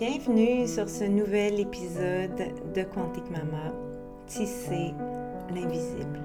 Bienvenue 0.00 0.66
sur 0.66 0.88
ce 0.88 1.04
nouvel 1.04 1.60
épisode 1.60 2.34
de 2.74 2.82
Quantique 2.84 3.30
Mama, 3.30 3.74
Tisser 4.26 4.94
l'invisible. 5.54 6.24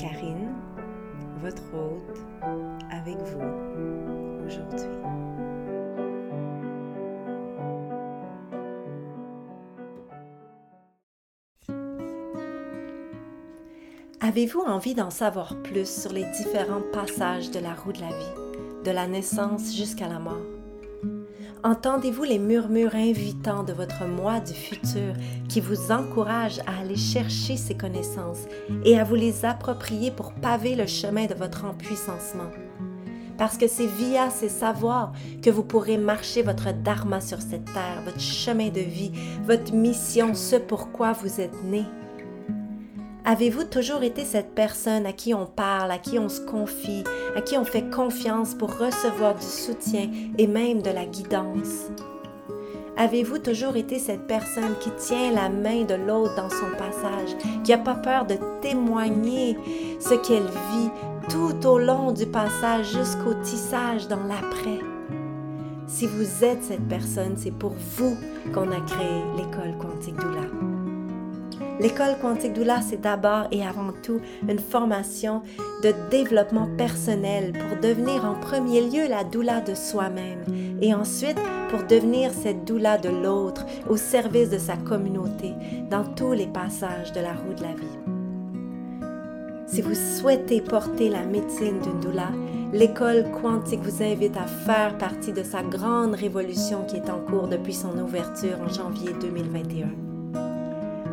Karine, 0.00 0.48
votre 1.40 1.62
hôte, 1.72 2.18
avec 2.90 3.18
vous 3.18 4.44
aujourd'hui. 4.44 4.88
Avez-vous 14.20 14.62
envie 14.62 14.96
d'en 14.96 15.10
savoir 15.10 15.54
plus 15.62 15.88
sur 15.88 16.12
les 16.12 16.24
différents 16.36 16.82
passages 16.92 17.52
de 17.52 17.60
la 17.60 17.74
roue 17.74 17.92
de 17.92 18.00
la 18.00 18.08
vie, 18.08 18.84
de 18.84 18.90
la 18.90 19.06
naissance 19.06 19.72
jusqu'à 19.72 20.08
la 20.08 20.18
mort? 20.18 20.59
Entendez-vous 21.62 22.24
les 22.24 22.38
murmures 22.38 22.94
invitants 22.94 23.64
de 23.64 23.74
votre 23.74 24.06
moi 24.06 24.40
du 24.40 24.54
futur 24.54 25.12
qui 25.46 25.60
vous 25.60 25.92
encouragent 25.92 26.60
à 26.66 26.80
aller 26.80 26.96
chercher 26.96 27.58
ces 27.58 27.76
connaissances 27.76 28.46
et 28.84 28.98
à 28.98 29.04
vous 29.04 29.14
les 29.14 29.44
approprier 29.44 30.10
pour 30.10 30.32
paver 30.32 30.74
le 30.74 30.86
chemin 30.86 31.26
de 31.26 31.34
votre 31.34 31.66
empuissancement? 31.66 32.50
Parce 33.36 33.58
que 33.58 33.68
c'est 33.68 33.86
via 33.86 34.30
ces 34.30 34.48
savoirs 34.48 35.12
que 35.42 35.50
vous 35.50 35.64
pourrez 35.64 35.98
marcher 35.98 36.42
votre 36.42 36.72
dharma 36.72 37.20
sur 37.20 37.42
cette 37.42 37.66
terre, 37.66 38.02
votre 38.04 38.20
chemin 38.20 38.68
de 38.68 38.80
vie, 38.80 39.12
votre 39.44 39.74
mission, 39.74 40.34
ce 40.34 40.56
pourquoi 40.56 41.12
vous 41.12 41.42
êtes 41.42 41.62
né. 41.64 41.84
Avez-vous 43.30 43.62
toujours 43.62 44.02
été 44.02 44.24
cette 44.24 44.56
personne 44.56 45.06
à 45.06 45.12
qui 45.12 45.34
on 45.34 45.46
parle, 45.46 45.92
à 45.92 45.98
qui 45.98 46.18
on 46.18 46.28
se 46.28 46.40
confie, 46.40 47.04
à 47.36 47.40
qui 47.40 47.56
on 47.56 47.64
fait 47.64 47.88
confiance 47.88 48.54
pour 48.54 48.76
recevoir 48.76 49.36
du 49.36 49.46
soutien 49.46 50.10
et 50.36 50.48
même 50.48 50.82
de 50.82 50.90
la 50.90 51.04
guidance? 51.04 51.92
Avez-vous 52.96 53.38
toujours 53.38 53.76
été 53.76 54.00
cette 54.00 54.26
personne 54.26 54.74
qui 54.80 54.90
tient 54.98 55.30
la 55.30 55.48
main 55.48 55.84
de 55.84 55.94
l'autre 55.94 56.34
dans 56.34 56.50
son 56.50 56.76
passage, 56.76 57.36
qui 57.62 57.70
n'a 57.70 57.78
pas 57.78 57.94
peur 57.94 58.26
de 58.26 58.34
témoigner 58.62 59.56
ce 60.00 60.14
qu'elle 60.14 60.48
vit 60.72 60.90
tout 61.28 61.68
au 61.68 61.78
long 61.78 62.10
du 62.10 62.26
passage 62.26 62.90
jusqu'au 62.90 63.34
tissage 63.44 64.08
dans 64.08 64.24
l'après? 64.24 64.80
Si 65.86 66.08
vous 66.08 66.44
êtes 66.44 66.64
cette 66.64 66.88
personne, 66.88 67.36
c'est 67.36 67.54
pour 67.54 67.74
vous 67.96 68.16
qu'on 68.52 68.72
a 68.72 68.80
créé 68.80 69.22
l'école 69.36 69.78
Quantique 69.78 70.16
Doula. 70.16 70.69
L'école 71.80 72.18
quantique 72.20 72.52
doula, 72.52 72.82
c'est 72.82 73.00
d'abord 73.00 73.46
et 73.50 73.64
avant 73.66 73.92
tout 74.02 74.20
une 74.46 74.58
formation 74.58 75.40
de 75.82 75.94
développement 76.10 76.68
personnel 76.76 77.52
pour 77.52 77.80
devenir 77.80 78.26
en 78.26 78.34
premier 78.34 78.82
lieu 78.82 79.08
la 79.08 79.24
doula 79.24 79.62
de 79.62 79.74
soi-même 79.74 80.44
et 80.82 80.92
ensuite 80.92 81.38
pour 81.70 81.82
devenir 81.84 82.32
cette 82.32 82.66
doula 82.66 82.98
de 82.98 83.08
l'autre 83.08 83.64
au 83.88 83.96
service 83.96 84.50
de 84.50 84.58
sa 84.58 84.76
communauté 84.76 85.54
dans 85.90 86.04
tous 86.04 86.32
les 86.32 86.48
passages 86.48 87.12
de 87.12 87.20
la 87.20 87.32
roue 87.32 87.54
de 87.54 87.62
la 87.62 87.72
vie. 87.72 87.98
Si 89.66 89.80
vous 89.80 89.94
souhaitez 89.94 90.60
porter 90.60 91.08
la 91.08 91.24
médecine 91.24 91.80
d'une 91.80 92.00
doula, 92.00 92.28
l'école 92.74 93.24
quantique 93.40 93.82
vous 93.82 94.02
invite 94.02 94.36
à 94.36 94.46
faire 94.46 94.98
partie 94.98 95.32
de 95.32 95.42
sa 95.42 95.62
grande 95.62 96.14
révolution 96.14 96.84
qui 96.86 96.96
est 96.96 97.08
en 97.08 97.20
cours 97.20 97.48
depuis 97.48 97.72
son 97.72 97.96
ouverture 97.98 98.60
en 98.60 98.68
janvier 98.68 99.14
2021. 99.18 100.09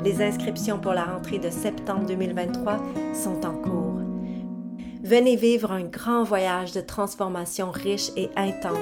Les 0.08 0.22
inscriptions 0.22 0.80
pour 0.80 0.94
la 0.94 1.04
rentrée 1.04 1.38
de 1.38 1.50
septembre 1.50 2.06
2023 2.06 2.78
sont 3.14 3.46
en 3.46 3.54
cours. 3.56 4.00
Venez 5.04 5.36
vivre 5.36 5.70
un 5.74 5.84
grand 5.84 6.24
voyage 6.24 6.72
de 6.72 6.80
transformation 6.80 7.72
riche 7.72 8.12
et 8.16 8.30
intense, 8.38 8.78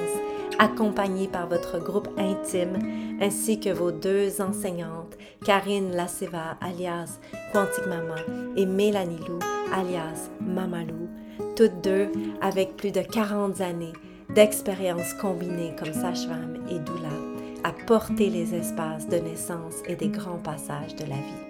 accompagné 0.60 1.26
par 1.26 1.48
votre 1.48 1.80
groupe 1.80 2.08
intime 2.16 2.78
ainsi 3.20 3.58
que 3.58 3.70
vos 3.70 3.90
deux 3.90 4.40
enseignantes, 4.40 5.18
Karine 5.44 5.90
Laceva 5.96 6.58
alias 6.60 7.18
Quantique 7.52 7.88
Mama 7.88 8.20
et 8.56 8.64
Mélanie 8.64 9.18
Lou 9.26 9.40
alias 9.74 10.30
Mamalou, 10.40 11.08
toutes 11.56 11.82
deux 11.82 12.06
avec 12.40 12.76
plus 12.76 12.92
de 12.92 13.00
40 13.00 13.60
années 13.62 13.94
d'expérience 14.32 15.12
combinée 15.14 15.74
comme 15.76 15.92
sage-femme 15.92 16.58
et 16.70 16.78
doula 16.78 17.25
à 17.64 17.72
porter 17.72 18.30
les 18.30 18.54
espaces 18.54 19.08
de 19.08 19.16
naissance 19.16 19.76
et 19.86 19.96
des 19.96 20.08
grands 20.08 20.38
passages 20.38 20.96
de 20.96 21.04
la 21.04 21.16
vie. 21.16 21.46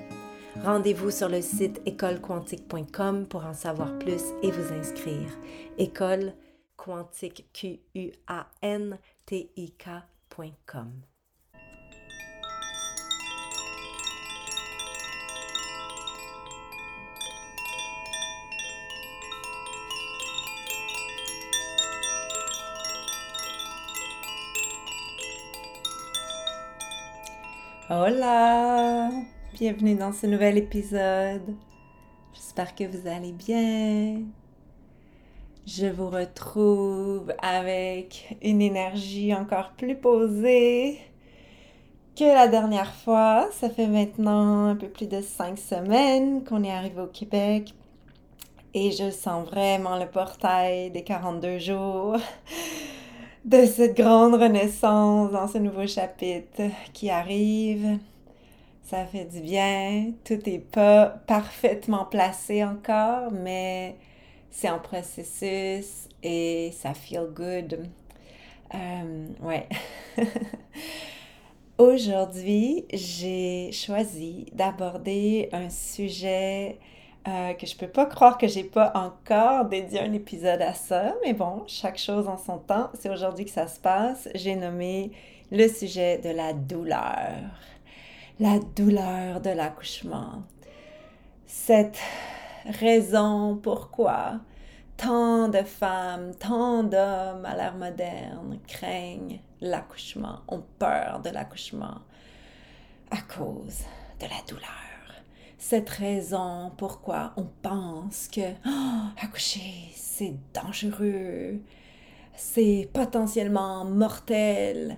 Rendez-vous 0.65 1.11
sur 1.11 1.28
le 1.28 1.43
site 1.43 1.81
écolequantique.com 1.87 3.27
pour 3.27 3.44
en 3.44 3.55
savoir 3.55 3.99
plus 3.99 4.22
et 4.43 4.50
vous 4.50 4.72
inscrire. 4.72 5.28
École 5.78 6.33
Hola! 27.88 29.10
Bienvenue 29.54 29.94
dans 29.94 30.10
ce 30.10 30.26
nouvel 30.26 30.58
épisode. 30.58 31.54
J'espère 32.34 32.74
que 32.74 32.82
vous 32.82 33.06
allez 33.06 33.30
bien. 33.30 34.22
Je 35.69 35.86
vous 35.86 36.10
retrouve 36.10 37.32
avec 37.41 38.36
une 38.42 38.60
énergie 38.60 39.32
encore 39.32 39.70
plus 39.76 39.94
posée 39.94 40.98
que 42.16 42.25
la 42.25 42.48
dernière 42.48 42.92
fois. 42.92 43.50
Ça 43.52 43.70
fait 43.70 43.86
maintenant 43.86 44.66
un 44.66 44.75
peu 44.75 44.88
plus 44.88 45.06
de 45.06 45.20
cinq 45.20 45.56
semaines 45.56 46.42
qu'on 46.42 46.64
est 46.64 46.72
arrivé 46.72 47.00
au 47.00 47.06
Québec 47.06 47.72
et 48.75 48.91
je 48.91 49.12
sens 49.12 49.46
vraiment 49.46 49.96
le 49.96 50.06
portail 50.06 50.91
des 50.91 51.04
42 51.04 51.60
jours 51.60 52.16
de 53.46 53.64
cette 53.64 53.96
grande 53.96 54.34
renaissance 54.34 55.30
dans 55.30 55.46
ce 55.46 55.58
nouveau 55.58 55.86
chapitre 55.86 56.64
qui 56.92 57.10
arrive. 57.10 57.98
Ça 58.82 59.06
fait 59.06 59.24
du 59.24 59.40
bien. 59.40 60.10
Tout 60.24 60.38
n'est 60.44 60.58
pas 60.58 61.06
parfaitement 61.28 62.04
placé 62.06 62.64
encore, 62.64 63.30
mais 63.30 63.96
c'est 64.50 64.68
en 64.68 64.80
processus 64.80 66.08
et 66.24 66.72
ça 66.76 66.92
feel 66.92 67.28
good. 67.32 67.88
Euh, 68.74 69.28
ouais. 69.42 69.68
Aujourd'hui, 71.78 72.84
j'ai 72.92 73.70
choisi 73.70 74.46
d'aborder 74.54 75.50
un 75.52 75.70
sujet 75.70 76.80
euh, 77.28 77.54
que 77.54 77.66
je 77.66 77.76
peux 77.76 77.88
pas 77.88 78.06
croire 78.06 78.38
que 78.38 78.47
j'ai 78.47 78.62
pas 78.62 78.92
encore 78.94 79.64
dédié 79.64 80.00
un 80.00 80.12
épisode 80.12 80.62
à 80.62 80.75
ça, 80.75 81.14
mais 81.25 81.32
bon, 81.32 81.64
chaque 81.66 81.98
chose 81.98 82.28
en 82.28 82.37
son 82.37 82.59
temps. 82.59 82.91
C'est 82.94 83.10
aujourd'hui 83.10 83.44
que 83.44 83.50
ça 83.50 83.66
se 83.66 83.81
passe. 83.81 84.28
J'ai 84.34 84.54
nommé 84.54 85.10
le 85.50 85.66
sujet 85.69 86.19
de 86.19 86.31
la 86.31 86.53
douleur. 86.53 87.32
La 88.38 88.59
douleur 88.76 89.41
de 89.41 89.50
l'accouchement. 89.50 90.42
Cette 91.47 91.98
raison 92.81 93.58
pourquoi 93.60 94.41
tant 94.97 95.48
de 95.48 95.62
femmes, 95.62 96.34
tant 96.38 96.82
d'hommes 96.82 97.44
à 97.44 97.56
l'ère 97.56 97.75
moderne 97.75 98.58
craignent 98.66 99.41
l'accouchement, 99.60 100.41
ont 100.48 100.62
peur 100.78 101.20
de 101.25 101.31
l'accouchement 101.31 101.98
à 103.10 103.20
cause 103.22 103.84
de 104.20 104.26
la 104.26 104.43
douleur 104.48 104.85
cette 105.69 105.91
raison 105.91 106.71
pourquoi 106.77 107.32
on 107.37 107.49
pense 107.60 108.28
que 108.28 108.53
oh, 108.65 109.21
accoucher, 109.21 109.90
c'est 109.96 110.35
dangereux, 110.55 111.58
c'est 112.37 112.88
potentiellement 112.93 113.85
mortel. 113.85 114.96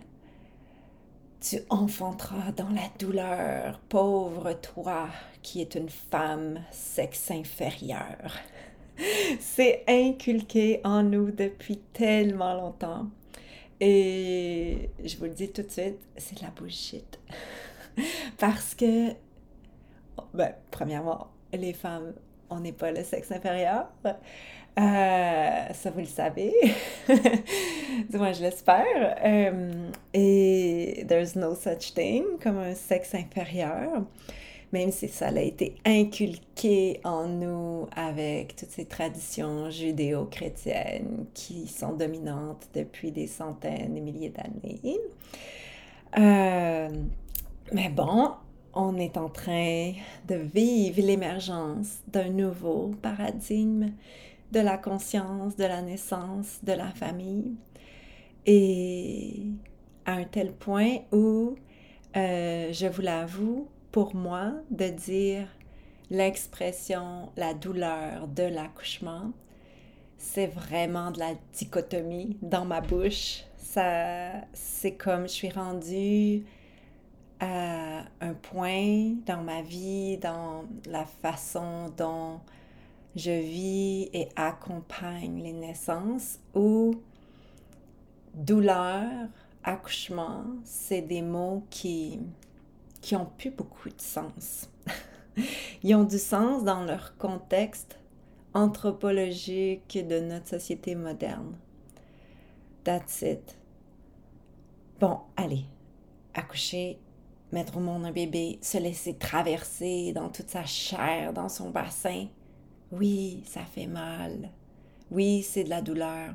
Tu 1.41 1.57
enfanteras 1.71 2.53
dans 2.53 2.69
la 2.69 2.83
douleur, 2.99 3.79
pauvre 3.89 4.53
toi 4.61 5.09
qui 5.41 5.63
es 5.63 5.71
une 5.75 5.89
femme 5.89 6.61
sexe 6.71 7.31
inférieur. 7.31 8.35
C'est 9.41 9.85
inculqué 9.87 10.81
en 10.83 11.05
nous 11.05 11.31
depuis 11.31 11.79
tellement 11.93 12.53
longtemps. 12.55 13.07
Et 13.81 14.91
je 15.03 15.17
vous 15.17 15.25
le 15.25 15.31
dis 15.31 15.49
tout 15.51 15.63
de 15.63 15.71
suite, 15.71 16.01
c'est 16.17 16.37
de 16.41 16.43
la 16.43 16.51
bullshit. 16.51 17.21
Parce 18.39 18.75
que 18.75 19.15
ben, 20.35 20.53
premièrement, 20.71 21.29
les 21.53 21.73
femmes, 21.73 22.13
on 22.51 22.61
n'est 22.61 22.73
pas 22.73 22.93
le 22.93 23.03
sexe 23.03 23.31
inférieur. 23.33 23.89
Euh, 24.79 25.73
ça, 25.73 25.91
vous 25.91 26.01
le 26.01 26.07
savez. 26.07 26.55
du 27.09 28.17
moins, 28.17 28.33
je 28.33 28.43
l'espère. 28.43 29.17
Euh, 29.25 29.91
et 30.15 31.05
there's 31.09 31.35
no 31.35 31.55
such 31.55 31.95
thing 31.95 32.25
comme 32.41 32.59
un 32.59 32.75
sexe 32.75 33.15
inférieur. 33.15 34.05
Même 34.73 34.93
si 34.93 35.09
ça 35.09 35.29
a 35.29 35.41
été 35.41 35.77
inculqué 35.85 37.01
en 37.03 37.27
nous 37.27 37.89
avec 37.97 38.55
toutes 38.55 38.71
ces 38.71 38.85
traditions 38.85 39.71
judéo-chrétiennes 39.71 41.25
qui 41.33 41.67
sont 41.67 41.95
dominantes 41.95 42.69
depuis 42.75 43.11
des 43.11 43.27
centaines, 43.27 43.95
des 43.95 44.01
milliers 44.01 44.29
d'années. 44.29 45.01
Euh, 46.19 46.89
mais 47.73 47.89
bon, 47.89 48.33
on 48.79 48.97
est 48.97 49.17
en 49.17 49.29
train 49.29 49.93
de 50.29 50.37
vivre 50.37 51.03
l'émergence 51.03 51.99
d'un 52.07 52.29
nouveau 52.29 52.93
paradigme 53.03 53.91
de 54.53 54.61
la 54.61 54.79
conscience, 54.79 55.57
de 55.57 55.65
la 55.65 55.83
naissance, 55.83 56.61
de 56.63 56.73
la 56.73 56.91
famille. 56.91 57.57
Et 58.47 59.43
à 60.07 60.13
un 60.13 60.25
tel 60.25 60.53
point 60.53 60.99
où, 61.13 61.57
euh, 62.17 62.73
je 62.73 62.87
vous 62.87 63.03
l'avoue, 63.03 63.67
pour 63.91 64.15
moi, 64.15 64.53
de 64.71 64.89
dire 64.89 65.49
l'expression, 66.09 67.31
la 67.37 67.55
douleur 67.55 68.29
de 68.29 68.45
l'accouchement, 68.45 69.33
c'est 70.19 70.47
vraiment 70.47 71.11
de 71.11 71.19
la 71.19 71.33
dichotomie 71.53 72.39
dans 72.43 72.65
ma 72.65 72.81
bouche. 72.81 73.43
Ça, 73.57 74.31
c'est 74.53 74.93
comme 74.93 75.25
je 75.25 75.33
suis 75.33 75.51
rendue 75.51 76.45
à 77.41 78.05
un 78.21 78.35
point 78.35 79.15
dans 79.27 79.43
ma 79.43 79.63
vie, 79.63 80.19
dans 80.19 80.65
la 80.87 81.05
façon 81.05 81.93
dont 81.97 82.41
je 83.17 83.31
vis 83.31 84.11
et 84.13 84.29
accompagne 84.37 85.43
les 85.43 85.53
naissances, 85.53 86.39
où 86.55 86.95
douleur, 88.35 89.29
accouchement, 89.65 90.45
c'est 90.65 91.03
des 91.03 91.23
mots 91.23 91.65
qui, 91.71 92.21
qui 93.01 93.17
ont 93.17 93.29
plus 93.39 93.51
beaucoup 93.51 93.89
de 93.89 94.01
sens. 94.01 94.71
Ils 95.83 95.95
ont 95.95 96.05
du 96.05 96.19
sens 96.19 96.65
dans 96.65 96.85
leur 96.85 97.17
contexte 97.17 97.99
anthropologique 98.55 99.99
de 100.09 100.21
notre 100.21 100.49
société 100.49 100.95
moderne. 100.95 101.57
That's 102.85 103.23
it. 103.23 103.57
Bon, 104.99 105.21
allez, 105.37 105.65
accoucher, 106.35 106.99
mettre 107.53 107.77
au 107.77 107.81
monde 107.81 108.05
un 108.05 108.13
bébé, 108.13 108.59
se 108.63 108.79
laisser 108.79 109.15
traverser 109.15 110.13
dans 110.13 110.29
toute 110.29 110.51
sa 110.51 110.65
chair, 110.65 111.33
dans 111.33 111.49
son 111.49 111.71
bassin. 111.71 112.27
Oui, 112.93 113.43
ça 113.47 113.63
fait 113.63 113.87
mal. 113.87 114.51
Oui, 115.11 115.43
c'est 115.43 115.65
de 115.65 115.71
la 115.71 115.83
douleur. 115.83 116.35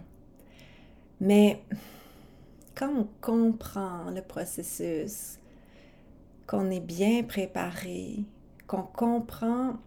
Mais 1.22 1.64
quand 2.76 2.90
on 2.90 3.08
comprend 3.22 4.10
le 4.10 4.22
processus, 4.22 5.38
qu'on 6.48 6.72
est 6.72 6.80
bien 6.80 7.24
préparé, 7.24 8.24
qu'on 8.68 8.84
comprend 8.84 9.78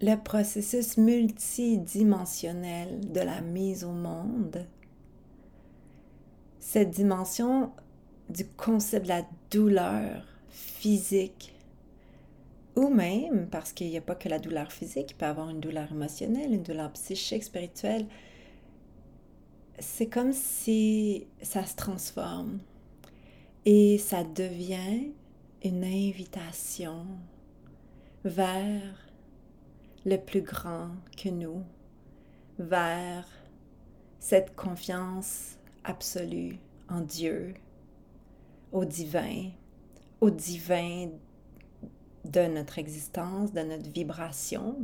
le 0.00 0.16
processus 0.16 0.96
multidimensionnel 0.96 3.12
de 3.12 3.20
la 3.20 3.42
mise 3.42 3.84
au 3.84 3.92
monde, 3.92 4.66
cette 6.58 6.90
dimension 6.90 7.70
du 8.30 8.46
concept 8.46 9.06
de 9.06 9.08
la 9.08 9.22
douleur 9.50 10.24
physique, 10.48 11.54
ou 12.76 12.88
même, 12.88 13.48
parce 13.50 13.72
qu'il 13.72 13.88
n'y 13.88 13.98
a 13.98 14.00
pas 14.00 14.14
que 14.14 14.28
la 14.28 14.38
douleur 14.38 14.72
physique, 14.72 15.10
il 15.10 15.14
peut 15.16 15.26
y 15.26 15.28
avoir 15.28 15.50
une 15.50 15.60
douleur 15.60 15.90
émotionnelle, 15.90 16.52
une 16.52 16.62
douleur 16.62 16.92
psychique, 16.92 17.44
spirituelle, 17.44 18.06
c'est 19.78 20.06
comme 20.06 20.32
si 20.32 21.26
ça 21.42 21.64
se 21.64 21.74
transforme 21.74 22.58
et 23.64 23.98
ça 23.98 24.24
devient 24.24 25.10
une 25.64 25.84
invitation 25.84 27.06
vers 28.24 29.10
le 30.04 30.16
plus 30.16 30.42
grand 30.42 30.90
que 31.16 31.28
nous, 31.28 31.62
vers 32.58 33.26
cette 34.18 34.54
confiance 34.54 35.56
absolue 35.84 36.58
en 36.88 37.00
Dieu, 37.00 37.54
au 38.72 38.84
divin, 38.84 39.50
au 40.20 40.30
divin 40.30 41.08
de 42.24 42.46
notre 42.46 42.78
existence, 42.78 43.52
de 43.52 43.60
notre 43.60 43.88
vibration 43.90 44.76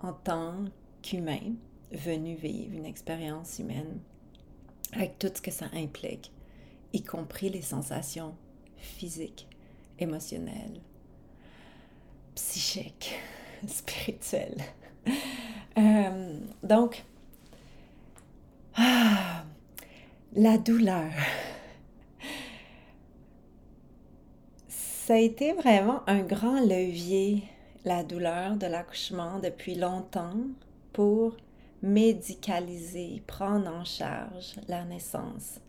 en 0.00 0.12
tant 0.12 0.64
qu'humain 1.02 1.54
venu 1.92 2.34
vivre 2.34 2.74
une 2.76 2.86
expérience 2.86 3.58
humaine 3.58 4.00
avec 4.92 5.18
tout 5.18 5.30
ce 5.34 5.40
que 5.40 5.50
ça 5.50 5.66
implique, 5.74 6.30
y 6.92 7.02
compris 7.02 7.48
les 7.48 7.62
sensations 7.62 8.34
physiques, 8.76 9.48
émotionnelles, 9.98 10.80
psychiques, 12.34 13.14
spirituelles. 13.66 14.62
Euh, 15.78 16.38
donc, 16.62 17.02
ah, 18.74 19.42
la 20.34 20.58
douleur. 20.58 21.10
Ça 25.12 25.18
a 25.18 25.20
été 25.20 25.52
vraiment 25.52 26.00
un 26.06 26.22
grand 26.22 26.58
levier, 26.60 27.42
la 27.84 28.02
douleur 28.02 28.56
de 28.56 28.64
l'accouchement 28.64 29.40
depuis 29.40 29.74
longtemps 29.74 30.38
pour 30.94 31.36
médicaliser, 31.82 33.22
prendre 33.26 33.68
en 33.68 33.84
charge 33.84 34.54
la 34.68 34.86
naissance, 34.86 35.60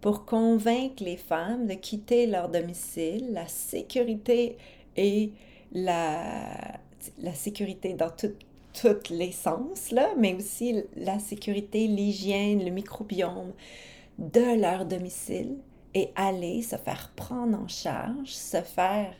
pour 0.00 0.24
convaincre 0.24 1.02
les 1.02 1.16
femmes 1.16 1.66
de 1.66 1.74
quitter 1.74 2.28
leur 2.28 2.48
domicile, 2.48 3.32
la 3.32 3.48
sécurité 3.48 4.56
et 4.96 5.32
la, 5.72 6.78
sécurité 7.34 7.94
dans 7.94 8.10
tous 8.10 9.10
les 9.10 9.32
sens, 9.32 9.90
là, 9.90 10.10
mais 10.16 10.36
aussi 10.36 10.84
la 10.94 11.18
sécurité, 11.18 11.88
l'hygiène, 11.88 12.64
le 12.64 12.70
microbiome 12.70 13.52
de 14.20 14.60
leur 14.60 14.86
domicile 14.86 15.56
et 15.96 16.10
aller 16.14 16.60
se 16.60 16.76
faire 16.76 17.10
prendre 17.16 17.58
en 17.58 17.68
charge, 17.68 18.28
se 18.28 18.60
faire 18.60 19.14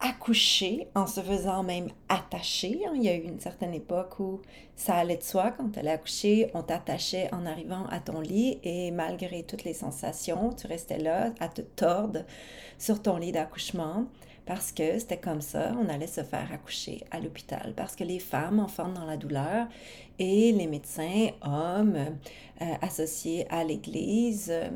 accoucher 0.00 0.88
en 0.94 1.06
se 1.06 1.20
faisant 1.20 1.62
même 1.62 1.88
attacher. 2.08 2.80
Hein. 2.86 2.92
Il 2.94 3.02
y 3.02 3.08
a 3.10 3.14
eu 3.14 3.24
une 3.24 3.38
certaine 3.38 3.74
époque 3.74 4.18
où 4.18 4.40
ça 4.76 4.94
allait 4.94 5.18
de 5.18 5.22
soi, 5.22 5.50
quand 5.50 5.68
tu 5.68 5.78
allais 5.78 5.90
accoucher, 5.90 6.50
on 6.54 6.62
t'attachait 6.62 7.28
en 7.34 7.44
arrivant 7.44 7.84
à 7.90 8.00
ton 8.00 8.20
lit 8.20 8.58
et 8.62 8.90
malgré 8.92 9.42
toutes 9.42 9.64
les 9.64 9.74
sensations, 9.74 10.54
tu 10.54 10.66
restais 10.68 10.98
là 10.98 11.34
à 11.38 11.48
te 11.48 11.60
tordre 11.60 12.20
sur 12.78 13.02
ton 13.02 13.18
lit 13.18 13.32
d'accouchement 13.32 14.06
parce 14.46 14.72
que 14.72 14.98
c'était 14.98 15.18
comme 15.18 15.42
ça, 15.42 15.74
on 15.78 15.90
allait 15.90 16.06
se 16.06 16.22
faire 16.22 16.50
accoucher 16.50 17.04
à 17.10 17.20
l'hôpital 17.20 17.74
parce 17.76 17.94
que 17.94 18.04
les 18.04 18.20
femmes 18.20 18.58
enfantent 18.58 18.94
dans 18.94 19.04
la 19.04 19.18
douleur 19.18 19.66
et 20.18 20.52
les 20.52 20.66
médecins, 20.66 21.26
hommes 21.42 22.16
euh, 22.62 22.74
associés 22.80 23.46
à 23.50 23.62
l'Église, 23.62 24.48
euh, 24.48 24.70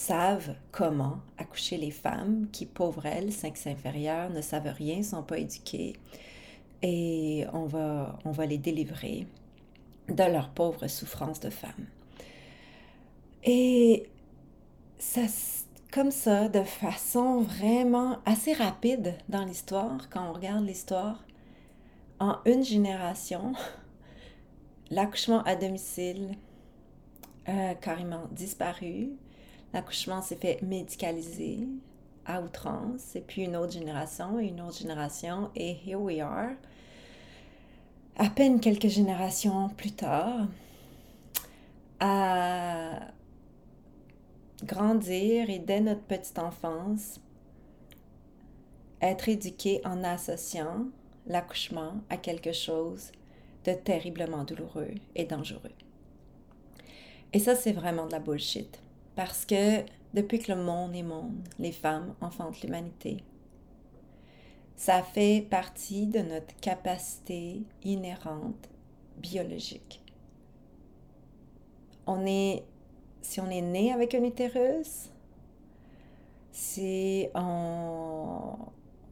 savent 0.00 0.54
comment 0.72 1.18
accoucher 1.36 1.76
les 1.76 1.90
femmes 1.90 2.48
qui, 2.50 2.64
pauvres 2.64 3.04
elles, 3.04 3.32
sexe 3.32 3.66
inférieur, 3.66 4.30
ne 4.30 4.40
savent 4.40 4.72
rien, 4.74 5.02
sont 5.02 5.22
pas 5.22 5.38
éduquées. 5.38 5.94
Et 6.80 7.44
on 7.52 7.66
va, 7.66 8.18
on 8.24 8.30
va 8.30 8.46
les 8.46 8.56
délivrer 8.56 9.26
de 10.08 10.22
leur 10.24 10.48
pauvre 10.48 10.86
souffrance 10.86 11.38
de 11.40 11.50
femmes. 11.50 11.86
Et 13.44 14.08
ça, 14.98 15.20
comme 15.92 16.10
ça, 16.10 16.48
de 16.48 16.62
façon 16.62 17.42
vraiment 17.42 18.20
assez 18.24 18.54
rapide 18.54 19.14
dans 19.28 19.44
l'histoire, 19.44 20.08
quand 20.08 20.30
on 20.30 20.32
regarde 20.32 20.64
l'histoire, 20.64 21.22
en 22.20 22.38
une 22.46 22.64
génération, 22.64 23.52
l'accouchement 24.90 25.42
à 25.42 25.56
domicile 25.56 26.36
a 27.44 27.74
carrément 27.74 28.28
disparu. 28.32 29.10
L'accouchement 29.72 30.20
s'est 30.22 30.36
fait 30.36 30.60
médicaliser 30.62 31.68
à 32.26 32.42
outrance, 32.42 33.16
et 33.16 33.20
puis 33.20 33.44
une 33.44 33.56
autre 33.56 33.72
génération, 33.72 34.38
et 34.38 34.46
une 34.46 34.60
autre 34.60 34.78
génération, 34.78 35.50
et 35.54 35.76
here 35.86 36.00
we 36.00 36.20
are. 36.20 36.50
À 38.16 38.28
peine 38.28 38.60
quelques 38.60 38.88
générations 38.88 39.68
plus 39.70 39.92
tard, 39.92 40.46
à 42.00 43.12
grandir 44.64 45.48
et 45.48 45.58
dès 45.58 45.80
notre 45.80 46.02
petite 46.02 46.38
enfance, 46.38 47.20
être 49.00 49.28
éduqué 49.28 49.80
en 49.84 50.04
associant 50.04 50.86
l'accouchement 51.26 51.94
à 52.10 52.16
quelque 52.16 52.52
chose 52.52 53.12
de 53.64 53.72
terriblement 53.72 54.44
douloureux 54.44 54.94
et 55.14 55.24
dangereux. 55.24 55.72
Et 57.32 57.38
ça, 57.38 57.54
c'est 57.54 57.72
vraiment 57.72 58.06
de 58.06 58.12
la 58.12 58.18
bullshit. 58.18 58.82
Parce 59.20 59.44
que 59.44 59.84
depuis 60.14 60.38
que 60.38 60.50
le 60.50 60.62
monde 60.62 60.96
est 60.96 61.02
monde, 61.02 61.46
les 61.58 61.72
femmes 61.72 62.14
enfantent 62.22 62.62
l'humanité. 62.62 63.18
Ça 64.76 65.02
fait 65.02 65.46
partie 65.50 66.06
de 66.06 66.20
notre 66.20 66.56
capacité 66.62 67.60
inhérente 67.84 68.70
biologique. 69.18 70.02
On 72.06 72.24
est, 72.24 72.64
si 73.20 73.42
on 73.42 73.50
est 73.50 73.60
né 73.60 73.92
avec 73.92 74.14
un 74.14 74.24
utérus, 74.24 75.10
si 76.50 77.28
on, 77.34 78.54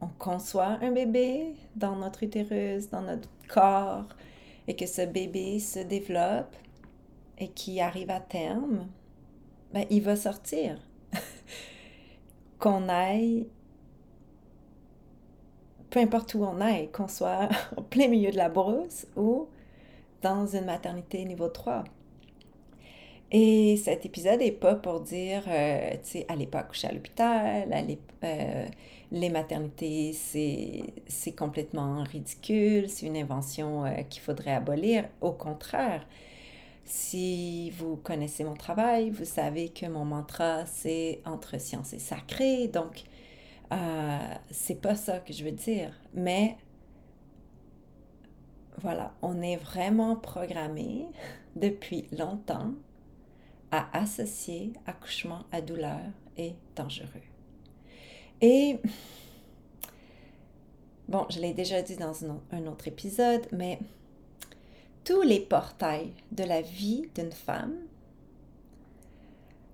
on 0.01 0.07
conçoit 0.17 0.79
un 0.81 0.91
bébé 0.91 1.53
dans 1.75 1.95
notre 1.95 2.23
utérus, 2.23 2.89
dans 2.89 3.03
notre 3.03 3.29
corps, 3.47 4.07
et 4.67 4.75
que 4.75 4.87
ce 4.87 5.03
bébé 5.03 5.59
se 5.59 5.77
développe 5.77 6.55
et 7.37 7.49
qui 7.49 7.79
arrive 7.79 8.09
à 8.09 8.19
terme, 8.19 8.87
ben, 9.73 9.85
il 9.89 10.01
va 10.01 10.15
sortir. 10.15 10.79
qu'on 12.59 12.89
aille, 12.89 13.47
peu 15.89 15.99
importe 15.99 16.33
où 16.35 16.43
on 16.43 16.61
aille, 16.61 16.89
qu'on 16.91 17.07
soit 17.07 17.49
au 17.77 17.81
plein 17.81 18.07
milieu 18.07 18.31
de 18.31 18.37
la 18.37 18.49
brousse 18.49 19.07
ou 19.15 19.47
dans 20.21 20.45
une 20.45 20.65
maternité 20.65 21.23
niveau 21.25 21.47
3. 21.47 21.83
Et 23.31 23.77
cet 23.77 24.05
épisode 24.05 24.39
n'est 24.39 24.51
pas 24.51 24.75
pour 24.75 25.01
dire, 25.01 25.43
euh, 25.47 25.91
tu 26.03 26.09
sais, 26.09 26.25
allez 26.29 26.47
pas 26.47 26.59
accoucher 26.59 26.87
à 26.87 26.91
l'hôpital, 26.91 27.71
euh, 28.23 28.65
les 29.11 29.29
maternités, 29.29 30.13
c'est 30.13 31.31
complètement 31.37 32.03
ridicule, 32.03 32.89
c'est 32.89 33.05
une 33.05 33.17
invention 33.17 33.85
euh, 33.85 34.01
qu'il 34.09 34.21
faudrait 34.23 34.53
abolir. 34.53 35.05
Au 35.21 35.31
contraire, 35.31 36.07
si 36.89 37.69
vous 37.71 37.97
connaissez 37.97 38.43
mon 38.43 38.55
travail, 38.55 39.11
vous 39.11 39.25
savez 39.25 39.69
que 39.69 39.85
mon 39.85 40.05
mantra, 40.05 40.65
c'est 40.65 41.21
entre 41.23 41.59
science 41.59 41.93
et 41.93 41.99
sacré. 41.99 42.67
Donc, 42.67 43.03
euh, 43.71 44.17
c'est 44.49 44.81
pas 44.81 44.95
ça 44.95 45.19
que 45.19 45.31
je 45.31 45.43
veux 45.43 45.51
dire. 45.51 45.93
Mais 46.15 46.57
voilà, 48.79 49.13
on 49.21 49.41
est 49.41 49.57
vraiment 49.57 50.15
programmé 50.15 51.05
depuis 51.55 52.07
longtemps 52.17 52.73
à 53.71 53.95
associer 53.95 54.73
accouchement 54.87 55.45
à 55.51 55.61
douleur 55.61 56.01
et 56.37 56.55
dangereux. 56.75 57.21
Et 58.41 58.79
bon, 61.07 61.27
je 61.29 61.39
l'ai 61.39 61.53
déjà 61.53 61.83
dit 61.83 61.97
dans 61.97 62.25
un 62.25 62.65
autre 62.65 62.87
épisode, 62.87 63.47
mais 63.51 63.77
tous 65.09 65.23
les 65.23 65.39
portails 65.39 66.13
de 66.31 66.43
la 66.43 66.61
vie 66.61 67.09
d'une 67.15 67.31
femme 67.31 67.73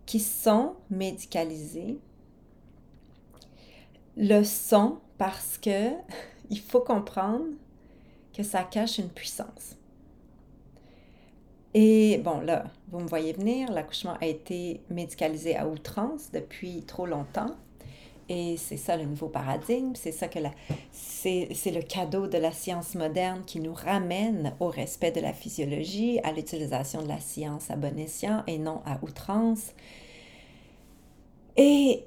qui 0.06 0.22
sont 0.22 0.78
médicalisés 0.90 2.00
le 4.16 4.46
sont 4.46 5.00
parce 5.18 5.58
que 5.58 5.90
il 6.50 6.62
faut 6.62 6.80
comprendre 6.80 7.48
que 8.34 8.44
ça 8.44 8.64
cache 8.64 8.98
une 8.98 9.10
puissance. 9.10 9.76
Et 11.74 12.18
bon, 12.20 12.40
là, 12.40 12.64
vous 12.88 13.02
me 13.02 13.08
voyez 13.08 13.34
venir, 13.34 13.70
l'accouchement 13.74 14.16
a 14.22 14.28
été 14.28 14.80
médicalisé 14.90 15.58
à 15.58 15.68
outrance 15.68 16.32
depuis 16.32 16.84
trop 16.84 17.06
longtemps. 17.06 17.58
Et 18.28 18.58
c'est 18.58 18.78
ça 18.78 18.98
le 18.98 19.06
nouveau 19.06 19.28
paradigme, 19.28 19.94
c'est 19.94 20.12
ça 20.12 20.28
que 20.28 20.40
c'est, 20.92 21.48
le 21.66 21.82
cadeau 21.82 22.26
de 22.26 22.40
la 22.40 22.52
science 22.52 22.96
moderne 22.96 23.44
qui 23.46 23.60
nous 23.60 23.74
ramène 23.74 24.54
au 24.60 24.68
respect 24.68 25.12
de 25.12 25.22
la 25.22 25.32
physiologie, 25.32 26.20
à 26.24 26.32
l'utilisation 26.32 27.04
de 27.04 27.08
la 27.08 27.20
science 27.20 27.70
à 27.70 27.76
bon 27.76 28.00
escient 28.00 28.44
et 28.48 28.58
non 28.58 28.82
à 28.86 28.98
outrance. 29.04 29.74
Et 31.56 32.04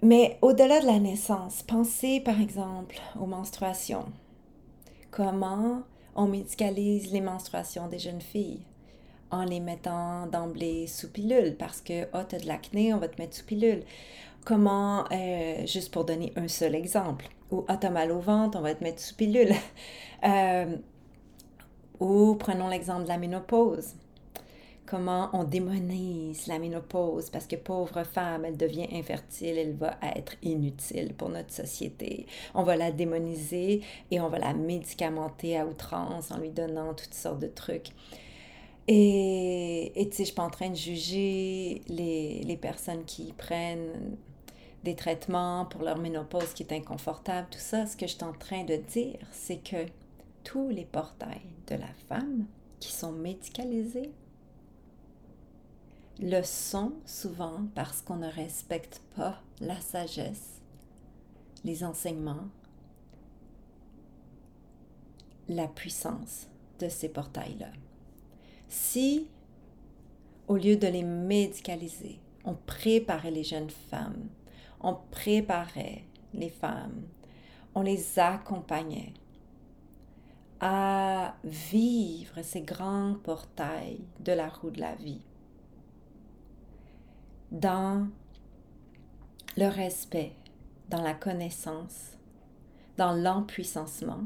mais 0.00 0.38
au-delà 0.42 0.80
de 0.80 0.86
la 0.86 1.00
naissance, 1.00 1.64
pensez 1.64 2.20
par 2.20 2.40
exemple 2.40 3.00
aux 3.20 3.26
menstruations. 3.26 4.06
Comment 5.10 5.82
on 6.14 6.28
médicalise 6.28 7.10
les 7.10 7.20
menstruations 7.20 7.88
des 7.88 7.98
jeunes 7.98 8.20
filles? 8.20 8.60
En 9.30 9.44
les 9.44 9.60
mettant 9.60 10.26
d'emblée 10.26 10.86
sous 10.86 11.10
pilule 11.10 11.56
parce 11.58 11.80
que, 11.80 12.04
oh, 12.14 12.20
tu 12.26 12.36
as 12.36 12.38
de 12.38 12.46
l'acné, 12.46 12.94
on 12.94 12.98
va 12.98 13.08
te 13.08 13.20
mettre 13.20 13.36
sous 13.36 13.44
pilule. 13.44 13.82
Comment, 14.44 15.04
euh, 15.12 15.66
juste 15.66 15.92
pour 15.92 16.04
donner 16.04 16.32
un 16.36 16.48
seul 16.48 16.74
exemple, 16.74 17.28
ou 17.50 17.64
ah, 17.68 17.90
mal 17.90 18.10
au 18.12 18.20
ventre, 18.20 18.58
on 18.58 18.62
va 18.62 18.74
te 18.74 18.82
mettre 18.82 19.00
sous 19.00 19.14
pilule. 19.14 19.54
Euh, 20.24 20.76
ou 22.00 22.34
prenons 22.34 22.66
l'exemple 22.66 23.04
de 23.04 23.08
la 23.08 23.18
ménopause. 23.18 23.94
Comment 24.84 25.28
on 25.32 25.44
démonise 25.44 26.46
la 26.46 26.58
ménopause 26.58 27.30
parce 27.30 27.46
que 27.46 27.54
pauvre 27.54 28.02
femme, 28.04 28.44
elle 28.44 28.56
devient 28.56 28.88
infertile, 28.94 29.58
elle 29.58 29.76
va 29.76 29.96
être 30.16 30.34
inutile 30.42 31.14
pour 31.14 31.28
notre 31.28 31.52
société. 31.52 32.26
On 32.54 32.64
va 32.64 32.74
la 32.74 32.90
démoniser 32.90 33.82
et 34.10 34.20
on 34.20 34.28
va 34.28 34.38
la 34.38 34.54
médicamenter 34.54 35.56
à 35.56 35.66
outrance 35.66 36.32
en 36.32 36.38
lui 36.38 36.50
donnant 36.50 36.94
toutes 36.94 37.14
sortes 37.14 37.38
de 37.38 37.46
trucs. 37.46 37.90
Et, 38.88 39.92
tu 39.94 40.02
sais, 40.02 40.08
je 40.20 40.24
suis 40.24 40.34
pas 40.34 40.44
en 40.44 40.50
train 40.50 40.70
de 40.70 40.74
juger 40.74 41.82
les, 41.88 42.42
les 42.42 42.56
personnes 42.56 43.04
qui 43.04 43.34
prennent 43.34 44.16
des 44.88 44.96
traitements 44.96 45.66
pour 45.66 45.82
leur 45.82 45.98
ménopause 45.98 46.54
qui 46.54 46.62
est 46.62 46.72
inconfortable, 46.72 47.48
tout 47.50 47.58
ça, 47.58 47.84
ce 47.84 47.94
que 47.94 48.06
je 48.06 48.14
suis 48.14 48.24
en 48.24 48.32
train 48.32 48.64
de 48.64 48.76
dire, 48.76 49.18
c'est 49.32 49.62
que 49.62 49.84
tous 50.44 50.70
les 50.70 50.86
portails 50.86 51.42
de 51.66 51.74
la 51.74 51.92
femme 52.08 52.46
qui 52.80 52.90
sont 52.90 53.12
médicalisés 53.12 54.10
le 56.20 56.42
sont 56.42 56.94
souvent 57.04 57.66
parce 57.74 58.00
qu'on 58.00 58.16
ne 58.16 58.30
respecte 58.30 59.02
pas 59.14 59.42
la 59.60 59.78
sagesse, 59.78 60.62
les 61.64 61.84
enseignements, 61.84 62.48
la 65.50 65.68
puissance 65.68 66.46
de 66.78 66.88
ces 66.88 67.10
portails-là. 67.10 67.72
Si, 68.70 69.26
au 70.46 70.56
lieu 70.56 70.76
de 70.76 70.86
les 70.86 71.04
médicaliser, 71.04 72.20
on 72.46 72.54
préparait 72.54 73.30
les 73.30 73.44
jeunes 73.44 73.70
femmes 73.90 74.28
on 74.80 74.96
préparait 75.10 76.04
les 76.34 76.50
femmes, 76.50 77.02
on 77.74 77.82
les 77.82 78.18
accompagnait 78.18 79.14
à 80.60 81.36
vivre 81.44 82.42
ces 82.42 82.62
grands 82.62 83.14
portails 83.22 84.00
de 84.20 84.32
la 84.32 84.48
roue 84.48 84.70
de 84.70 84.80
la 84.80 84.94
vie 84.96 85.22
dans 87.50 88.08
le 89.56 89.66
respect, 89.66 90.32
dans 90.88 91.02
la 91.02 91.14
connaissance, 91.14 92.18
dans 92.96 93.12
l'empuissancement, 93.12 94.24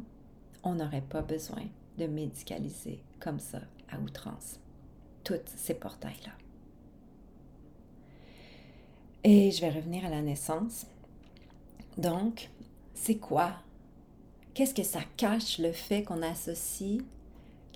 on 0.63 0.75
n'aurait 0.75 1.03
pas 1.03 1.23
besoin 1.23 1.65
de 1.99 2.07
médicaliser 2.07 3.03
comme 3.21 3.39
ça 3.39 3.61
à 3.91 3.99
outrance 3.99 4.59
tous 5.25 5.41
ces 5.45 5.75
portails-là. 5.75 6.33
Et 9.25 9.53
je 9.53 9.61
vais 9.61 9.71
revenir 9.71 10.05
à 10.05 10.09
la 10.09 10.21
naissance. 10.21 10.87
Donc, 11.97 12.51
c'est 12.95 13.17
quoi? 13.17 13.53
Qu'est-ce 14.53 14.75
que 14.75 14.83
ça 14.83 15.01
cache 15.17 15.59
le 15.59 15.73
fait 15.73 16.03
qu'on 16.03 16.23
associe 16.23 17.01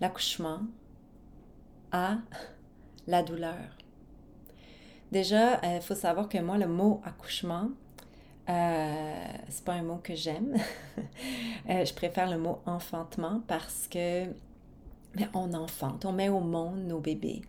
l'accouchement 0.01 0.61
à 1.93 2.19
la 3.07 3.23
douleur? 3.23 3.77
Déjà, 5.13 5.61
il 5.63 5.79
euh, 5.79 5.81
faut 5.81 5.95
savoir 5.95 6.29
que 6.29 6.39
moi, 6.39 6.59
le 6.59 6.67
mot 6.67 7.01
accouchement, 7.05 7.71
euh, 8.49 9.27
c'est 9.49 9.65
pas 9.65 9.75
un 9.75 9.83
mot 9.83 10.01
que 10.03 10.15
j'aime. 10.15 10.57
Euh, 11.69 11.85
je 11.85 11.93
préfère 11.93 12.31
le 12.31 12.39
mot 12.39 12.61
enfantement 12.65 13.43
parce 13.49 13.89
que 13.89 14.27
ben, 15.17 15.29
on 15.35 15.53
enfante, 15.53 16.05
on 16.05 16.13
met 16.13 16.29
au 16.29 16.39
monde 16.39 16.85
nos 16.87 17.01
bébés. 17.01 17.43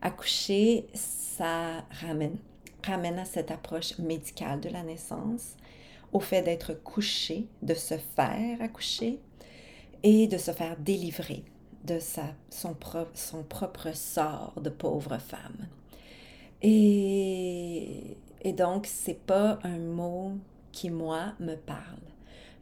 Accoucher, 0.00 0.86
ça 0.94 1.84
ramène 2.00 2.38
ramène 2.84 3.18
à 3.18 3.24
cette 3.24 3.50
approche 3.50 3.98
médicale 3.98 4.60
de 4.60 4.68
la 4.68 4.82
naissance, 4.82 5.56
au 6.12 6.20
fait 6.20 6.42
d'être 6.42 6.74
couché, 6.74 7.46
de 7.62 7.74
se 7.74 7.96
faire 7.96 8.60
accoucher 8.60 9.20
et 10.02 10.26
de 10.26 10.38
se 10.38 10.50
faire 10.50 10.76
délivrer 10.78 11.44
de 11.84 11.98
sa, 11.98 12.34
son, 12.50 12.76
son 13.14 13.42
propre 13.42 13.94
sort 13.94 14.54
de 14.60 14.70
pauvre 14.70 15.18
femme. 15.18 15.68
Et, 16.62 18.16
et 18.42 18.52
donc, 18.52 18.86
c'est 18.86 19.18
pas 19.18 19.58
un 19.64 19.78
mot 19.78 20.32
qui, 20.70 20.90
moi, 20.90 21.32
me 21.40 21.56
parle. 21.56 21.98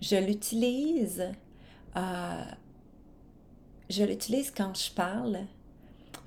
Je 0.00 0.16
l'utilise, 0.16 1.24
euh, 1.96 2.44
je 3.90 4.04
l'utilise 4.04 4.50
quand 4.50 4.74
je 4.74 4.90
parle. 4.92 5.38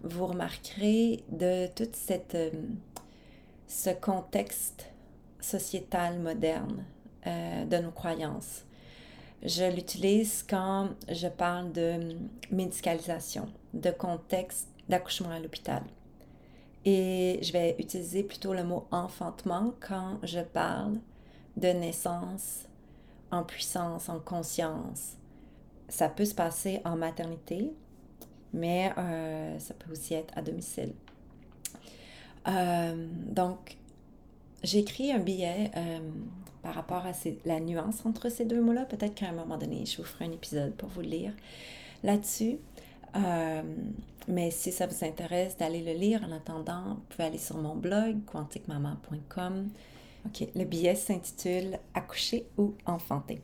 Vous 0.04 0.28
remarquerez 0.28 1.24
de 1.30 1.68
toute 1.68 1.96
cette... 1.96 2.38
Ce 3.76 3.90
contexte 3.90 4.86
sociétal 5.40 6.20
moderne 6.20 6.86
euh, 7.26 7.66
de 7.66 7.78
nos 7.78 7.90
croyances. 7.90 8.66
Je 9.42 9.64
l'utilise 9.64 10.46
quand 10.48 10.90
je 11.10 11.28
parle 11.28 11.72
de 11.72 12.16
médicalisation, 12.52 13.50
de 13.74 13.90
contexte 13.90 14.68
d'accouchement 14.88 15.32
à 15.32 15.40
l'hôpital. 15.40 15.82
Et 16.86 17.40
je 17.42 17.52
vais 17.52 17.76
utiliser 17.80 18.22
plutôt 18.22 18.54
le 18.54 18.64
mot 18.64 18.86
enfantement 18.92 19.74
quand 19.80 20.20
je 20.22 20.42
parle 20.42 21.00
de 21.58 21.70
naissance 21.70 22.68
en 23.32 23.44
puissance, 23.44 24.08
en 24.08 24.20
conscience. 24.20 25.18
Ça 25.90 26.10
peut 26.10 26.26
se 26.26 26.36
passer 26.36 26.80
en 26.86 26.96
maternité, 26.96 27.74
mais 28.54 28.94
euh, 29.00 29.58
ça 29.58 29.74
peut 29.74 29.92
aussi 29.92 30.14
être 30.14 30.32
à 30.38 30.44
domicile. 30.44 30.94
Euh, 32.48 33.08
donc, 33.28 33.78
j'ai 34.64 34.80
écrit 34.80 35.12
un 35.12 35.20
billet 35.20 35.72
euh, 35.76 36.00
par 36.62 36.76
rapport 36.76 37.06
à 37.06 37.12
la 37.46 37.60
nuance 37.60 38.06
entre 38.06 38.30
ces 38.30 38.46
deux 38.46 38.62
mots-là. 38.62 38.86
Peut-être 38.86 39.16
qu'à 39.16 39.30
un 39.30 39.34
moment 39.34 39.58
donné, 39.58 39.86
je 39.86 39.98
vous 39.98 40.04
ferai 40.04 40.26
un 40.26 40.32
épisode 40.32 40.74
pour 40.76 40.90
vous 40.90 41.02
lire 41.02 41.34
là-dessus. 42.04 42.58
Euh, 43.16 43.62
mais 44.28 44.52
si 44.52 44.72
ça 44.72 44.88
vous 44.88 45.06
intéresse 45.06 45.58
d'aller 45.58 45.84
le 45.84 45.94
lire 45.94 46.24
en 46.28 46.32
attendant, 46.32 46.96
vous 46.96 47.02
pouvez 47.10 47.26
aller 47.26 47.38
sur 47.38 47.58
mon 47.58 47.76
blog 47.76 48.24
quanticmaman.com. 48.26 49.70
OK, 50.26 50.48
le 50.56 50.64
billet 50.64 50.96
s'intitule 50.96 51.80
Accoucher 51.94 52.48
ou 52.58 52.76
enfanter. 52.86 53.42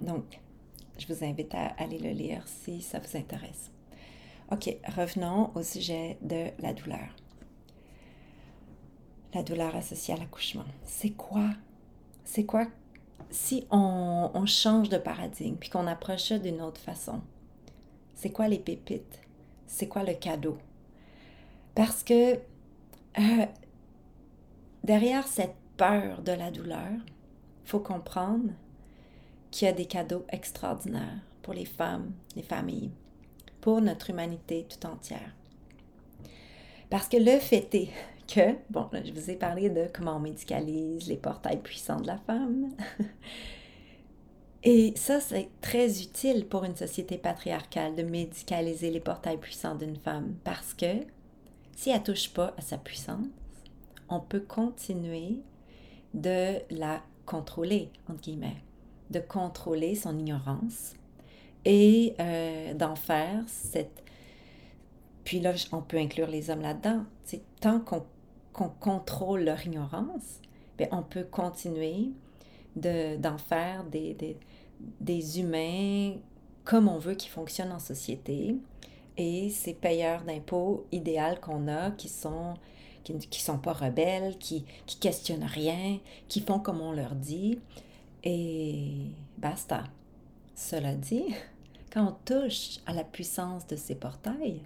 Donc, 0.00 0.40
je 0.98 1.06
vous 1.12 1.22
invite 1.22 1.54
à 1.54 1.66
aller 1.78 1.98
le 1.98 2.10
lire 2.10 2.44
si 2.46 2.80
ça 2.80 2.98
vous 2.98 3.16
intéresse. 3.16 3.70
OK, 4.50 4.76
revenons 4.96 5.50
au 5.54 5.62
sujet 5.62 6.16
de 6.22 6.46
la 6.60 6.72
douleur. 6.72 7.08
La 9.34 9.42
douleur 9.42 9.74
associée 9.74 10.14
à 10.14 10.16
l'accouchement. 10.18 10.64
C'est 10.84 11.10
quoi? 11.10 11.50
C'est 12.24 12.44
quoi 12.44 12.66
si 13.30 13.66
on, 13.70 14.30
on, 14.34 14.44
change 14.44 14.90
de 14.90 14.98
paradigme 14.98 15.56
puis 15.56 15.70
qu'on 15.70 15.86
approche 15.86 16.28
ça 16.28 16.38
d'une 16.38 16.60
autre 16.60 16.80
façon? 16.80 17.22
C'est 18.14 18.30
quoi 18.30 18.46
les 18.46 18.58
pépites? 18.58 19.20
C'est 19.66 19.88
quoi 19.88 20.04
le 20.04 20.12
cadeau? 20.12 20.58
Parce 21.74 22.02
que 22.02 22.34
euh, 22.34 23.46
derrière 24.84 25.26
cette 25.26 25.56
peur 25.76 26.22
de 26.22 26.32
la 26.32 26.50
douleur, 26.50 26.92
faut 27.64 27.80
comprendre 27.80 28.50
qu'il 29.50 29.66
y 29.66 29.70
a 29.70 29.74
des 29.74 29.86
cadeaux 29.86 30.24
extraordinaires 30.28 31.20
pour 31.42 31.54
les 31.54 31.64
femmes, 31.64 32.12
les 32.36 32.42
familles, 32.42 32.90
pour 33.60 33.80
notre 33.80 34.10
humanité 34.10 34.66
tout 34.68 34.86
entière. 34.86 35.34
Parce 36.90 37.08
que 37.08 37.16
le 37.16 37.38
est 37.54 37.90
que, 38.34 38.56
bon, 38.70 38.88
je 38.92 39.12
vous 39.12 39.30
ai 39.30 39.36
parlé 39.36 39.68
de 39.68 39.86
comment 39.92 40.16
on 40.16 40.20
médicalise 40.20 41.06
les 41.06 41.16
portails 41.16 41.60
puissants 41.60 42.00
de 42.00 42.06
la 42.06 42.18
femme. 42.18 42.70
Et 44.64 44.92
ça, 44.96 45.20
c'est 45.20 45.48
très 45.60 46.02
utile 46.02 46.46
pour 46.46 46.64
une 46.64 46.76
société 46.76 47.18
patriarcale 47.18 47.96
de 47.96 48.02
médicaliser 48.02 48.90
les 48.90 49.00
portails 49.00 49.38
puissants 49.38 49.74
d'une 49.74 49.96
femme 49.96 50.36
parce 50.44 50.72
que 50.72 51.04
si 51.76 51.90
elle 51.90 52.02
touche 52.02 52.32
pas 52.32 52.54
à 52.56 52.60
sa 52.60 52.78
puissance, 52.78 53.26
on 54.08 54.20
peut 54.20 54.40
continuer 54.40 55.40
de 56.14 56.58
la 56.70 57.02
contrôler, 57.26 57.90
entre 58.08 58.20
guillemets, 58.20 58.62
de 59.10 59.18
contrôler 59.18 59.96
son 59.96 60.16
ignorance 60.18 60.94
et 61.64 62.14
euh, 62.20 62.74
d'en 62.74 62.94
faire 62.94 63.42
cette... 63.48 64.02
Puis 65.24 65.40
là, 65.40 65.54
on 65.72 65.82
peut 65.82 65.98
inclure 65.98 66.28
les 66.28 66.50
hommes 66.50 66.62
là-dedans. 66.62 67.04
Tant 67.60 67.80
qu'on 67.80 68.04
contrôle 68.52 69.44
leur 69.44 69.64
ignorance, 69.66 70.40
bien, 70.78 70.88
on 70.92 71.02
peut 71.02 71.24
continuer 71.24 72.10
d'en 72.76 73.38
faire 73.38 73.84
des, 73.84 74.14
des, 74.14 74.36
des, 75.00 75.40
humains 75.40 76.14
comme 76.64 76.88
on 76.88 76.98
veut 76.98 77.14
qu'ils 77.14 77.30
fonctionnent 77.30 77.72
en 77.72 77.78
société. 77.78 78.56
Et 79.18 79.50
ces 79.50 79.74
payeurs 79.74 80.22
d'impôts 80.22 80.86
idéal 80.90 81.38
qu'on 81.40 81.68
a, 81.68 81.90
qui 81.90 82.08
sont 82.08 82.54
qui 83.02 83.14
ne 83.14 83.20
sont 83.32 83.58
pas 83.58 83.72
rebelles, 83.72 84.38
qui, 84.38 84.64
qui 84.86 84.96
questionnent 84.96 85.44
rien, 85.44 85.98
qui 86.28 86.40
font 86.40 86.58
comme 86.58 86.80
on 86.80 86.92
leur 86.92 87.14
dit. 87.14 87.58
Et 88.24 89.10
basta. 89.38 89.84
Cela 90.54 90.94
dit, 90.94 91.34
quand 91.92 92.06
on 92.06 92.16
touche 92.24 92.78
à 92.86 92.92
la 92.92 93.04
puissance 93.04 93.66
de 93.66 93.76
ces 93.76 93.94
portails, 93.94 94.60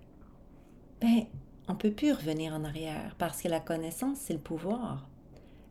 ben, 1.01 1.25
on 1.69 1.73
ne 1.73 1.79
peut 1.79 1.91
plus 1.91 2.13
revenir 2.13 2.55
en 2.55 2.65
arrière 2.65 3.15
parce 3.19 3.43
que 3.43 3.49
la 3.49 3.61
connaissance, 3.61 4.19
c'est 4.21 4.35
le 4.35 4.39
pouvoir. 4.39 5.09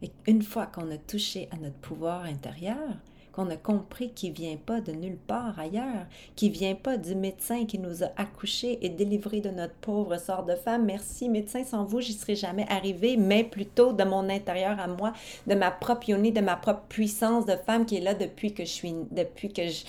Et 0.01 0.11
une 0.27 0.41
fois 0.41 0.65
qu'on 0.65 0.91
a 0.91 0.97
touché 0.97 1.47
à 1.51 1.57
notre 1.57 1.77
pouvoir 1.77 2.23
intérieur, 2.25 2.97
qu'on 3.35 3.49
a 3.49 3.57
compris 3.57 4.11
qu'il 4.11 4.31
vient 4.31 4.55
pas 4.55 4.79
de 4.79 4.93
nulle 4.93 5.17
part 5.17 5.59
ailleurs, 5.59 6.05
qui 6.35 6.49
vient 6.49 6.75
pas 6.75 6.97
du 6.97 7.15
médecin 7.15 7.65
qui 7.65 7.79
nous 7.79 8.03
a 8.03 8.07
accouchés 8.15 8.79
et 8.81 8.89
délivrés 8.89 9.41
de 9.41 9.49
notre 9.49 9.73
pauvre 9.75 10.17
sort 10.17 10.45
de 10.45 10.55
femme. 10.55 10.85
Merci 10.85 11.27
médecin, 11.27 11.63
sans 11.65 11.83
vous, 11.83 11.99
j'y 11.99 12.13
serais 12.13 12.35
jamais 12.35 12.65
arrivé, 12.69 13.17
mais 13.17 13.43
plutôt 13.43 13.91
de 13.91 14.03
mon 14.05 14.29
intérieur 14.29 14.79
à 14.79 14.87
moi, 14.87 15.11
de 15.47 15.55
ma 15.55 15.69
propre 15.69 16.09
yoni, 16.09 16.31
de 16.31 16.39
ma 16.39 16.55
propre 16.55 16.83
puissance 16.87 17.45
de 17.45 17.57
femme 17.57 17.85
qui 17.85 17.97
est 17.97 18.01
là 18.01 18.13
depuis 18.13 18.53
que 18.53 18.63
je 18.63 18.69
suis, 18.69 18.95
depuis 19.11 19.51
que 19.51 19.67
je, 19.67 19.83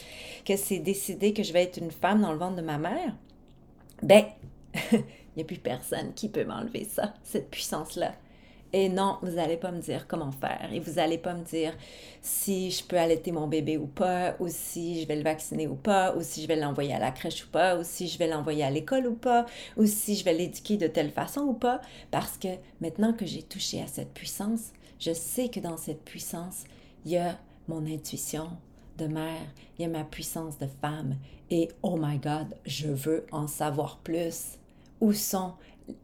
que 0.45 0.57
c'est 0.57 0.81
décidé 0.81 1.33
que 1.33 1.45
je 1.45 1.53
vais 1.53 1.63
être 1.63 1.79
une 1.79 1.93
femme 1.93 2.23
dans 2.23 2.33
le 2.33 2.39
ventre 2.39 2.57
de 2.57 2.63
ma 2.63 2.79
mère. 2.79 3.15
Ben, 4.03 4.25
n'y 5.37 5.43
a 5.43 5.47
plus 5.47 5.59
personne 5.59 6.13
qui 6.15 6.29
peut 6.29 6.45
m'enlever 6.45 6.85
ça, 6.85 7.15
cette 7.23 7.51
puissance-là. 7.51 8.15
Et 8.73 8.89
non, 8.89 9.19
vous 9.23 9.33
n'allez 9.33 9.57
pas 9.57 9.71
me 9.71 9.81
dire 9.81 10.07
comment 10.07 10.33
faire. 10.33 10.69
Et 10.73 10.81
vous 10.81 10.95
n'allez 10.95 11.19
pas 11.19 11.35
me 11.35 11.45
dire 11.45 11.73
si 12.21 12.71
je 12.71 12.85
peux 12.85 12.99
allaiter 12.99 13.33
mon 13.33 13.47
bébé 13.47 13.77
ou 13.77 13.87
pas, 13.87 14.37
ou 14.41 14.49
si 14.49 15.01
je 15.01 15.07
vais 15.07 15.17
le 15.17 15.23
vacciner 15.23 15.67
ou 15.67 15.77
pas, 15.77 16.15
ou 16.17 16.23
si 16.23 16.43
je 16.43 16.49
vais 16.49 16.57
l'envoyer 16.57 16.93
à 16.93 16.99
la 16.99 17.13
crèche 17.13 17.45
ou 17.45 17.49
pas, 17.49 17.79
ou 17.79 17.85
si 17.85 18.09
je 18.09 18.19
vais 18.19 18.27
l'envoyer 18.27 18.65
à 18.65 18.71
l'école 18.71 19.07
ou 19.07 19.15
pas, 19.15 19.47
ou 19.77 19.87
si 19.87 20.17
je 20.17 20.25
vais 20.25 20.35
l'éduquer 20.35 20.77
de 20.77 20.89
telle 20.89 21.11
façon 21.11 21.43
ou 21.43 21.55
pas. 21.55 21.81
Parce 22.11 22.37
que 22.37 22.49
maintenant 22.81 23.13
que 23.13 23.25
j'ai 23.25 23.43
touché 23.43 23.81
à 23.81 23.87
cette 23.87 24.13
puissance, 24.13 24.73
je 24.99 25.13
sais 25.13 25.49
que 25.49 25.61
dans 25.61 25.77
cette 25.77 26.05
puissance, 26.05 26.65
il 27.05 27.13
y 27.13 27.19
a 27.19 27.39
mon 27.69 27.87
intuition 27.87 28.49
de 28.99 29.07
mère, 29.07 29.47
il 29.79 29.83
y 29.83 29.85
a 29.85 29.89
ma 29.89 30.05
puissance 30.05 30.59
de 30.59 30.67
femme. 30.83 31.17
Et 31.51 31.69
oh 31.83 31.97
my 31.99 32.19
God, 32.19 32.57
je 32.65 32.89
veux 32.89 33.27
en 33.31 33.47
savoir 33.47 33.99
plus. 33.99 34.59
Où 35.01 35.13
sont 35.13 35.53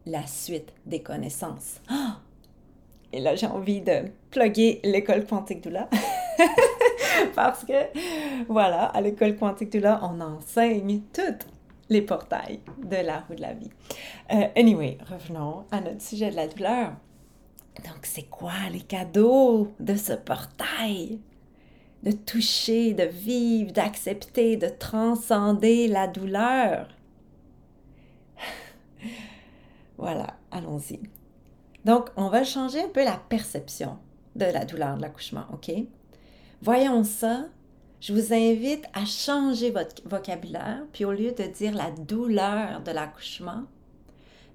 la 0.07 0.27
suite 0.27 0.73
des 0.87 1.03
connaissances? 1.03 1.81
Et 3.13 3.21
là, 3.21 3.35
j'ai 3.35 3.47
envie 3.47 3.81
de 3.81 4.05
plugger 4.31 4.81
l'école 4.85 5.27
quantique 5.27 5.63
Doula. 5.63 5.89
Parce 7.35 7.65
que, 7.65 7.73
voilà, 8.49 8.85
à 8.87 9.01
l'école 9.01 9.37
quantique 9.37 9.71
Doula, 9.71 10.01
on 10.03 10.21
enseigne 10.21 11.01
toutes 11.13 11.47
les 11.91 12.03
portails 12.03 12.61
de 12.83 12.97
la 12.97 13.21
roue 13.21 13.35
de 13.35 13.43
la 13.43 13.53
vie. 13.53 13.71
Euh, 14.33 14.47
anyway, 14.57 14.97
revenons 15.11 15.65
à 15.71 15.81
notre 15.81 16.01
sujet 16.01 16.31
de 16.31 16.37
la 16.37 16.49
douleur. 16.49 16.93
Donc, 17.85 18.05
c'est 18.05 18.29
quoi 18.29 18.53
les 18.71 18.81
cadeaux 18.81 19.73
de 19.79 19.95
ce 19.95 20.15
portail? 20.15 21.21
De 22.03 22.13
toucher, 22.13 22.95
de 22.95 23.05
vivre, 23.05 23.73
d'accepter, 23.73 24.57
de 24.57 24.69
transcender 24.69 25.87
la 25.87 26.09
douleur? 26.09 26.89
Voilà, 30.03 30.35
allons-y. 30.51 30.99
Donc, 31.85 32.09
on 32.17 32.29
va 32.29 32.43
changer 32.43 32.83
un 32.83 32.89
peu 32.89 33.05
la 33.05 33.17
perception 33.29 33.99
de 34.35 34.47
la 34.47 34.65
douleur 34.65 34.97
de 34.97 35.03
l'accouchement, 35.03 35.45
OK? 35.53 35.71
Voyons 36.61 37.05
ça. 37.05 37.45
Je 38.01 38.13
vous 38.13 38.33
invite 38.33 38.85
à 38.95 39.05
changer 39.05 39.71
votre 39.71 40.03
vocabulaire, 40.09 40.83
puis 40.93 41.05
au 41.05 41.13
lieu 41.13 41.31
de 41.31 41.45
dire 41.45 41.73
la 41.73 41.93
douleur 41.93 42.81
de 42.83 42.91
l'accouchement, 42.91 43.63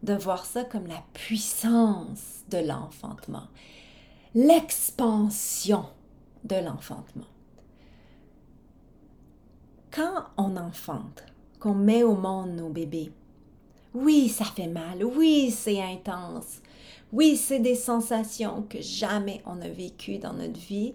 de 0.04 0.16
voir 0.16 0.46
ça 0.46 0.66
comme 0.66 0.86
la 0.86 1.02
puissance 1.14 2.44
de 2.50 2.58
l'enfantement, 2.58 3.48
l'expansion 4.36 5.86
de 6.44 6.58
l'enfantement. 6.58 7.24
Quand 9.92 10.26
on 10.36 10.58
enfante, 10.58 11.24
qu'on 11.62 11.74
met 11.74 12.04
au 12.04 12.16
monde 12.16 12.52
nos 12.52 12.68
bébés, 12.68 13.14
oui, 13.94 14.30
ça 14.30 14.46
fait 14.46 14.68
mal, 14.68 15.04
oui, 15.04 15.52
c'est 15.52 15.82
intense, 15.82 16.62
oui, 17.14 17.36
c'est 17.36 17.60
des 17.60 17.76
sensations 17.76 18.64
que 18.64 18.82
jamais 18.82 19.42
on 19.46 19.62
a 19.62 19.70
vécues 19.70 20.18
dans 20.18 20.34
notre 20.34 20.60
vie, 20.60 20.94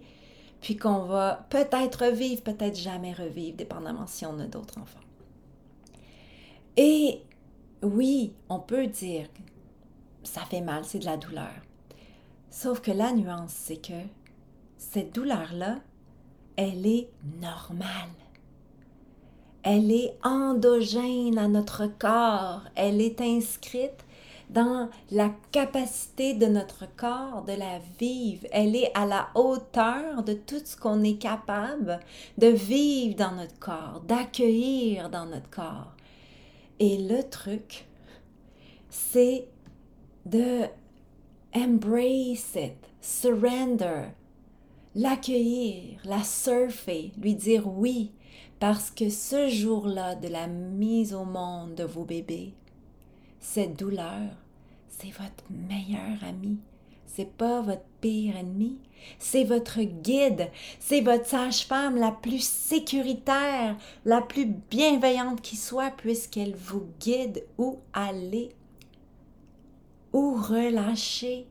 puis 0.60 0.76
qu'on 0.76 1.00
va 1.00 1.46
peut-être 1.50 2.06
revivre, 2.06 2.42
peut-être 2.42 2.76
jamais 2.76 3.12
revivre, 3.12 3.56
dépendamment 3.56 4.06
si 4.06 4.24
on 4.26 4.38
a 4.38 4.46
d'autres 4.46 4.78
enfants. 4.78 5.00
Et 6.76 7.22
oui, 7.82 8.32
on 8.48 8.60
peut 8.60 8.86
dire 8.86 9.26
ça 10.22 10.42
fait 10.42 10.60
mal, 10.60 10.84
c'est 10.84 11.00
de 11.00 11.04
la 11.04 11.16
douleur. 11.16 11.52
Sauf 12.50 12.80
que 12.80 12.90
la 12.90 13.12
nuance, 13.12 13.52
c'est 13.52 13.76
que 13.76 14.00
cette 14.78 15.14
douleur-là, 15.14 15.80
elle 16.56 16.86
est 16.86 17.08
normale. 17.40 18.10
Elle 19.62 19.92
est 19.92 20.16
endogène 20.24 21.38
à 21.38 21.48
notre 21.48 21.86
corps. 21.86 22.62
Elle 22.74 23.00
est 23.00 23.20
inscrite 23.20 24.04
dans 24.50 24.90
la 25.10 25.30
capacité 25.50 26.34
de 26.34 26.46
notre 26.46 26.86
corps 26.96 27.44
de 27.46 27.52
la 27.52 27.78
vivre. 27.98 28.46
Elle 28.52 28.76
est 28.76 28.90
à 28.94 29.06
la 29.06 29.28
hauteur 29.34 30.22
de 30.24 30.34
tout 30.34 30.60
ce 30.64 30.76
qu'on 30.76 31.02
est 31.02 31.16
capable 31.16 32.00
de 32.38 32.48
vivre 32.48 33.16
dans 33.16 33.32
notre 33.32 33.58
corps, 33.58 34.02
d'accueillir 34.06 35.08
dans 35.10 35.26
notre 35.26 35.48
corps. 35.48 35.92
Et 36.78 36.98
le 36.98 37.22
truc, 37.22 37.86
c'est 38.90 39.46
de 40.26 40.64
embrace 41.54 42.56
it, 42.56 42.76
surrender, 43.00 44.08
l'accueillir, 44.94 45.98
la 46.04 46.22
surfer, 46.22 47.12
lui 47.16 47.34
dire 47.34 47.66
oui, 47.66 48.12
parce 48.62 48.92
que 48.92 49.10
ce 49.10 49.48
jour-là 49.48 50.14
de 50.14 50.28
la 50.28 50.46
mise 50.46 51.14
au 51.14 51.24
monde 51.24 51.74
de 51.74 51.82
vos 51.82 52.04
bébés, 52.04 52.54
cette 53.40 53.76
douleur, 53.76 54.36
c'est 54.88 55.10
votre 55.10 55.42
meilleur 55.50 56.22
ami. 56.22 56.58
c'est 57.06 57.28
pas 57.36 57.60
votre 57.60 57.82
pire 58.00 58.36
ennemi, 58.36 58.78
c'est 59.18 59.42
votre 59.42 59.82
guide, 59.82 60.48
c'est 60.78 61.00
votre 61.00 61.26
sage-femme 61.26 61.96
la 61.96 62.12
plus 62.12 62.46
sécuritaire, 62.46 63.76
la 64.04 64.20
plus 64.20 64.46
bienveillante 64.46 65.40
qui 65.40 65.56
soit, 65.56 65.90
puisqu'elle 65.96 66.54
vous 66.54 66.86
guide 67.00 67.44
où 67.58 67.80
aller, 67.92 68.50
où 70.12 70.34
relâcher, 70.34 71.48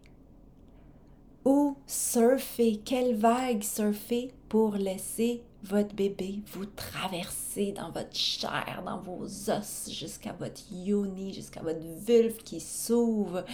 où 1.44 1.76
surfer, 1.88 2.80
quelle 2.86 3.18
vague 3.18 3.64
surfer 3.64 4.32
pour 4.48 4.76
laisser 4.76 5.44
votre 5.64 5.96
bébé 5.96 6.42
vous 6.54 6.66
traverser 6.66 7.72
dans 7.72 7.92
votre 7.92 8.16
chair, 8.16 8.82
dans 8.86 9.00
vos 9.00 9.26
os, 9.26 9.90
jusqu'à 9.92 10.34
votre 10.34 10.62
yoni, 10.72 11.34
jusqu'à 11.34 11.62
votre 11.62 11.86
vulve 12.06 12.38
qui 12.38 12.60
s'ouvre 12.60 13.46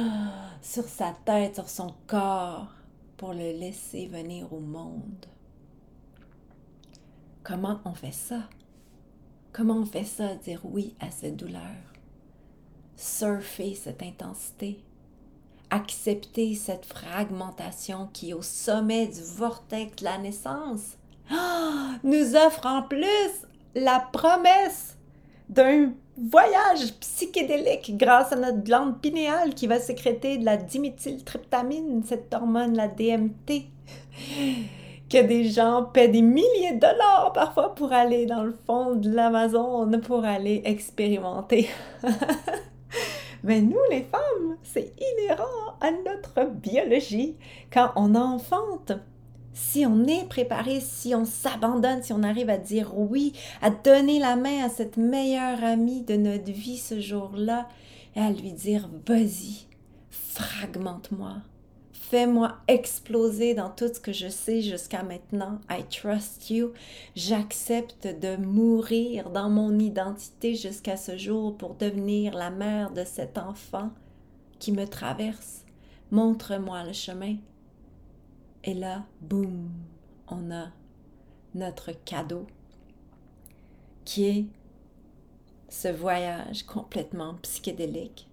sur 0.62 0.84
sa 0.84 1.14
tête, 1.24 1.54
sur 1.54 1.68
son 1.68 1.94
corps, 2.06 2.68
pour 3.16 3.32
le 3.32 3.58
laisser 3.58 4.06
venir 4.06 4.52
au 4.52 4.60
monde. 4.60 5.26
Comment 7.42 7.80
on 7.84 7.94
fait 7.94 8.12
ça? 8.12 8.48
Comment 9.52 9.78
on 9.78 9.86
fait 9.86 10.04
ça, 10.04 10.34
dire 10.34 10.60
oui 10.64 10.94
à 11.00 11.10
cette 11.10 11.36
douleur? 11.36 11.62
Surfer 12.96 13.74
cette 13.74 14.02
intensité, 14.02 14.82
accepter 15.70 16.54
cette 16.54 16.84
fragmentation 16.84 18.08
qui 18.12 18.30
est 18.30 18.34
au 18.34 18.42
sommet 18.42 19.06
du 19.06 19.22
vortex 19.22 19.96
de 19.96 20.04
la 20.04 20.18
naissance 20.18 20.96
nous 22.04 22.36
offre 22.36 22.66
en 22.66 22.82
plus 22.82 23.46
la 23.74 24.00
promesse 24.12 24.96
d'un 25.48 25.92
voyage 26.18 26.94
psychédélique 27.00 27.96
grâce 27.96 28.32
à 28.32 28.36
notre 28.36 28.62
glande 28.62 29.00
pinéale 29.00 29.54
qui 29.54 29.66
va 29.66 29.78
sécréter 29.78 30.38
de 30.38 30.44
la 30.44 30.56
diméthyltryptamine, 30.56 32.02
cette 32.04 32.32
hormone, 32.32 32.74
la 32.74 32.88
DMT, 32.88 33.66
que 35.10 35.22
des 35.22 35.44
gens 35.44 35.84
paient 35.84 36.08
des 36.08 36.22
milliers 36.22 36.72
de 36.74 36.80
dollars 36.80 37.32
parfois 37.34 37.74
pour 37.74 37.92
aller 37.92 38.26
dans 38.26 38.42
le 38.42 38.56
fond 38.66 38.94
de 38.94 39.10
l'Amazon 39.10 39.90
pour 40.00 40.24
aller 40.24 40.62
expérimenter. 40.64 41.68
Mais 43.44 43.60
nous, 43.60 43.78
les 43.90 44.02
femmes, 44.02 44.56
c'est 44.64 44.92
inhérent 44.98 45.44
à 45.80 45.90
notre 45.92 46.50
biologie. 46.50 47.36
Quand 47.72 47.92
on 47.94 48.16
enfante, 48.16 48.92
si 49.56 49.86
on 49.86 50.04
est 50.04 50.28
préparé, 50.28 50.80
si 50.80 51.14
on 51.14 51.24
s'abandonne, 51.24 52.02
si 52.02 52.12
on 52.12 52.22
arrive 52.22 52.50
à 52.50 52.58
dire 52.58 52.92
oui, 52.94 53.32
à 53.62 53.70
donner 53.70 54.18
la 54.18 54.36
main 54.36 54.62
à 54.62 54.68
cette 54.68 54.98
meilleure 54.98 55.64
amie 55.64 56.02
de 56.02 56.14
notre 56.14 56.52
vie 56.52 56.76
ce 56.76 57.00
jour-là, 57.00 57.66
et 58.14 58.20
à 58.20 58.30
lui 58.30 58.52
dire, 58.52 58.90
vas-y, 59.06 59.66
fragmente-moi, 60.10 61.36
fais-moi 61.94 62.58
exploser 62.68 63.54
dans 63.54 63.70
tout 63.70 63.88
ce 63.88 63.98
que 63.98 64.12
je 64.12 64.28
sais 64.28 64.60
jusqu'à 64.60 65.02
maintenant. 65.02 65.58
I 65.70 65.84
trust 65.88 66.50
you. 66.50 66.72
J'accepte 67.14 68.06
de 68.06 68.36
mourir 68.36 69.30
dans 69.30 69.48
mon 69.48 69.78
identité 69.78 70.54
jusqu'à 70.54 70.98
ce 70.98 71.16
jour 71.16 71.56
pour 71.56 71.76
devenir 71.76 72.34
la 72.34 72.50
mère 72.50 72.90
de 72.90 73.04
cet 73.04 73.38
enfant 73.38 73.90
qui 74.58 74.72
me 74.72 74.86
traverse. 74.86 75.64
Montre-moi 76.10 76.84
le 76.84 76.92
chemin. 76.92 77.36
Et 78.68 78.74
là, 78.74 79.04
boum, 79.20 79.70
on 80.26 80.50
a 80.50 80.72
notre 81.54 81.92
cadeau 82.04 82.48
qui 84.04 84.24
est 84.24 84.46
ce 85.68 85.86
voyage 85.86 86.64
complètement 86.64 87.34
psychédélique 87.42 88.28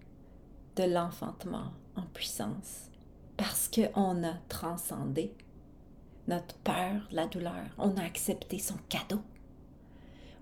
de 0.74 0.82
l'enfantement 0.82 1.70
en 1.94 2.02
puissance. 2.02 2.90
Parce 3.36 3.68
qu'on 3.68 4.24
a 4.24 4.34
transcendé 4.48 5.32
notre 6.26 6.56
peur, 6.58 7.06
la 7.12 7.28
douleur. 7.28 7.66
On 7.78 7.96
a 7.96 8.02
accepté 8.02 8.58
son 8.58 8.76
cadeau. 8.88 9.20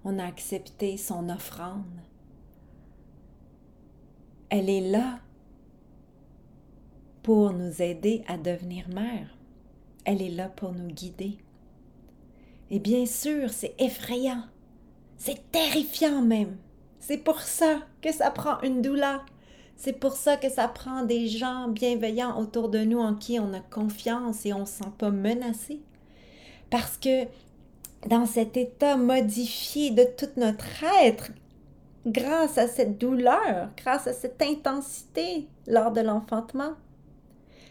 On 0.04 0.18
a 0.18 0.24
accepté 0.24 0.96
son 0.96 1.28
offrande. 1.28 2.00
Elle 4.48 4.70
est 4.70 4.90
là 4.90 5.20
pour 7.22 7.52
nous 7.52 7.82
aider 7.82 8.24
à 8.26 8.38
devenir 8.38 8.88
mère 8.88 9.28
elle 10.04 10.22
est 10.22 10.30
là 10.30 10.48
pour 10.48 10.72
nous 10.72 10.88
guider. 10.88 11.38
Et 12.70 12.78
bien 12.78 13.06
sûr, 13.06 13.50
c'est 13.50 13.74
effrayant. 13.78 14.42
C'est 15.16 15.50
terrifiant 15.52 16.22
même. 16.22 16.56
C'est 16.98 17.18
pour 17.18 17.40
ça 17.40 17.80
que 18.00 18.12
ça 18.12 18.30
prend 18.30 18.60
une 18.62 18.82
doula. 18.82 19.22
C'est 19.76 19.92
pour 19.92 20.12
ça 20.12 20.36
que 20.36 20.48
ça 20.48 20.68
prend 20.68 21.02
des 21.02 21.28
gens 21.28 21.68
bienveillants 21.68 22.38
autour 22.40 22.68
de 22.68 22.78
nous 22.78 22.98
en 22.98 23.14
qui 23.14 23.38
on 23.40 23.52
a 23.52 23.60
confiance 23.60 24.46
et 24.46 24.52
on 24.52 24.60
ne 24.60 24.64
se 24.64 24.78
sent 24.78 24.92
pas 24.98 25.10
menacé. 25.10 25.80
Parce 26.70 26.96
que 26.96 27.26
dans 28.08 28.26
cet 28.26 28.56
état 28.56 28.96
modifié 28.96 29.90
de 29.90 30.04
tout 30.04 30.30
notre 30.36 30.66
être, 31.02 31.30
grâce 32.06 32.58
à 32.58 32.68
cette 32.68 32.98
douleur, 32.98 33.70
grâce 33.76 34.06
à 34.06 34.12
cette 34.12 34.40
intensité 34.42 35.48
lors 35.66 35.92
de 35.92 36.00
l'enfantement, 36.00 36.72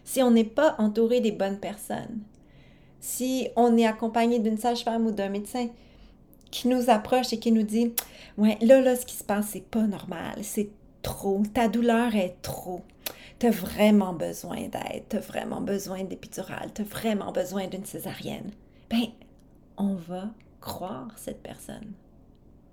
si 0.03 0.21
on 0.21 0.31
n'est 0.31 0.43
pas 0.43 0.75
entouré 0.77 1.21
des 1.21 1.31
bonnes 1.31 1.59
personnes, 1.59 2.21
si 2.99 3.49
on 3.55 3.77
est 3.77 3.85
accompagné 3.85 4.39
d'une 4.39 4.57
sage-femme 4.57 5.07
ou 5.07 5.11
d'un 5.11 5.29
médecin 5.29 5.67
qui 6.51 6.67
nous 6.67 6.89
approche 6.89 7.33
et 7.33 7.39
qui 7.39 7.51
nous 7.51 7.63
dit 7.63 7.93
Ouais, 8.37 8.57
là, 8.61 8.81
là, 8.81 8.95
ce 8.95 9.05
qui 9.05 9.15
se 9.15 9.23
passe, 9.23 9.49
c'est 9.49 9.65
pas 9.65 9.87
normal, 9.87 10.35
c'est 10.43 10.69
trop, 11.01 11.41
ta 11.53 11.67
douleur 11.67 12.15
est 12.15 12.35
trop. 12.41 12.81
Tu 13.39 13.47
as 13.47 13.51
vraiment 13.51 14.13
besoin 14.13 14.67
d'aide, 14.67 15.03
tu 15.09 15.17
as 15.17 15.19
vraiment 15.19 15.61
besoin 15.61 16.03
d'épidural, 16.03 16.69
tu 16.73 16.83
as 16.83 16.85
vraiment 16.85 17.31
besoin 17.31 17.67
d'une 17.67 17.85
césarienne. 17.85 18.51
Ben, 18.89 19.07
on 19.77 19.95
va 19.95 20.29
croire 20.59 21.11
cette 21.17 21.41
personne. 21.41 21.93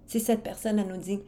Si 0.07 0.21
cette 0.21 0.43
personne, 0.43 0.79
elle 0.79 0.89
nous 0.89 0.97
dit 0.99 1.21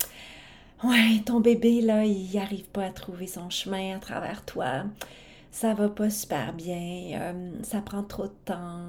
Ouais, 0.84 1.22
ton 1.24 1.40
bébé, 1.40 1.80
là, 1.80 2.04
il 2.04 2.34
n'arrive 2.34 2.68
pas 2.68 2.84
à 2.84 2.90
trouver 2.90 3.26
son 3.26 3.50
chemin 3.50 3.96
à 3.96 3.98
travers 3.98 4.44
toi 4.44 4.84
ça 5.50 5.74
va 5.74 5.88
pas 5.88 6.10
super 6.10 6.52
bien, 6.52 7.20
euh, 7.20 7.52
ça 7.62 7.80
prend 7.80 8.02
trop 8.02 8.24
de 8.24 8.34
temps, 8.44 8.86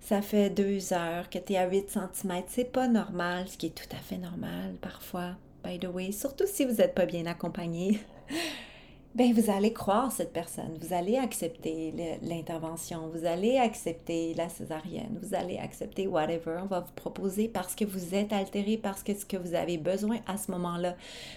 ça 0.00 0.22
fait 0.22 0.50
deux 0.50 0.92
heures 0.92 1.28
que 1.30 1.38
tu 1.38 1.54
es 1.54 1.56
à 1.58 1.68
8 1.68 1.90
cm, 1.90 2.42
c'est 2.48 2.72
pas 2.72 2.88
normal, 2.88 3.48
ce 3.48 3.56
qui 3.56 3.66
est 3.66 3.74
tout 3.74 3.96
à 3.96 3.98
fait 3.98 4.18
normal 4.18 4.74
parfois, 4.80 5.36
by 5.64 5.78
the 5.78 5.86
way, 5.86 6.12
surtout 6.12 6.46
si 6.46 6.64
vous 6.64 6.74
n'êtes 6.74 6.94
pas 6.94 7.06
bien 7.06 7.26
accompagné. 7.26 8.00
ben 9.16 9.32
vous 9.32 9.50
allez 9.50 9.72
croire 9.72 10.12
cette 10.12 10.34
personne, 10.34 10.76
vous 10.78 10.92
allez 10.92 11.16
accepter 11.16 12.18
l'intervention, 12.20 13.08
vous 13.14 13.24
allez 13.24 13.56
accepter 13.56 14.34
la 14.34 14.50
césarienne, 14.50 15.18
vous 15.22 15.34
allez 15.34 15.56
accepter 15.56 16.06
whatever 16.06 16.58
on 16.62 16.66
va 16.66 16.80
vous 16.80 16.92
proposer 16.94 17.48
parce 17.48 17.74
que 17.74 17.86
vous 17.86 18.14
êtes 18.14 18.34
altéré, 18.34 18.76
parce 18.76 19.02
que 19.02 19.14
ce 19.14 19.24
que 19.24 19.38
vous 19.38 19.54
avez 19.54 19.78
besoin 19.78 20.18
à 20.26 20.36
ce 20.36 20.50
moment-là 20.50 20.96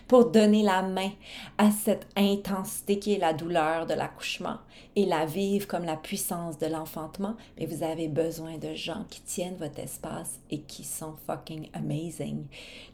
pour 0.10 0.30
donner 0.30 0.62
la 0.62 0.82
main 0.82 1.12
à 1.58 1.72
cette 1.72 2.06
intensité 2.18 3.00
qui 3.00 3.14
est 3.14 3.18
la 3.18 3.32
douleur 3.32 3.86
de 3.86 3.94
l'accouchement 3.94 4.58
et 5.00 5.06
la 5.06 5.26
vivre 5.26 5.66
comme 5.66 5.86
la 5.86 5.96
puissance 5.96 6.58
de 6.58 6.66
l'enfantement, 6.66 7.38
mais 7.58 7.66
vous 7.66 7.84
avez 7.84 8.10
besoin 8.10 8.58
de 8.58 8.74
gens 8.74 9.06
qui 9.10 9.22
tiennent 9.22 9.56
votre 9.56 9.80
espace 9.80 10.42
et 10.52 10.60
qui 10.60 10.84
sont 10.84 11.14
fucking 11.26 11.70
amazing, 11.72 12.44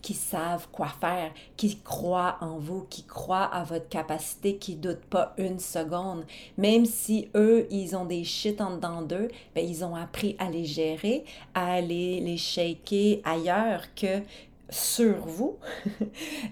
qui 0.03 0.13
savent 0.13 0.67
quoi 0.71 0.89
faire, 1.01 1.31
qui 1.57 1.79
croient 1.79 2.37
en 2.41 2.59
vous, 2.59 2.85
qui 2.91 3.05
croient 3.05 3.45
à 3.51 3.63
votre 3.63 3.89
capacité, 3.89 4.57
qui 4.57 4.75
doutent 4.75 5.05
pas 5.09 5.33
une 5.39 5.57
seconde. 5.57 6.25
Même 6.59 6.85
si 6.85 7.27
eux, 7.33 7.65
ils 7.71 7.95
ont 7.95 8.05
des 8.05 8.23
shit 8.23 8.61
en 8.61 8.75
dedans 8.75 9.01
d'eux, 9.01 9.29
ben, 9.55 9.67
ils 9.67 9.83
ont 9.83 9.95
appris 9.95 10.35
à 10.37 10.51
les 10.51 10.65
gérer, 10.65 11.25
à 11.55 11.73
aller 11.73 12.21
les 12.21 12.37
shaker 12.37 13.19
ailleurs 13.23 13.95
que 13.95 14.21
sur 14.69 15.25
vous 15.25 15.57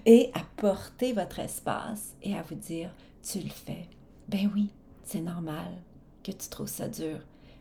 et 0.04 0.32
à 0.34 0.40
porter 0.56 1.12
votre 1.12 1.38
espace 1.38 2.16
et 2.24 2.34
à 2.34 2.42
vous 2.42 2.56
dire, 2.56 2.90
tu 3.22 3.38
le 3.38 3.50
fais. 3.50 3.86
Ben 4.28 4.50
oui, 4.52 4.70
c'est 5.04 5.20
normal 5.20 5.72
que 6.22 6.32
tu 6.32 6.48
trouves 6.48 6.68
ça 6.68 6.88
dur. 6.88 7.20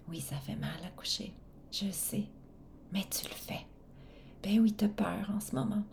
Oui, 0.09 0.19
ça 0.21 0.35
fait 0.37 0.55
mal 0.55 0.79
à 0.85 0.89
coucher. 0.89 1.33
Je 1.71 1.89
sais. 1.91 2.25
Mais 2.91 3.05
tu 3.09 3.25
le 3.25 3.33
fais. 3.33 3.65
Ben 4.41 4.59
oui, 4.59 4.73
tu 4.73 4.85
as 4.85 4.89
peur 4.89 5.31
en 5.35 5.39
ce 5.39 5.55
moment. 5.55 5.83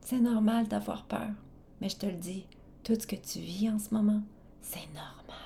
C'est 0.00 0.20
normal 0.20 0.68
d'avoir 0.68 1.04
peur. 1.04 1.30
Mais 1.80 1.88
je 1.88 1.96
te 1.96 2.06
le 2.06 2.16
dis, 2.16 2.46
tout 2.82 2.94
ce 2.94 3.06
que 3.06 3.16
tu 3.16 3.38
vis 3.40 3.70
en 3.70 3.78
ce 3.78 3.94
moment, 3.94 4.22
c'est 4.60 4.86
normal. 4.94 5.36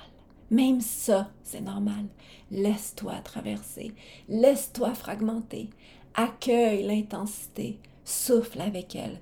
Même 0.51 0.81
ça, 0.81 1.31
c'est 1.43 1.61
normal. 1.61 2.05
Laisse-toi 2.51 3.15
traverser. 3.21 3.93
Laisse-toi 4.29 4.93
fragmenter. 4.93 5.69
Accueille 6.13 6.83
l'intensité. 6.83 7.79
Souffle 8.03 8.61
avec 8.61 8.95
elle. 8.95 9.19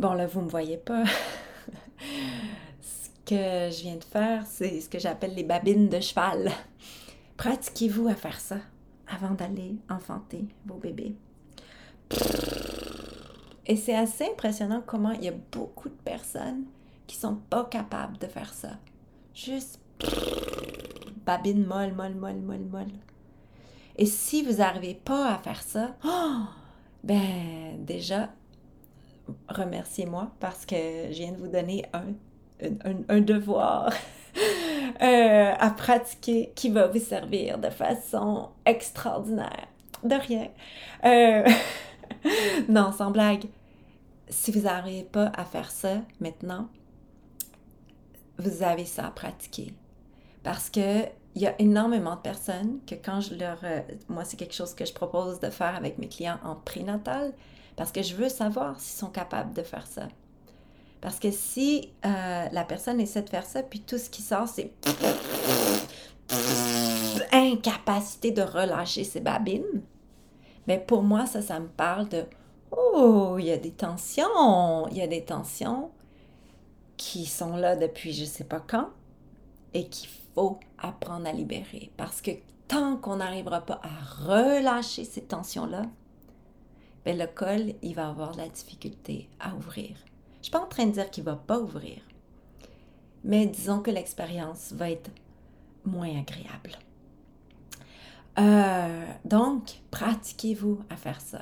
Bon, 0.00 0.14
là, 0.14 0.26
vous 0.26 0.40
ne 0.40 0.46
me 0.46 0.50
voyez 0.50 0.78
pas. 0.78 1.04
ce 2.80 3.10
que 3.26 3.70
je 3.70 3.82
viens 3.82 3.96
de 3.96 4.04
faire, 4.04 4.46
c'est 4.46 4.80
ce 4.80 4.88
que 4.88 4.98
j'appelle 4.98 5.34
les 5.34 5.42
babines 5.44 5.90
de 5.90 6.00
cheval. 6.00 6.50
Pratiquez-vous 7.36 8.08
à 8.08 8.14
faire 8.14 8.40
ça 8.40 8.56
avant 9.06 9.34
d'aller 9.34 9.76
enfanter 9.90 10.46
vos 10.64 10.76
bébés 10.76 11.16
Et 13.66 13.76
c'est 13.76 13.94
assez 13.94 14.24
impressionnant 14.24 14.82
comment 14.86 15.10
il 15.10 15.24
y 15.24 15.28
a 15.28 15.34
beaucoup 15.52 15.90
de 15.90 16.02
personnes 16.02 16.64
qui 17.06 17.16
sont 17.16 17.36
pas 17.36 17.64
capables 17.64 18.16
de 18.16 18.26
faire 18.26 18.54
ça. 18.54 18.78
Juste 19.34 19.80
babine 21.26 21.66
molle, 21.66 21.92
molle, 21.92 22.14
molle, 22.14 22.40
molle, 22.40 22.64
molle. 22.72 22.92
Et 23.96 24.06
si 24.06 24.42
vous 24.44 24.54
n'arrivez 24.60 24.94
pas 24.94 25.34
à 25.34 25.36
faire 25.36 25.60
ça, 25.60 25.94
ben 27.04 27.84
déjà, 27.84 28.30
remerciez-moi 29.48 30.30
parce 30.40 30.66
que 30.66 30.76
je 30.76 31.16
viens 31.16 31.32
de 31.32 31.38
vous 31.38 31.48
donner 31.48 31.84
un, 31.92 32.14
un, 33.08 33.20
devoir 33.20 33.92
euh, 35.02 35.52
à 35.58 35.70
pratiquer 35.70 36.52
qui 36.54 36.70
va 36.70 36.86
vous 36.86 37.00
servir 37.00 37.58
de 37.58 37.70
façon 37.70 38.50
extraordinaire. 38.66 39.66
De 40.02 40.14
rien. 40.14 40.48
Euh, 41.04 41.48
non, 42.68 42.92
sans 42.92 43.10
blague. 43.10 43.44
Si 44.28 44.52
vous 44.52 44.62
n'arrivez 44.62 45.04
pas 45.04 45.32
à 45.36 45.44
faire 45.44 45.70
ça 45.70 46.02
maintenant, 46.20 46.68
vous 48.38 48.62
avez 48.62 48.84
ça 48.84 49.06
à 49.06 49.10
pratiquer. 49.10 49.74
Parce 50.42 50.70
que 50.70 51.04
il 51.34 51.42
y 51.42 51.46
a 51.46 51.54
énormément 51.60 52.16
de 52.16 52.20
personnes 52.20 52.80
que 52.86 52.94
quand 52.96 53.20
je 53.20 53.34
leur... 53.36 53.58
Euh, 53.62 53.80
moi, 54.08 54.24
c'est 54.24 54.36
quelque 54.36 54.54
chose 54.54 54.74
que 54.74 54.84
je 54.84 54.92
propose 54.92 55.38
de 55.38 55.48
faire 55.50 55.76
avec 55.76 55.98
mes 55.98 56.08
clients 56.08 56.38
en 56.42 56.56
prénatal, 56.56 57.32
parce 57.80 57.92
que 57.92 58.02
je 58.02 58.14
veux 58.14 58.28
savoir 58.28 58.78
s'ils 58.78 58.98
sont 58.98 59.08
capables 59.08 59.54
de 59.54 59.62
faire 59.62 59.86
ça. 59.86 60.06
Parce 61.00 61.18
que 61.18 61.30
si 61.30 61.94
euh, 62.04 62.46
la 62.52 62.64
personne 62.64 63.00
essaie 63.00 63.22
de 63.22 63.30
faire 63.30 63.46
ça, 63.46 63.62
puis 63.62 63.80
tout 63.80 63.96
ce 63.96 64.10
qui 64.10 64.20
sort, 64.20 64.46
c'est 64.46 64.70
incapacité 67.32 68.32
de 68.32 68.42
relâcher 68.42 69.02
ses 69.02 69.20
babines, 69.20 69.80
mais 70.66 70.76
ben, 70.76 70.84
pour 70.84 71.02
moi, 71.02 71.24
ça, 71.24 71.40
ça 71.40 71.58
me 71.58 71.68
parle 71.68 72.10
de 72.10 72.26
Oh, 72.70 73.36
il 73.38 73.46
y 73.46 73.50
a 73.50 73.56
des 73.56 73.72
tensions, 73.72 74.86
il 74.88 74.98
y 74.98 75.02
a 75.02 75.06
des 75.06 75.24
tensions 75.24 75.90
qui 76.98 77.24
sont 77.24 77.56
là 77.56 77.76
depuis 77.76 78.12
je 78.12 78.24
ne 78.24 78.26
sais 78.26 78.44
pas 78.44 78.60
quand 78.60 78.90
et 79.72 79.88
qu'il 79.88 80.10
faut 80.34 80.60
apprendre 80.76 81.26
à 81.26 81.32
libérer. 81.32 81.92
Parce 81.96 82.20
que 82.20 82.32
tant 82.68 82.98
qu'on 82.98 83.16
n'arrivera 83.16 83.62
pas 83.62 83.80
à 83.82 84.26
relâcher 84.26 85.04
ces 85.04 85.22
tensions-là, 85.22 85.86
ben 87.04 87.18
le 87.18 87.26
col, 87.26 87.74
il 87.82 87.94
va 87.94 88.08
avoir 88.08 88.32
de 88.32 88.38
la 88.38 88.48
difficulté 88.48 89.28
à 89.40 89.54
ouvrir. 89.54 89.96
Je 90.34 90.38
ne 90.38 90.42
suis 90.42 90.50
pas 90.52 90.60
en 90.60 90.66
train 90.66 90.86
de 90.86 90.92
dire 90.92 91.10
qu'il 91.10 91.24
ne 91.24 91.30
va 91.30 91.36
pas 91.36 91.58
ouvrir, 91.58 91.98
mais 93.24 93.46
disons 93.46 93.80
que 93.80 93.90
l'expérience 93.90 94.72
va 94.72 94.90
être 94.90 95.10
moins 95.84 96.18
agréable. 96.18 96.78
Euh, 98.38 99.06
donc, 99.24 99.80
pratiquez-vous 99.90 100.80
à 100.88 100.96
faire 100.96 101.20
ça. 101.20 101.40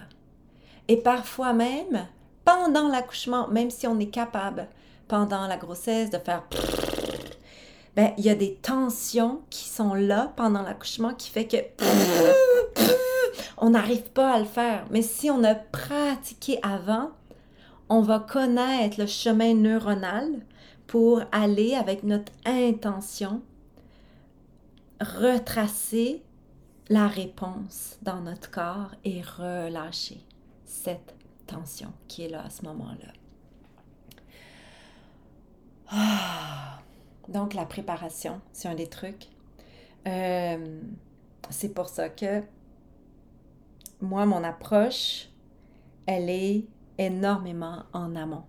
Et 0.88 0.96
parfois 0.96 1.52
même, 1.52 2.06
pendant 2.44 2.88
l'accouchement, 2.88 3.46
même 3.48 3.70
si 3.70 3.86
on 3.86 3.98
est 4.00 4.10
capable, 4.10 4.68
pendant 5.06 5.46
la 5.46 5.56
grossesse, 5.56 6.10
de 6.10 6.18
faire... 6.18 6.44
Ben, 7.94 8.12
il 8.16 8.24
y 8.24 8.30
a 8.30 8.34
des 8.34 8.54
tensions 8.54 9.42
qui 9.50 9.68
sont 9.68 9.94
là 9.94 10.32
pendant 10.36 10.62
l'accouchement 10.62 11.14
qui 11.14 11.30
fait 11.30 11.46
que 11.46 11.56
on 13.56 13.70
n'arrive 13.70 14.10
pas 14.10 14.34
à 14.34 14.38
le 14.38 14.44
faire. 14.44 14.86
Mais 14.90 15.02
si 15.02 15.30
on 15.30 15.42
a 15.44 15.54
pratiqué 15.54 16.58
avant, 16.62 17.10
on 17.88 18.02
va 18.02 18.18
connaître 18.18 19.00
le 19.00 19.06
chemin 19.06 19.54
neuronal 19.54 20.28
pour 20.86 21.22
aller 21.32 21.74
avec 21.74 22.02
notre 22.02 22.32
intention 22.44 23.42
retracer 25.00 26.22
la 26.88 27.06
réponse 27.06 27.98
dans 28.02 28.20
notre 28.20 28.50
corps 28.50 28.94
et 29.04 29.22
relâcher 29.22 30.20
cette 30.64 31.14
tension 31.46 31.92
qui 32.08 32.24
est 32.24 32.28
là 32.28 32.44
à 32.44 32.50
ce 32.50 32.64
moment-là. 32.64 33.12
Ah! 35.90 36.78
Donc 37.28 37.52
la 37.54 37.66
préparation, 37.66 38.40
c'est 38.52 38.68
un 38.68 38.74
des 38.74 38.86
trucs. 38.86 39.28
Euh, 40.06 40.80
c'est 41.50 41.74
pour 41.74 41.88
ça 41.88 42.08
que 42.08 42.42
moi, 44.00 44.26
mon 44.26 44.44
approche, 44.44 45.28
elle 46.06 46.30
est 46.30 46.64
énormément 46.98 47.84
en 47.92 48.14
amont. 48.16 48.44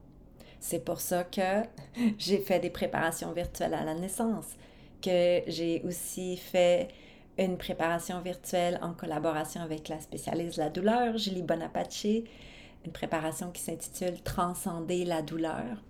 C'est 0.59 0.83
pour 0.83 0.99
ça 0.99 1.23
que 1.23 1.63
j'ai 2.17 2.39
fait 2.39 2.59
des 2.59 2.69
préparations 2.69 3.31
virtuelles 3.31 3.73
à 3.73 3.83
la 3.83 3.95
naissance, 3.95 4.55
que 5.01 5.41
j'ai 5.47 5.81
aussi 5.85 6.37
fait 6.37 6.89
une 7.37 7.57
préparation 7.57 8.19
virtuelle 8.21 8.79
en 8.81 8.93
collaboration 8.93 9.61
avec 9.61 9.87
la 9.87 9.99
spécialiste 9.99 10.57
de 10.57 10.63
la 10.63 10.69
douleur, 10.69 11.17
Julie 11.17 11.41
Bonapace, 11.41 12.03
une 12.03 12.91
préparation 12.91 13.51
qui 13.51 13.61
s'intitule 13.61 14.21
Transcender 14.21 15.05
la 15.05 15.21
douleur. 15.21 15.81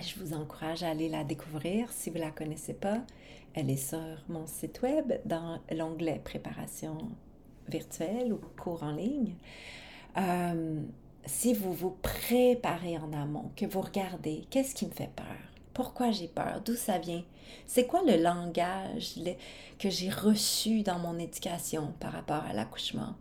Je 0.00 0.18
vous 0.18 0.34
encourage 0.34 0.82
à 0.82 0.88
aller 0.88 1.08
la 1.08 1.22
découvrir 1.22 1.92
si 1.92 2.10
vous 2.10 2.16
ne 2.16 2.22
la 2.22 2.30
connaissez 2.30 2.74
pas. 2.74 3.02
Elle 3.52 3.70
est 3.70 3.76
sur 3.76 4.24
mon 4.28 4.46
site 4.46 4.82
web 4.82 5.12
dans 5.24 5.60
l'onglet 5.70 6.20
Préparation 6.24 6.98
virtuelle 7.68 8.32
ou 8.32 8.40
cours 8.60 8.82
en 8.82 8.92
ligne. 8.92 9.34
Euh, 10.16 10.80
si 11.26 11.54
vous 11.54 11.72
vous 11.72 11.96
préparez 12.02 12.98
en 12.98 13.12
amont, 13.12 13.50
que 13.56 13.66
vous 13.66 13.80
regardez, 13.80 14.46
qu'est-ce 14.50 14.74
qui 14.74 14.86
me 14.86 14.92
fait 14.92 15.10
peur? 15.14 15.24
Pourquoi 15.72 16.12
j'ai 16.12 16.28
peur? 16.28 16.60
D'où 16.64 16.74
ça 16.74 16.98
vient? 16.98 17.24
C'est 17.66 17.86
quoi 17.86 18.02
le 18.06 18.22
langage 18.22 19.20
que 19.78 19.90
j'ai 19.90 20.10
reçu 20.10 20.82
dans 20.82 20.98
mon 20.98 21.18
éducation 21.18 21.92
par 21.98 22.12
rapport 22.12 22.44
à 22.48 22.52
l'accouchement? 22.52 23.14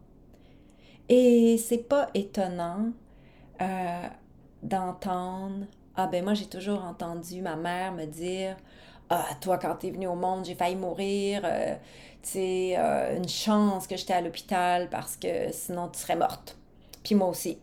Et 1.10 1.58
c'est 1.58 1.90
pas 1.90 2.10
étonnant 2.14 2.92
euh, 3.62 4.08
d'entendre 4.62 5.66
Ah 5.96 6.08
ben 6.08 6.24
moi 6.24 6.34
j'ai 6.34 6.46
toujours 6.46 6.84
entendu 6.84 7.42
ma 7.42 7.56
mère 7.56 7.92
me 7.94 8.06
dire 8.06 8.56
Ah, 9.10 9.28
toi 9.42 9.58
quand 9.58 9.76
t'es 9.76 9.92
venue 9.92 10.08
au 10.08 10.16
monde, 10.16 10.46
j'ai 10.46 10.56
failli 10.56 10.76
mourir, 10.76 11.42
euh, 11.44 11.76
c'est 12.22 12.76
euh, 12.78 13.18
une 13.18 13.28
chance 13.28 13.86
que 13.88 13.98
j'étais 13.98 14.14
à 14.14 14.22
l'hôpital 14.22 14.90
parce 14.90 15.18
que 15.18 15.52
sinon 15.52 15.90
tu 15.90 16.00
serais 16.00 16.16
morte. 16.16 16.58
Puis 17.04 17.16
moi 17.16 17.28
aussi. 17.28 17.58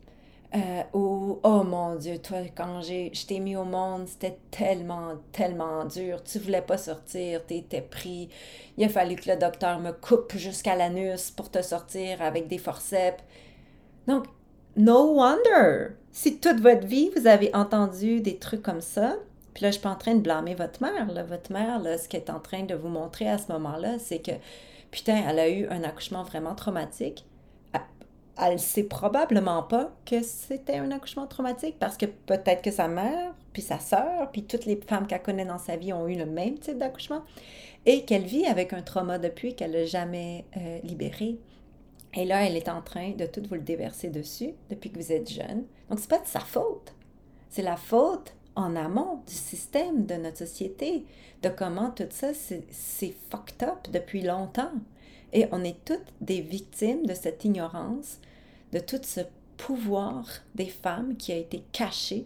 Euh, 0.52 0.82
ou 0.94 1.38
oh 1.44 1.62
mon 1.62 1.94
Dieu, 1.94 2.18
toi, 2.18 2.38
quand 2.56 2.82
je 2.82 3.26
t'ai 3.26 3.38
mis 3.38 3.54
au 3.54 3.64
monde, 3.64 4.08
c'était 4.08 4.36
tellement, 4.50 5.12
tellement 5.30 5.84
dur. 5.84 6.24
Tu 6.24 6.40
voulais 6.40 6.62
pas 6.62 6.76
sortir, 6.76 7.46
tu 7.46 7.54
étais 7.54 7.82
pris. 7.82 8.28
Il 8.76 8.84
a 8.84 8.88
fallu 8.88 9.14
que 9.14 9.30
le 9.30 9.36
docteur 9.36 9.78
me 9.78 9.92
coupe 9.92 10.36
jusqu'à 10.36 10.74
l'anus 10.74 11.30
pour 11.30 11.50
te 11.50 11.62
sortir 11.62 12.20
avec 12.20 12.48
des 12.48 12.58
forceps. 12.58 13.22
Donc, 14.08 14.24
no 14.76 15.14
wonder! 15.14 15.94
Si 16.10 16.40
toute 16.40 16.60
votre 16.60 16.86
vie, 16.86 17.10
vous 17.16 17.28
avez 17.28 17.54
entendu 17.54 18.20
des 18.20 18.36
trucs 18.38 18.62
comme 18.62 18.80
ça, 18.80 19.16
puis 19.54 19.64
là, 19.64 19.70
je 19.70 19.74
suis 19.74 19.82
pas 19.82 19.90
en 19.90 19.96
train 19.96 20.14
de 20.14 20.20
blâmer 20.20 20.54
votre 20.54 20.82
mère. 20.82 21.10
Là. 21.12 21.22
Votre 21.22 21.52
mère, 21.52 21.80
là, 21.80 21.98
ce 21.98 22.08
qu'elle 22.08 22.22
est 22.22 22.30
en 22.30 22.40
train 22.40 22.62
de 22.62 22.74
vous 22.74 22.88
montrer 22.88 23.28
à 23.28 23.38
ce 23.38 23.50
moment-là, 23.52 23.98
c'est 23.98 24.20
que, 24.20 24.32
putain, 24.90 25.22
elle 25.28 25.38
a 25.38 25.48
eu 25.48 25.66
un 25.68 25.82
accouchement 25.84 26.22
vraiment 26.22 26.54
traumatique 26.54 27.24
elle 28.40 28.58
sait 28.58 28.84
probablement 28.84 29.62
pas 29.62 29.92
que 30.06 30.22
c'était 30.22 30.78
un 30.78 30.90
accouchement 30.90 31.26
traumatique 31.26 31.76
parce 31.78 31.96
que 31.96 32.06
peut-être 32.06 32.62
que 32.62 32.70
sa 32.70 32.88
mère, 32.88 33.34
puis 33.52 33.62
sa 33.62 33.78
sœur, 33.78 34.30
puis 34.32 34.44
toutes 34.44 34.64
les 34.64 34.76
femmes 34.76 35.06
qu'elle 35.06 35.22
connaît 35.22 35.44
dans 35.44 35.58
sa 35.58 35.76
vie 35.76 35.92
ont 35.92 36.08
eu 36.08 36.16
le 36.16 36.26
même 36.26 36.58
type 36.58 36.78
d'accouchement 36.78 37.22
et 37.86 38.04
qu'elle 38.04 38.24
vit 38.24 38.46
avec 38.46 38.72
un 38.72 38.82
trauma 38.82 39.18
depuis 39.18 39.54
qu'elle 39.54 39.72
n'a 39.72 39.84
jamais 39.84 40.46
euh, 40.56 40.78
libéré. 40.82 41.38
Et 42.14 42.24
là, 42.24 42.44
elle 42.44 42.56
est 42.56 42.68
en 42.68 42.82
train 42.82 43.10
de 43.10 43.26
tout 43.26 43.42
vous 43.48 43.54
le 43.54 43.60
déverser 43.60 44.08
dessus 44.08 44.54
depuis 44.68 44.90
que 44.90 44.98
vous 44.98 45.12
êtes 45.12 45.30
jeune. 45.30 45.64
Donc, 45.88 45.98
c'est 46.00 46.10
pas 46.10 46.18
de 46.18 46.26
sa 46.26 46.40
faute. 46.40 46.94
C'est 47.48 47.62
la 47.62 47.76
faute 47.76 48.34
en 48.60 48.76
amont 48.76 49.22
du 49.26 49.34
système, 49.34 50.06
de 50.06 50.14
notre 50.14 50.38
société, 50.38 51.04
de 51.42 51.48
comment 51.48 51.90
tout 51.90 52.04
ça, 52.10 52.28
c'est 52.34 53.14
fucked 53.30 53.62
up 53.62 53.88
depuis 53.92 54.22
longtemps. 54.22 54.72
Et 55.32 55.46
on 55.52 55.64
est 55.64 55.84
toutes 55.84 56.12
des 56.20 56.40
victimes 56.40 57.06
de 57.06 57.14
cette 57.14 57.44
ignorance 57.44 58.18
de 58.72 58.78
tout 58.78 59.00
ce 59.02 59.20
pouvoir 59.56 60.26
des 60.54 60.66
femmes 60.66 61.16
qui 61.16 61.32
a 61.32 61.36
été 61.36 61.62
caché 61.72 62.24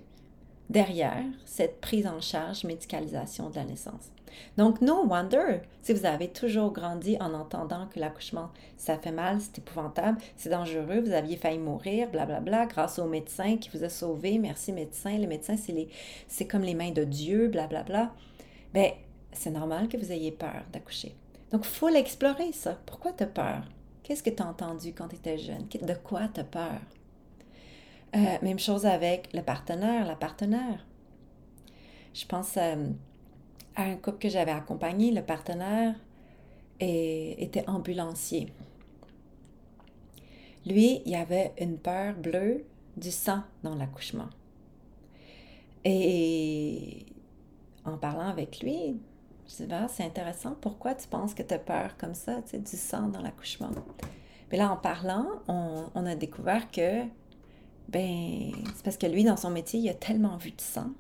derrière 0.70 1.24
cette 1.44 1.80
prise 1.80 2.06
en 2.06 2.20
charge, 2.20 2.64
médicalisation 2.64 3.50
de 3.50 3.56
la 3.56 3.64
naissance. 3.64 4.13
Donc, 4.56 4.80
no 4.80 5.04
wonder, 5.04 5.60
si 5.82 5.92
vous 5.92 6.06
avez 6.06 6.28
toujours 6.28 6.72
grandi 6.72 7.16
en 7.20 7.34
entendant 7.34 7.86
que 7.86 8.00
l'accouchement, 8.00 8.50
ça 8.76 8.98
fait 8.98 9.12
mal, 9.12 9.40
c'est 9.40 9.58
épouvantable, 9.58 10.18
c'est 10.36 10.50
dangereux, 10.50 11.00
vous 11.00 11.12
aviez 11.12 11.36
failli 11.36 11.58
mourir, 11.58 12.08
blablabla, 12.10 12.40
bla, 12.40 12.64
bla, 12.64 12.66
grâce 12.66 12.98
au 12.98 13.06
médecin 13.06 13.56
qui 13.56 13.70
vous 13.70 13.84
a 13.84 13.88
sauvé, 13.88 14.38
merci 14.38 14.72
médecin, 14.72 15.16
les 15.16 15.26
médecins, 15.26 15.56
c'est, 16.28 16.46
comme 16.46 16.62
les 16.62 16.74
mains 16.74 16.92
de 16.92 17.04
Dieu, 17.04 17.48
blablabla. 17.48 17.84
Bla, 17.84 18.02
bla. 18.04 18.14
Bien, 18.74 18.90
c'est 19.32 19.50
normal 19.50 19.88
que 19.88 19.96
vous 19.96 20.10
ayez 20.10 20.32
peur 20.32 20.64
d'accoucher. 20.72 21.14
Donc, 21.52 21.64
faut 21.64 21.88
l'explorer, 21.88 22.52
ça. 22.52 22.78
Pourquoi 22.86 23.12
tu 23.12 23.22
as 23.22 23.28
peur? 23.28 23.62
Qu'est-ce 24.02 24.22
que 24.22 24.30
tu 24.30 24.42
as 24.42 24.46
entendu 24.46 24.92
quand 24.92 25.08
tu 25.08 25.16
étais 25.16 25.38
jeune? 25.38 25.66
De 25.68 25.94
quoi 25.94 26.28
tu 26.32 26.40
as 26.40 26.44
peur? 26.44 26.80
Euh, 28.16 28.38
même 28.42 28.58
chose 28.58 28.86
avec 28.86 29.32
le 29.32 29.42
partenaire, 29.42 30.06
la 30.06 30.16
partenaire. 30.16 30.84
Je 32.12 32.26
pense 32.26 32.56
euh, 32.56 32.90
un 33.76 33.96
couple 33.96 34.18
que 34.18 34.28
j'avais 34.28 34.52
accompagné. 34.52 35.10
Le 35.10 35.22
partenaire 35.22 35.94
était 36.80 37.68
ambulancier. 37.68 38.52
Lui, 40.66 41.02
il 41.04 41.14
avait 41.14 41.52
une 41.58 41.78
peur 41.78 42.14
bleue 42.14 42.64
du 42.96 43.10
sang 43.10 43.42
dans 43.62 43.74
l'accouchement. 43.74 44.28
Et 45.84 47.04
en 47.84 47.98
parlant 47.98 48.28
avec 48.28 48.60
lui, 48.60 48.98
je 49.46 49.56
dis, 49.56 49.66
bah, 49.66 49.88
c'est 49.88 50.04
intéressant, 50.04 50.56
pourquoi 50.60 50.94
tu 50.94 51.06
penses 51.06 51.34
que 51.34 51.42
tu 51.42 51.52
as 51.52 51.58
peur 51.58 51.96
comme 51.98 52.14
ça, 52.14 52.40
tu 52.42 52.52
sais, 52.52 52.58
du 52.58 52.76
sang 52.76 53.08
dans 53.08 53.20
l'accouchement? 53.20 53.70
Mais 54.50 54.56
là, 54.56 54.70
en 54.70 54.76
parlant, 54.76 55.26
on, 55.48 55.84
on 55.94 56.06
a 56.06 56.14
découvert 56.14 56.70
que, 56.70 57.02
ben, 57.88 58.52
c'est 58.74 58.82
parce 58.82 58.96
que 58.96 59.06
lui, 59.06 59.24
dans 59.24 59.36
son 59.36 59.50
métier, 59.50 59.80
il 59.80 59.88
a 59.90 59.94
tellement 59.94 60.38
vu 60.38 60.52
de 60.52 60.60
sang 60.60 60.92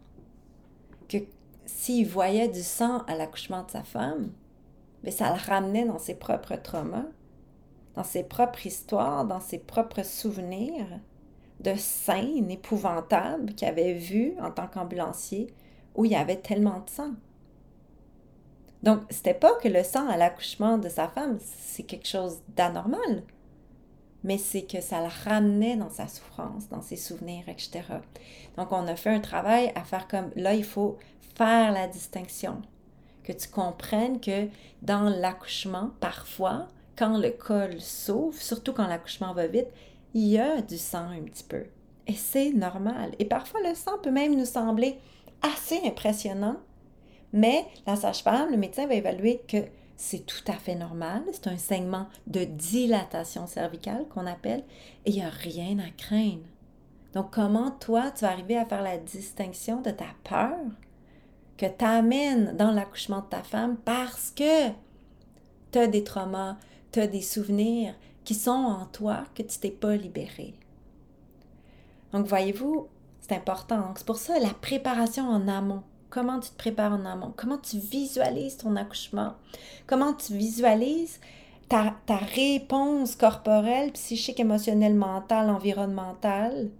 que 1.08 1.18
s'il 1.66 2.06
voyait 2.06 2.48
du 2.48 2.62
sang 2.62 2.98
à 3.06 3.16
l'accouchement 3.16 3.62
de 3.64 3.70
sa 3.70 3.82
femme, 3.82 4.32
ben, 5.02 5.12
ça 5.12 5.30
le 5.30 5.40
ramenait 5.40 5.84
dans 5.84 5.98
ses 5.98 6.14
propres 6.14 6.56
traumas, 6.56 7.06
dans 7.94 8.04
ses 8.04 8.24
propres 8.24 8.66
histoires, 8.66 9.24
dans 9.24 9.40
ses 9.40 9.58
propres 9.58 10.04
souvenirs 10.04 10.86
de 11.60 11.74
scènes 11.76 12.50
épouvantables 12.50 13.54
qu'il 13.54 13.68
avait 13.68 13.94
vues 13.94 14.34
en 14.40 14.50
tant 14.50 14.66
qu'ambulancier 14.66 15.54
où 15.94 16.04
il 16.04 16.12
y 16.12 16.16
avait 16.16 16.36
tellement 16.36 16.80
de 16.80 16.90
sang. 16.90 17.12
Donc, 18.82 19.00
c'était 19.08 19.34
pas 19.34 19.54
que 19.54 19.68
le 19.68 19.82
sang 19.82 20.08
à 20.08 20.16
l'accouchement 20.16 20.76
de 20.76 20.88
sa 20.88 21.08
femme, 21.08 21.38
c'est 21.40 21.84
quelque 21.84 22.08
chose 22.08 22.42
d'anormal, 22.48 23.22
mais 24.24 24.36
c'est 24.36 24.62
que 24.62 24.80
ça 24.80 25.00
le 25.00 25.08
ramenait 25.24 25.76
dans 25.76 25.88
sa 25.88 26.06
souffrance, 26.06 26.68
dans 26.68 26.82
ses 26.82 26.96
souvenirs, 26.96 27.48
etc. 27.48 27.82
Donc, 28.58 28.72
on 28.72 28.86
a 28.86 28.96
fait 28.96 29.10
un 29.10 29.20
travail 29.20 29.72
à 29.74 29.84
faire 29.84 30.06
comme 30.06 30.30
là, 30.36 30.54
il 30.54 30.64
faut 30.64 30.98
faire 31.34 31.72
la 31.72 31.88
distinction, 31.88 32.62
que 33.22 33.32
tu 33.32 33.48
comprennes 33.48 34.20
que 34.20 34.48
dans 34.82 35.08
l'accouchement, 35.08 35.90
parfois, 36.00 36.68
quand 36.96 37.18
le 37.18 37.30
col 37.30 37.80
s'ouvre, 37.80 38.40
surtout 38.40 38.72
quand 38.72 38.86
l'accouchement 38.86 39.34
va 39.34 39.46
vite, 39.46 39.68
il 40.14 40.28
y 40.28 40.38
a 40.38 40.60
du 40.60 40.78
sang 40.78 41.08
un 41.08 41.22
petit 41.22 41.44
peu. 41.44 41.64
Et 42.06 42.14
c'est 42.14 42.50
normal. 42.50 43.12
Et 43.18 43.24
parfois, 43.24 43.60
le 43.66 43.74
sang 43.74 43.98
peut 44.02 44.10
même 44.10 44.36
nous 44.36 44.44
sembler 44.44 44.98
assez 45.42 45.80
impressionnant 45.84 46.56
mais 47.34 47.66
la 47.84 47.96
sage-femme, 47.96 48.52
le 48.52 48.56
médecin 48.56 48.86
va 48.86 48.94
évaluer 48.94 49.42
que 49.48 49.56
c'est 49.96 50.24
tout 50.24 50.44
à 50.46 50.52
fait 50.52 50.76
normal. 50.76 51.24
C'est 51.32 51.48
un 51.48 51.58
saignement 51.58 52.06
de 52.28 52.44
dilatation 52.44 53.48
cervicale 53.48 54.06
qu'on 54.08 54.26
appelle 54.26 54.62
et 55.04 55.10
il 55.10 55.16
n'y 55.16 55.22
a 55.22 55.30
rien 55.30 55.80
à 55.80 55.90
craindre. 55.90 56.46
Donc, 57.12 57.32
comment 57.32 57.72
toi, 57.72 58.12
tu 58.12 58.24
vas 58.24 58.30
arriver 58.30 58.56
à 58.56 58.64
faire 58.64 58.82
la 58.82 58.98
distinction 58.98 59.80
de 59.80 59.90
ta 59.90 60.06
peur 60.22 60.56
que 61.68 62.56
dans 62.56 62.70
l'accouchement 62.70 63.20
de 63.20 63.26
ta 63.26 63.42
femme 63.42 63.76
parce 63.84 64.30
que 64.30 64.68
tu 65.72 65.78
as 65.78 65.86
des 65.86 66.04
traumas, 66.04 66.56
tu 66.92 67.00
as 67.00 67.06
des 67.06 67.22
souvenirs 67.22 67.94
qui 68.24 68.34
sont 68.34 68.50
en 68.50 68.86
toi 68.86 69.24
que 69.34 69.42
tu 69.42 69.58
t'es 69.58 69.70
pas 69.70 69.96
libéré. 69.96 70.54
Donc, 72.12 72.26
voyez-vous, 72.26 72.88
c'est 73.20 73.34
important. 73.34 73.92
C'est 73.96 74.06
pour 74.06 74.16
ça 74.16 74.38
la 74.38 74.54
préparation 74.54 75.28
en 75.28 75.48
amont 75.48 75.82
comment 76.14 76.38
tu 76.38 76.50
te 76.50 76.56
prépares 76.56 76.92
en 76.92 77.04
amont, 77.04 77.34
comment 77.36 77.58
tu 77.58 77.78
visualises 77.78 78.56
ton 78.56 78.76
accouchement, 78.76 79.34
comment 79.88 80.12
tu 80.12 80.34
visualises 80.34 81.18
ta 81.68 81.92
réponse 82.08 83.16
corporelle, 83.16 83.90
psychique, 83.90 84.38
émotionnelle, 84.38 84.94
mentale, 84.94 85.50
environnementale 85.50 86.70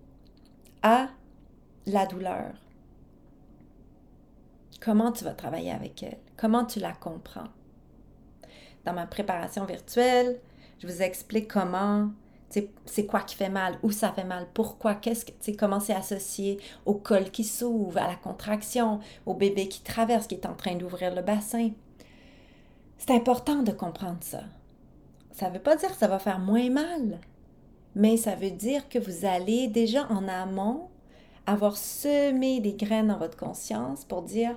à 0.83 1.09
la 1.87 2.07
douleur? 2.07 2.53
Comment 4.85 5.13
tu 5.13 5.25
vas 5.25 5.33
travailler 5.33 5.71
avec 5.71 6.03
elle, 6.03 6.19
comment 6.37 6.67
tu 6.67 6.79
la 6.79 6.93
comprends? 6.93 7.49
Dans 8.85 8.93
ma 8.93 9.07
préparation 9.07 9.65
virtuelle, 9.65 10.39
je 10.79 10.87
vous 10.87 11.01
explique 11.01 11.49
comment 11.49 12.11
c'est 12.85 13.07
quoi 13.07 13.21
qui 13.21 13.35
fait 13.35 13.49
mal, 13.49 13.79
où 13.83 13.91
ça 13.91 14.13
fait 14.13 14.25
mal, 14.25 14.47
pourquoi, 14.53 14.95
qu'est-ce 14.95 15.25
que, 15.25 15.57
comment 15.57 15.81
c'est 15.81 15.95
associé 15.95 16.61
au 16.85 16.95
col 16.95 17.31
qui 17.31 17.45
s'ouvre, 17.45 17.97
à 17.99 18.07
la 18.07 18.15
contraction, 18.15 19.01
au 19.25 19.33
bébé 19.33 19.69
qui 19.69 19.81
traverse, 19.81 20.27
qui 20.27 20.35
est 20.35 20.47
en 20.47 20.55
train 20.55 20.77
d'ouvrir 20.77 21.15
le 21.15 21.23
bassin. 21.23 21.71
C'est 22.99 23.11
important 23.11 23.63
de 23.63 23.73
comprendre 23.73 24.21
ça. 24.21 24.43
Ça 25.33 25.49
ne 25.49 25.55
veut 25.55 25.63
pas 25.63 25.77
dire 25.77 25.91
que 25.91 25.97
ça 25.97 26.09
va 26.09 26.19
faire 26.19 26.39
moins 26.39 26.69
mal, 26.69 27.21
mais 27.95 28.19
ça 28.19 28.35
veut 28.37 28.51
dire 28.51 28.89
que 28.91 28.99
vous 28.99 29.25
allez 29.25 29.67
déjà 29.67 30.07
en 30.11 30.29
amont 30.29 30.89
avoir 31.47 31.77
semé 31.77 32.61
des 32.61 32.75
graines 32.75 33.09
dans 33.09 33.19
votre 33.19 33.39
conscience 33.39 34.05
pour 34.05 34.23
dire 34.23 34.57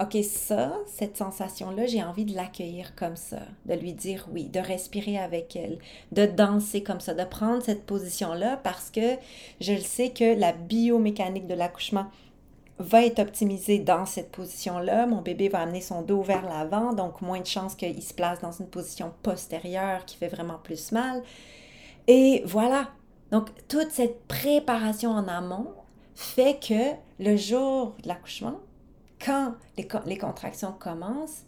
OK, 0.00 0.16
ça, 0.24 0.72
cette 0.86 1.18
sensation-là, 1.18 1.84
j'ai 1.86 2.02
envie 2.02 2.24
de 2.24 2.34
l'accueillir 2.34 2.94
comme 2.94 3.16
ça, 3.16 3.40
de 3.66 3.74
lui 3.74 3.92
dire 3.92 4.26
oui, 4.32 4.44
de 4.44 4.58
respirer 4.58 5.18
avec 5.18 5.54
elle, 5.54 5.78
de 6.12 6.24
danser 6.24 6.82
comme 6.82 7.00
ça, 7.00 7.12
de 7.12 7.24
prendre 7.24 7.62
cette 7.62 7.84
position-là 7.84 8.56
parce 8.56 8.90
que 8.90 9.16
je 9.60 9.74
le 9.74 9.80
sais 9.80 10.08
que 10.08 10.38
la 10.38 10.52
biomécanique 10.52 11.46
de 11.46 11.54
l'accouchement 11.54 12.06
va 12.78 13.04
être 13.04 13.18
optimisée 13.18 13.78
dans 13.78 14.06
cette 14.06 14.32
position-là. 14.32 15.06
Mon 15.06 15.20
bébé 15.20 15.50
va 15.50 15.60
amener 15.60 15.82
son 15.82 16.00
dos 16.00 16.22
vers 16.22 16.48
l'avant, 16.48 16.94
donc 16.94 17.20
moins 17.20 17.40
de 17.40 17.46
chances 17.46 17.74
qu'il 17.74 18.02
se 18.02 18.14
place 18.14 18.40
dans 18.40 18.52
une 18.52 18.68
position 18.68 19.12
postérieure 19.22 20.06
qui 20.06 20.16
fait 20.16 20.28
vraiment 20.28 20.58
plus 20.62 20.90
mal. 20.92 21.22
Et 22.08 22.42
voilà. 22.46 22.88
Donc, 23.30 23.48
toute 23.68 23.90
cette 23.90 24.26
préparation 24.26 25.10
en 25.10 25.28
amont 25.28 25.68
fait 26.14 26.58
que 26.60 27.22
le 27.22 27.36
jour 27.36 27.94
de 28.02 28.08
l'accouchement, 28.08 28.58
quand 29.24 29.54
les, 30.06 30.18
contractions 30.18 30.72
commencent, 30.72 31.42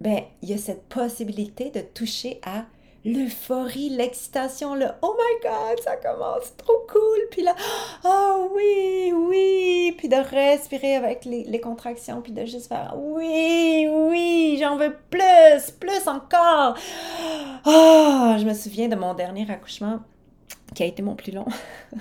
ben, 0.00 0.22
il 0.42 0.50
y 0.50 0.54
a 0.54 0.58
cette 0.58 0.88
possibilité 0.88 1.70
de 1.70 1.80
toucher 1.80 2.40
à 2.44 2.64
l'euphorie, 3.04 3.90
l'excitation, 3.90 4.74
le 4.74 4.86
Oh 5.02 5.16
my 5.18 5.48
God, 5.48 5.80
ça 5.80 5.96
commence, 5.96 6.56
trop 6.56 6.86
cool. 6.90 7.28
Puis 7.30 7.42
là, 7.42 7.54
oh 8.04 8.50
oui, 8.54 9.12
oui. 9.12 9.94
Puis 9.98 10.08
de 10.08 10.16
respirer 10.16 10.96
avec 10.96 11.24
les, 11.24 11.60
contractions, 11.60 12.22
puis 12.22 12.32
de 12.32 12.44
juste 12.44 12.68
faire 12.68 12.94
Oui, 12.96 13.88
oui, 13.90 14.56
j'en 14.60 14.76
veux 14.76 14.96
plus, 15.10 15.70
plus 15.78 16.06
encore. 16.08 16.76
Oh, 17.66 18.34
je 18.38 18.44
me 18.44 18.54
souviens 18.54 18.88
de 18.88 18.96
mon 18.96 19.14
dernier 19.14 19.50
accouchement 19.50 20.00
qui 20.74 20.82
a 20.82 20.86
été 20.86 21.02
mon 21.02 21.14
plus 21.14 21.32
long. 21.32 21.46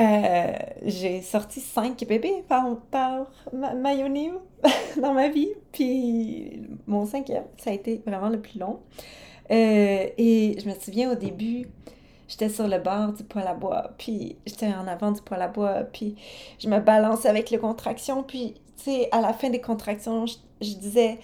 Euh, 0.00 0.52
j'ai 0.84 1.20
sorti 1.20 1.60
cinq 1.60 2.06
bébés 2.08 2.44
par, 2.48 2.78
par 2.90 3.26
dans 3.52 5.12
ma 5.12 5.28
vie, 5.28 5.50
puis 5.70 6.62
mon 6.86 7.04
cinquième, 7.04 7.44
ça 7.58 7.70
a 7.70 7.72
été 7.74 8.00
vraiment 8.06 8.30
le 8.30 8.40
plus 8.40 8.58
long. 8.58 8.80
Euh, 9.50 10.06
et 10.16 10.56
je 10.58 10.66
me 10.66 10.74
souviens 10.74 11.12
au 11.12 11.14
début, 11.14 11.68
j'étais 12.26 12.48
sur 12.48 12.68
le 12.68 12.78
bord 12.78 13.12
du 13.12 13.22
poêle 13.24 13.46
à 13.46 13.54
bois, 13.54 13.90
puis 13.98 14.36
j'étais 14.46 14.68
en 14.68 14.86
avant 14.86 15.12
du 15.12 15.20
poêle 15.20 15.42
à 15.42 15.48
bois, 15.48 15.82
puis 15.92 16.16
je 16.58 16.68
me 16.68 16.78
balançais 16.80 17.28
avec 17.28 17.50
les 17.50 17.58
contractions, 17.58 18.22
puis 18.22 18.54
tu 18.78 18.84
sais, 18.84 19.08
à 19.12 19.20
la 19.20 19.34
fin 19.34 19.50
des 19.50 19.60
contractions, 19.60 20.24
je 20.26 20.74
disais 20.74 21.18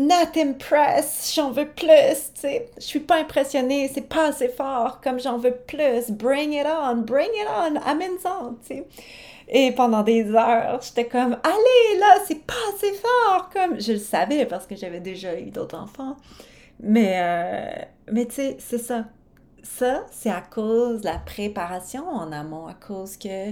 not 0.00 0.36
impressed, 0.36 1.34
j'en 1.34 1.50
veux 1.50 1.68
plus, 1.68 2.32
tu 2.34 2.40
sais, 2.40 2.70
je 2.76 2.82
suis 2.82 3.00
pas 3.00 3.20
impressionnée, 3.20 3.90
c'est 3.92 4.08
pas 4.08 4.28
assez 4.28 4.48
fort, 4.48 5.00
comme 5.02 5.20
j'en 5.20 5.36
veux 5.36 5.54
plus, 5.54 6.10
bring 6.10 6.52
it 6.52 6.66
on, 6.66 6.96
bring 7.02 7.28
it 7.28 7.46
on, 7.48 7.76
amène-en, 7.76 8.54
tu 8.66 8.76
sais. 8.76 8.86
Et 9.48 9.72
pendant 9.72 10.02
des 10.02 10.30
heures, 10.30 10.80
j'étais 10.80 11.06
comme, 11.06 11.36
allez, 11.42 11.98
là, 11.98 12.16
c'est 12.26 12.46
pas 12.46 12.54
assez 12.74 12.92
fort, 12.94 13.50
comme, 13.52 13.80
je 13.80 13.92
le 13.92 13.98
savais 13.98 14.46
parce 14.46 14.66
que 14.66 14.74
j'avais 14.74 15.00
déjà 15.00 15.38
eu 15.38 15.50
d'autres 15.50 15.78
enfants, 15.78 16.16
mais, 16.80 17.14
euh, 17.16 17.84
mais 18.10 18.26
tu 18.26 18.36
sais, 18.36 18.56
c'est 18.58 18.78
ça. 18.78 19.04
Ça, 19.62 20.06
c'est 20.10 20.30
à 20.30 20.40
cause 20.40 21.02
de 21.02 21.06
la 21.06 21.18
préparation 21.18 22.08
en 22.08 22.32
amont, 22.32 22.66
à 22.66 22.74
cause 22.74 23.18
que 23.18 23.50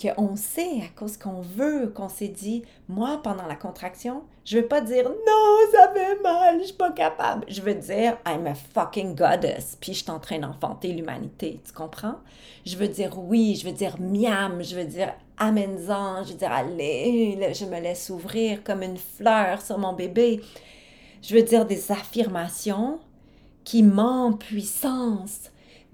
qu'on 0.00 0.36
sait, 0.36 0.82
à 0.82 0.88
cause 0.98 1.16
qu'on 1.16 1.40
veut, 1.40 1.88
qu'on 1.88 2.08
s'est 2.08 2.28
dit, 2.28 2.62
moi, 2.88 3.20
pendant 3.22 3.46
la 3.46 3.56
contraction, 3.56 4.22
je 4.44 4.58
veux 4.58 4.66
pas 4.66 4.80
dire 4.80 5.08
non, 5.08 5.56
ça 5.72 5.92
fait 5.92 6.22
mal, 6.22 6.60
je 6.60 6.66
suis 6.66 6.76
pas 6.76 6.92
capable. 6.92 7.44
Je 7.48 7.60
veux 7.62 7.74
dire 7.74 8.18
I'm 8.26 8.46
a 8.46 8.54
fucking 8.54 9.14
goddess, 9.14 9.76
puis 9.80 9.92
je 9.92 10.02
suis 10.02 10.10
en 10.10 10.20
train 10.20 10.38
d'enfanter 10.38 10.92
l'humanité, 10.92 11.60
tu 11.64 11.72
comprends? 11.72 12.16
Je 12.64 12.76
veux 12.76 12.88
dire 12.88 13.18
oui, 13.18 13.56
je 13.56 13.66
veux 13.66 13.74
dire 13.74 13.96
miam, 14.00 14.62
je 14.62 14.76
veux 14.76 14.84
dire 14.84 15.14
amène-en, 15.38 16.24
je 16.24 16.32
veux 16.32 16.38
dire 16.38 16.52
allez, 16.52 17.52
je 17.54 17.64
me 17.64 17.80
laisse 17.80 18.10
ouvrir 18.10 18.62
comme 18.62 18.82
une 18.82 18.98
fleur 18.98 19.60
sur 19.60 19.78
mon 19.78 19.94
bébé. 19.94 20.40
Je 21.22 21.34
veux 21.34 21.42
dire 21.42 21.66
des 21.66 21.90
affirmations 21.90 23.00
qui 23.64 23.82
m'ont 23.82 24.34
puissance 24.34 25.50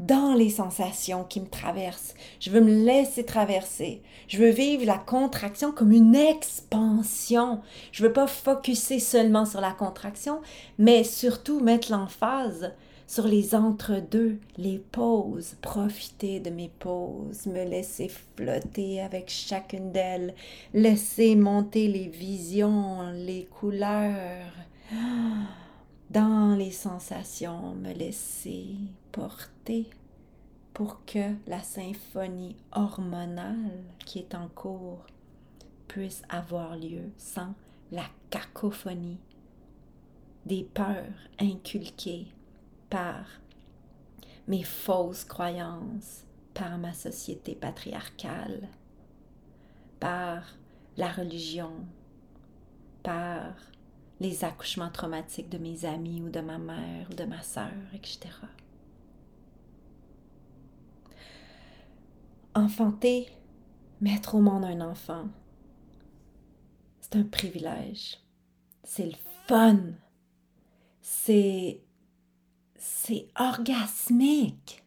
dans 0.06 0.34
les 0.34 0.50
sensations 0.50 1.24
qui 1.24 1.40
me 1.40 1.46
traversent. 1.46 2.14
Je 2.40 2.50
veux 2.50 2.60
me 2.60 2.84
laisser 2.84 3.24
traverser. 3.24 4.02
Je 4.26 4.38
veux 4.38 4.50
vivre 4.50 4.84
la 4.84 4.98
contraction 4.98 5.70
comme 5.70 5.92
une 5.92 6.16
expansion. 6.16 7.60
Je 7.92 8.02
veux 8.02 8.12
pas 8.12 8.26
focuser 8.26 8.98
seulement 8.98 9.46
sur 9.46 9.60
la 9.60 9.72
contraction, 9.72 10.40
mais 10.78 11.04
surtout 11.04 11.60
mettre 11.60 11.92
l'emphase 11.92 12.72
sur 13.06 13.28
les 13.28 13.54
entre-deux, 13.54 14.38
les 14.56 14.78
pauses, 14.78 15.56
profiter 15.60 16.40
de 16.40 16.50
mes 16.50 16.70
pauses, 16.78 17.46
me 17.46 17.62
laisser 17.64 18.08
flotter 18.08 19.02
avec 19.02 19.28
chacune 19.28 19.92
d'elles, 19.92 20.34
laisser 20.72 21.36
monter 21.36 21.88
les 21.88 22.08
visions, 22.08 23.12
les 23.12 23.44
couleurs, 23.44 24.50
dans 26.10 26.56
les 26.56 26.70
sensations, 26.70 27.74
me 27.74 27.92
laisser 27.92 28.76
porter 29.12 29.88
pour 30.74 31.04
que 31.04 31.34
la 31.46 31.62
symphonie 31.62 32.56
hormonale 32.72 33.84
qui 34.06 34.18
est 34.18 34.34
en 34.34 34.48
cours 34.48 35.04
puisse 35.86 36.22
avoir 36.28 36.76
lieu 36.76 37.10
sans 37.18 37.54
la 37.90 38.04
cacophonie 38.30 39.20
des 40.46 40.64
peurs 40.64 41.28
inculquées 41.38 42.26
par 42.88 43.26
mes 44.48 44.64
fausses 44.64 45.24
croyances, 45.24 46.24
par 46.54 46.78
ma 46.78 46.92
société 46.92 47.54
patriarcale, 47.54 48.68
par 50.00 50.42
la 50.96 51.12
religion, 51.12 51.72
par 53.02 53.54
les 54.20 54.44
accouchements 54.44 54.90
traumatiques 54.90 55.48
de 55.48 55.58
mes 55.58 55.84
amis 55.84 56.22
ou 56.22 56.28
de 56.28 56.40
ma 56.40 56.58
mère 56.58 57.08
ou 57.10 57.14
de 57.14 57.24
ma 57.24 57.42
sœur, 57.42 57.70
etc. 57.94 58.30
Enfanter, 62.54 63.28
mettre 64.00 64.34
au 64.34 64.40
monde 64.40 64.64
un 64.64 64.80
enfant, 64.82 65.28
c'est 67.00 67.16
un 67.16 67.24
privilège. 67.24 68.18
C'est 68.84 69.06
le 69.06 69.16
fun. 69.46 69.78
C'est 71.00 71.80
c'est 72.76 73.28
orgasmique. 73.38 74.82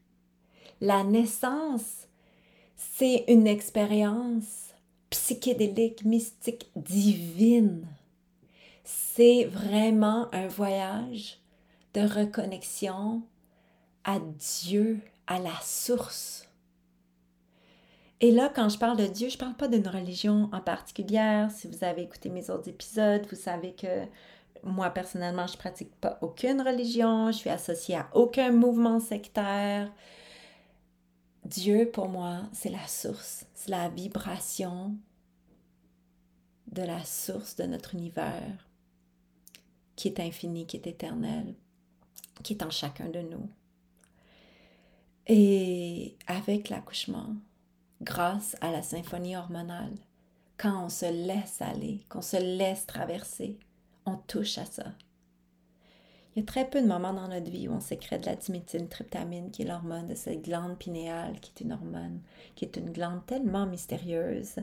La 0.81 1.03
naissance, 1.03 2.07
c'est 2.75 3.23
une 3.27 3.47
expérience 3.47 4.73
psychédélique, 5.09 6.03
mystique, 6.03 6.69
divine. 6.75 7.87
C'est 8.83 9.45
vraiment 9.45 10.27
un 10.33 10.47
voyage 10.47 11.39
de 11.93 12.01
reconnexion 12.01 13.23
à 14.03 14.19
Dieu, 14.19 14.99
à 15.27 15.39
la 15.39 15.55
source. 15.61 16.44
Et 18.25 18.31
là, 18.31 18.49
quand 18.49 18.69
je 18.69 18.79
parle 18.79 18.97
de 18.97 19.05
Dieu, 19.05 19.29
je 19.29 19.35
ne 19.35 19.39
parle 19.39 19.53
pas 19.53 19.67
d'une 19.67 19.87
religion 19.87 20.49
en 20.51 20.59
particulière. 20.59 21.51
Si 21.51 21.67
vous 21.67 21.83
avez 21.83 22.01
écouté 22.01 22.29
mes 22.29 22.49
autres 22.49 22.67
épisodes, 22.67 23.23
vous 23.29 23.35
savez 23.35 23.73
que 23.75 24.07
moi, 24.63 24.89
personnellement, 24.89 25.45
je 25.45 25.53
ne 25.53 25.59
pratique 25.59 25.93
pas 26.01 26.17
aucune 26.23 26.59
religion, 26.59 27.27
je 27.27 27.37
suis 27.37 27.51
associée 27.51 27.97
à 27.97 28.09
aucun 28.15 28.49
mouvement 28.51 28.99
sectaire. 28.99 29.93
Dieu, 31.43 31.91
pour 31.93 32.09
moi, 32.09 32.49
c'est 32.51 32.71
la 32.71 32.87
source, 32.87 33.45
c'est 33.53 33.69
la 33.69 33.89
vibration 33.89 34.95
de 36.71 36.81
la 36.81 37.03
source 37.03 37.55
de 37.57 37.65
notre 37.65 37.93
univers, 37.93 38.67
qui 39.95 40.07
est 40.07 40.19
infini, 40.19 40.65
qui 40.65 40.77
est 40.77 40.87
éternel, 40.87 41.53
qui 42.41 42.53
est 42.53 42.63
en 42.63 42.71
chacun 42.71 43.09
de 43.09 43.19
nous. 43.19 43.47
Et 45.27 46.17
avec 46.25 46.69
l'accouchement, 46.69 47.35
grâce 48.01 48.55
à 48.61 48.71
la 48.71 48.81
symphonie 48.81 49.35
hormonale, 49.35 49.93
quand 50.57 50.85
on 50.85 50.89
se 50.89 51.05
laisse 51.05 51.61
aller, 51.61 52.01
qu'on 52.09 52.21
se 52.21 52.37
laisse 52.37 52.85
traverser, 52.85 53.59
on 54.05 54.15
touche 54.15 54.57
à 54.57 54.65
ça. 54.65 54.85
Il 56.35 56.39
y 56.39 56.43
a 56.43 56.45
très 56.45 56.69
peu 56.69 56.81
de 56.81 56.87
moments 56.87 57.13
dans 57.13 57.29
notre 57.29 57.49
vie 57.49 57.69
où 57.69 57.71
on 57.71 57.79
sécrète 57.79 58.21
de 58.21 58.25
la 58.25 58.35
tryptamine, 58.35 59.51
qui 59.51 59.61
est 59.61 59.65
l'hormone 59.65 60.07
de 60.07 60.15
cette 60.15 60.41
glande 60.41 60.77
pinéale, 60.77 61.39
qui 61.39 61.51
est 61.55 61.63
une 61.63 61.71
hormone, 61.71 62.19
qui 62.55 62.65
est 62.65 62.75
une 62.75 62.91
glande 62.91 63.25
tellement 63.25 63.65
mystérieuse. 63.65 64.57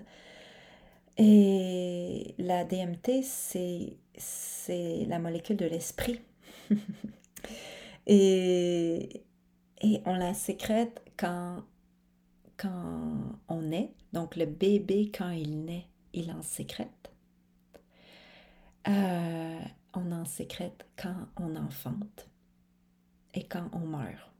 Et 1.17 2.35
la 2.39 2.65
DMT, 2.65 3.23
c'est, 3.23 3.97
c'est 4.17 5.07
la 5.09 5.19
molécule 5.19 5.57
de 5.57 5.65
l'esprit. 5.65 6.21
et, 8.07 9.23
et 9.81 10.03
on 10.05 10.15
la 10.15 10.35
sécrète 10.35 11.03
quand, 11.17 11.63
on 12.69 13.63
naît. 13.63 13.93
Donc 14.13 14.37
le 14.37 14.47
bébé, 14.47 15.11
quand 15.17 15.31
il 15.31 15.65
naît, 15.65 15.87
il 16.13 16.31
en 16.33 16.43
sécrète. 16.43 17.13
Euh, 18.89 19.61
on 19.95 20.13
en 20.13 20.25
sécrète 20.25 20.87
quand 20.97 21.29
on 21.37 21.55
enfante 21.57 22.29
et 23.35 23.45
quand 23.45 23.69
on 23.73 23.81
meurt. 23.81 24.31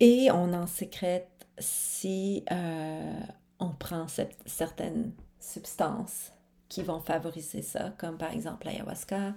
Et 0.00 0.30
on 0.30 0.52
en 0.52 0.66
sécrète 0.66 1.46
si 1.58 2.44
euh, 2.50 3.20
on 3.58 3.70
prend 3.70 4.06
certaines 4.46 5.12
substances 5.38 6.32
qui 6.68 6.82
vont 6.82 7.00
favoriser 7.00 7.62
ça, 7.62 7.90
comme 7.98 8.16
par 8.16 8.32
exemple 8.32 8.66
l'ayahuasca, 8.66 9.34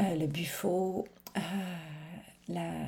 euh, 0.00 0.14
le 0.16 0.26
buffo, 0.26 1.06
la... 2.48 2.86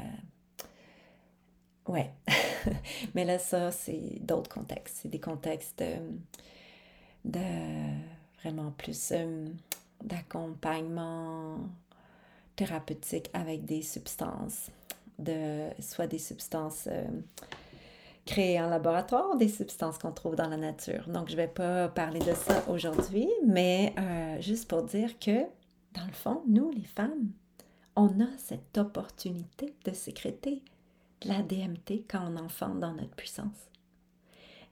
Ouais, 1.88 2.12
mais 3.14 3.24
là, 3.24 3.38
ça, 3.38 3.72
c'est 3.72 4.18
d'autres 4.20 4.50
contextes. 4.50 4.98
C'est 5.02 5.08
des 5.08 5.20
contextes 5.20 5.82
de 7.24 7.40
vraiment 8.42 8.70
plus 8.72 9.12
euh, 9.12 9.46
d'accompagnement 10.04 11.58
thérapeutique 12.56 13.30
avec 13.32 13.64
des 13.64 13.82
substances, 13.82 14.70
de, 15.18 15.68
soit 15.80 16.06
des 16.06 16.18
substances 16.18 16.88
euh, 16.90 17.06
créées 18.26 18.60
en 18.60 18.68
laboratoire, 18.68 19.36
des 19.36 19.48
substances 19.48 19.98
qu'on 19.98 20.12
trouve 20.12 20.36
dans 20.36 20.48
la 20.48 20.56
nature. 20.56 21.08
Donc, 21.08 21.28
je 21.28 21.32
ne 21.32 21.38
vais 21.38 21.48
pas 21.48 21.88
parler 21.88 22.20
de 22.20 22.34
ça 22.34 22.62
aujourd'hui, 22.68 23.28
mais 23.46 23.94
euh, 23.98 24.40
juste 24.40 24.68
pour 24.68 24.82
dire 24.82 25.18
que, 25.18 25.44
dans 25.94 26.06
le 26.06 26.12
fond, 26.12 26.42
nous, 26.46 26.70
les 26.70 26.84
femmes, 26.84 27.30
on 27.96 28.20
a 28.20 28.28
cette 28.36 28.76
opportunité 28.76 29.74
de 29.84 29.92
sécréter 29.92 30.62
la 31.24 31.42
DMT 31.42 32.04
quand 32.08 32.24
on 32.26 32.36
enfante 32.36 32.80
dans 32.80 32.92
notre 32.92 33.14
puissance. 33.14 33.68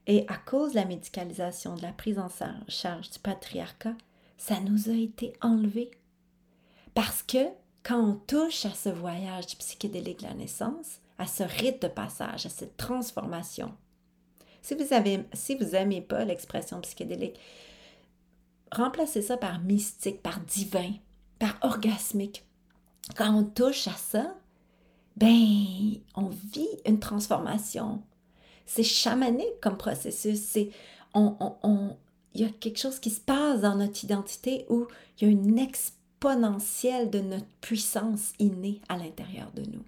Et 0.05 0.25
à 0.29 0.37
cause 0.37 0.71
de 0.71 0.77
la 0.77 0.85
médicalisation, 0.85 1.75
de 1.75 1.81
la 1.81 1.91
prise 1.91 2.17
en 2.17 2.29
charge 2.67 3.09
du 3.09 3.19
patriarcat, 3.19 3.95
ça 4.37 4.59
nous 4.61 4.89
a 4.89 4.93
été 4.93 5.33
enlevé. 5.41 5.91
Parce 6.93 7.23
que 7.23 7.49
quand 7.83 7.99
on 7.99 8.15
touche 8.15 8.65
à 8.65 8.73
ce 8.73 8.89
voyage 8.89 9.57
psychédélique 9.57 10.19
de 10.19 10.27
la 10.27 10.33
naissance, 10.33 10.99
à 11.17 11.25
ce 11.25 11.43
rite 11.43 11.81
de 11.81 11.87
passage, 11.87 12.45
à 12.45 12.49
cette 12.49 12.77
transformation, 12.77 13.73
si 14.61 14.75
vous 14.75 14.93
avez, 14.93 15.25
si 15.33 15.55
vous 15.55 15.71
n'aimez 15.71 16.01
pas 16.01 16.25
l'expression 16.25 16.79
psychédélique, 16.81 17.39
remplacez 18.71 19.21
ça 19.21 19.37
par 19.37 19.59
mystique, 19.59 20.21
par 20.21 20.39
divin, 20.41 20.93
par 21.39 21.57
orgasmique. 21.61 22.45
Quand 23.15 23.33
on 23.33 23.43
touche 23.43 23.87
à 23.87 23.93
ça, 23.93 24.35
ben, 25.17 25.99
on 26.15 26.29
vit 26.53 26.69
une 26.85 26.99
transformation 26.99 28.01
c'est 28.67 28.83
chamanique 28.83 29.59
comme 29.61 29.77
processus. 29.77 30.39
C'est 30.39 30.69
on, 31.15 31.35
on, 31.63 31.95
il 32.35 32.41
y 32.41 32.45
a 32.45 32.49
quelque 32.49 32.77
chose 32.77 32.99
qui 32.99 33.09
se 33.09 33.21
passe 33.21 33.61
dans 33.61 33.75
notre 33.75 34.03
identité 34.03 34.67
où 34.69 34.85
il 35.19 35.27
y 35.27 35.27
a 35.27 35.31
une 35.31 35.57
exponentielle 35.57 37.09
de 37.09 37.19
notre 37.19 37.47
puissance 37.61 38.33
innée 38.37 38.81
à 38.89 38.97
l'intérieur 38.97 39.49
de 39.55 39.63
nous. 39.63 39.83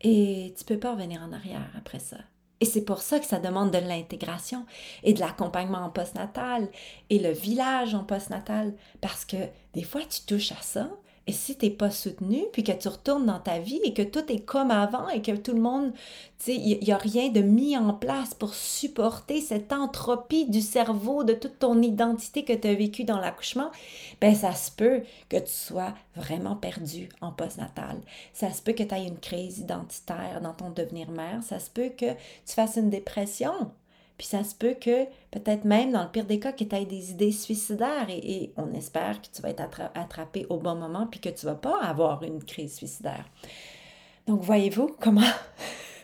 Et 0.00 0.54
tu 0.56 0.64
peux 0.64 0.78
pas 0.78 0.92
revenir 0.92 1.20
en 1.20 1.32
arrière 1.32 1.68
après 1.76 1.98
ça. 1.98 2.18
Et 2.60 2.64
c'est 2.64 2.84
pour 2.84 3.02
ça 3.02 3.18
que 3.18 3.26
ça 3.26 3.38
demande 3.38 3.70
de 3.70 3.78
l'intégration 3.78 4.64
et 5.02 5.12
de 5.12 5.20
l'accompagnement 5.20 5.84
en 5.84 5.90
postnatal 5.90 6.70
et 7.10 7.18
le 7.18 7.32
village 7.32 7.94
en 7.94 8.04
postnatal. 8.04 8.72
Parce 9.02 9.26
que 9.26 9.36
des 9.74 9.82
fois, 9.82 10.02
tu 10.08 10.22
touches 10.22 10.52
à 10.52 10.62
ça, 10.62 10.88
et 11.28 11.32
si 11.32 11.56
tu 11.56 11.66
n'es 11.66 11.72
pas 11.72 11.90
soutenu, 11.90 12.44
puis 12.52 12.62
que 12.62 12.72
tu 12.72 12.86
retournes 12.86 13.26
dans 13.26 13.40
ta 13.40 13.58
vie 13.58 13.80
et 13.82 13.92
que 13.92 14.02
tout 14.02 14.30
est 14.30 14.44
comme 14.44 14.70
avant 14.70 15.08
et 15.08 15.22
que 15.22 15.32
tout 15.32 15.54
le 15.54 15.60
monde, 15.60 15.92
tu 16.38 16.44
sais, 16.44 16.54
il 16.54 16.78
n'y 16.78 16.92
a 16.92 16.98
rien 16.98 17.30
de 17.30 17.40
mis 17.40 17.76
en 17.76 17.92
place 17.94 18.32
pour 18.32 18.54
supporter 18.54 19.40
cette 19.40 19.72
entropie 19.72 20.48
du 20.48 20.60
cerveau, 20.60 21.24
de 21.24 21.32
toute 21.32 21.58
ton 21.58 21.82
identité 21.82 22.44
que 22.44 22.52
tu 22.52 22.68
as 22.68 22.74
vécue 22.74 23.02
dans 23.02 23.18
l'accouchement, 23.18 23.70
ben 24.20 24.36
ça 24.36 24.52
se 24.52 24.70
peut 24.70 25.02
que 25.28 25.38
tu 25.38 25.52
sois 25.52 25.94
vraiment 26.14 26.54
perdu 26.54 27.08
en 27.20 27.32
postnatal. 27.32 28.00
Ça 28.32 28.52
se 28.52 28.62
peut 28.62 28.72
que 28.72 28.84
tu 28.84 28.94
aies 28.94 29.06
une 29.06 29.18
crise 29.18 29.58
identitaire 29.58 30.40
dans 30.40 30.52
ton 30.52 30.70
devenir 30.70 31.10
mère. 31.10 31.42
Ça 31.42 31.58
se 31.58 31.70
peut 31.70 31.88
que 31.88 32.12
tu 32.12 32.54
fasses 32.54 32.76
une 32.76 32.90
dépression. 32.90 33.72
Puis 34.18 34.26
ça 34.26 34.44
se 34.44 34.54
peut 34.54 34.74
que, 34.80 35.04
peut-être 35.30 35.64
même 35.64 35.92
dans 35.92 36.02
le 36.02 36.08
pire 36.08 36.24
des 36.24 36.38
cas, 36.38 36.52
que 36.52 36.64
tu 36.64 36.74
aies 36.74 36.86
des 36.86 37.10
idées 37.10 37.32
suicidaires 37.32 38.06
et, 38.08 38.52
on 38.56 38.72
espère 38.72 39.20
que 39.20 39.26
tu 39.32 39.42
vas 39.42 39.50
être 39.50 39.62
attrapé 39.94 40.46
au 40.48 40.56
bon 40.56 40.74
moment 40.74 41.06
puis 41.06 41.20
que 41.20 41.28
tu 41.28 41.44
ne 41.46 41.50
vas 41.50 41.56
pas 41.56 41.78
avoir 41.82 42.22
une 42.22 42.42
crise 42.42 42.76
suicidaire. 42.76 43.26
Donc, 44.26 44.40
voyez-vous 44.40 44.96
comment 45.00 45.20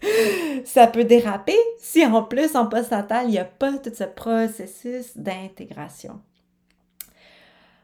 ça 0.64 0.86
peut 0.86 1.04
déraper 1.04 1.56
si 1.78 2.04
en 2.04 2.22
plus, 2.22 2.54
en 2.54 2.66
postnatal, 2.66 3.26
il 3.26 3.32
n'y 3.32 3.38
a 3.38 3.44
pas 3.44 3.78
tout 3.78 3.94
ce 3.94 4.04
processus 4.04 5.16
d'intégration. 5.16 6.20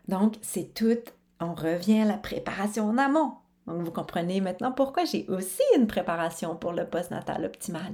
Donc, 0.09 0.35
c'est 0.43 0.75
tout, 0.75 0.99
on 1.41 1.55
revient 1.55 2.01
à 2.01 2.05
la 2.05 2.19
préparation 2.19 2.85
en 2.85 2.99
amont. 2.99 3.35
Donc, 3.67 3.83
vous 3.83 3.93
comprenez 3.93 4.41
maintenant 4.41 4.73
pourquoi 4.73 5.05
j'ai 5.05 5.27
aussi 5.29 5.63
une 5.77 5.87
préparation 5.87 6.57
pour 6.57 6.73
le 6.73 6.87
postnatal 6.87 7.45
optimal 7.45 7.93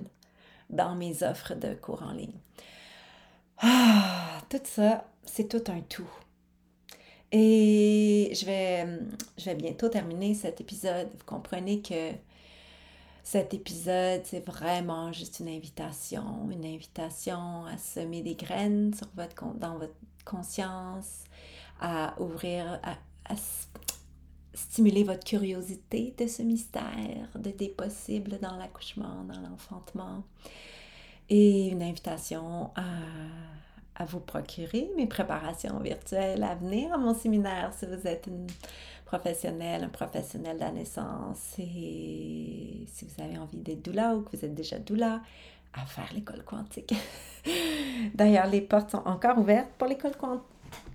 dans 0.75 0.95
mes 0.95 1.23
offres 1.23 1.55
de 1.55 1.75
cours 1.75 2.03
en 2.03 2.13
ligne. 2.13 2.39
Ah, 3.59 4.41
tout 4.51 4.59
ça, 4.65 5.05
c'est 5.25 5.49
tout 5.49 5.71
un 5.71 5.81
tout. 5.81 6.11
Et 7.33 8.33
je 8.35 8.47
vais, 8.47 8.87
je 9.39 9.45
vais 9.47 9.55
bientôt 9.55 9.89
terminer 9.89 10.35
cet 10.35 10.61
épisode. 10.61 11.09
Vous 11.19 11.25
comprenez 11.25 11.81
que 11.83 12.13
Cet 13.25 13.55
épisode, 13.55 14.21
c'est 14.25 14.45
vraiment 14.47 15.11
juste 15.11 15.41
une 15.41 15.49
invitation, 15.49 16.51
une 16.51 16.67
invitation 16.67 17.65
à 17.65 17.79
semer 17.79 18.21
des 18.21 18.35
graines 18.35 18.93
sur 18.93 19.09
votre, 19.17 19.55
dans 19.55 19.79
votre 19.79 19.95
conscience, 20.27 21.25
à 21.81 22.15
ouvrir, 22.21 22.81
à, 22.83 23.35
stimuler 24.55 25.05
votre 25.05 25.25
curiosité 25.25 26.15
de 26.17 26.27
ce 26.27 26.43
mystère, 26.43 27.29
de 27.35 27.51
des 27.51 27.69
possibles 27.69 28.39
dans 28.41 28.57
l'accouchement, 28.57 29.25
dans 29.25 29.41
l'enfantement, 29.41 30.23
et 31.29 31.69
une 31.69 31.83
invitation 31.83 32.71
à, 32.77 34.05
vous 34.07 34.21
procurer 34.21 34.91
mes 34.97 35.07
préparations 35.07 35.79
virtuelles 35.79 36.43
à 36.43 36.57
venir 36.57 36.93
à 36.93 36.99
mon 36.99 37.15
séminaire 37.15 37.73
si 37.79 37.87
vous 37.87 38.07
êtes 38.07 38.27
une 38.27 38.49
professionnelle, 39.05 39.85
un 39.85 39.89
professionnel 39.89 40.57
de 40.57 40.61
la 40.61 40.73
naissance 40.73 41.55
et 41.59 42.85
si 42.87 43.07
vous 43.07 43.23
avez 43.23 43.39
envie 43.39 43.59
d'être 43.59 43.83
doula 43.83 44.17
ou 44.17 44.23
que 44.23 44.37
vous 44.37 44.45
êtes 44.45 44.55
déjà 44.55 44.79
doula, 44.79 45.21
à 45.73 45.87
faire 45.87 46.11
l'école 46.13 46.43
quantique. 46.45 46.95
D'ailleurs, 48.15 48.47
les 48.47 48.61
portes 48.61 48.91
sont 48.91 49.03
encore 49.07 49.39
ouvertes 49.39 49.71
pour 49.79 49.89
l'école 49.89 50.17
quantique 50.17 50.54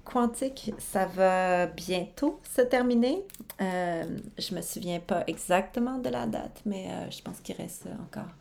quantique, 0.10 0.74
ça 0.80 1.06
va 1.06 1.68
bientôt 1.68 2.40
se 2.44 2.62
terminer. 2.62 3.24
Euh, 3.62 4.18
je 4.38 4.56
me 4.56 4.62
souviens 4.62 5.00
pas 5.00 5.24
exactement 5.28 6.00
de 6.00 6.10
la 6.10 6.26
date, 6.26 6.62
mais 6.66 6.88
euh, 6.90 7.12
je 7.12 7.22
pense 7.22 7.40
qu'il 7.42 7.56
reste 7.56 7.88
encore 8.02 8.32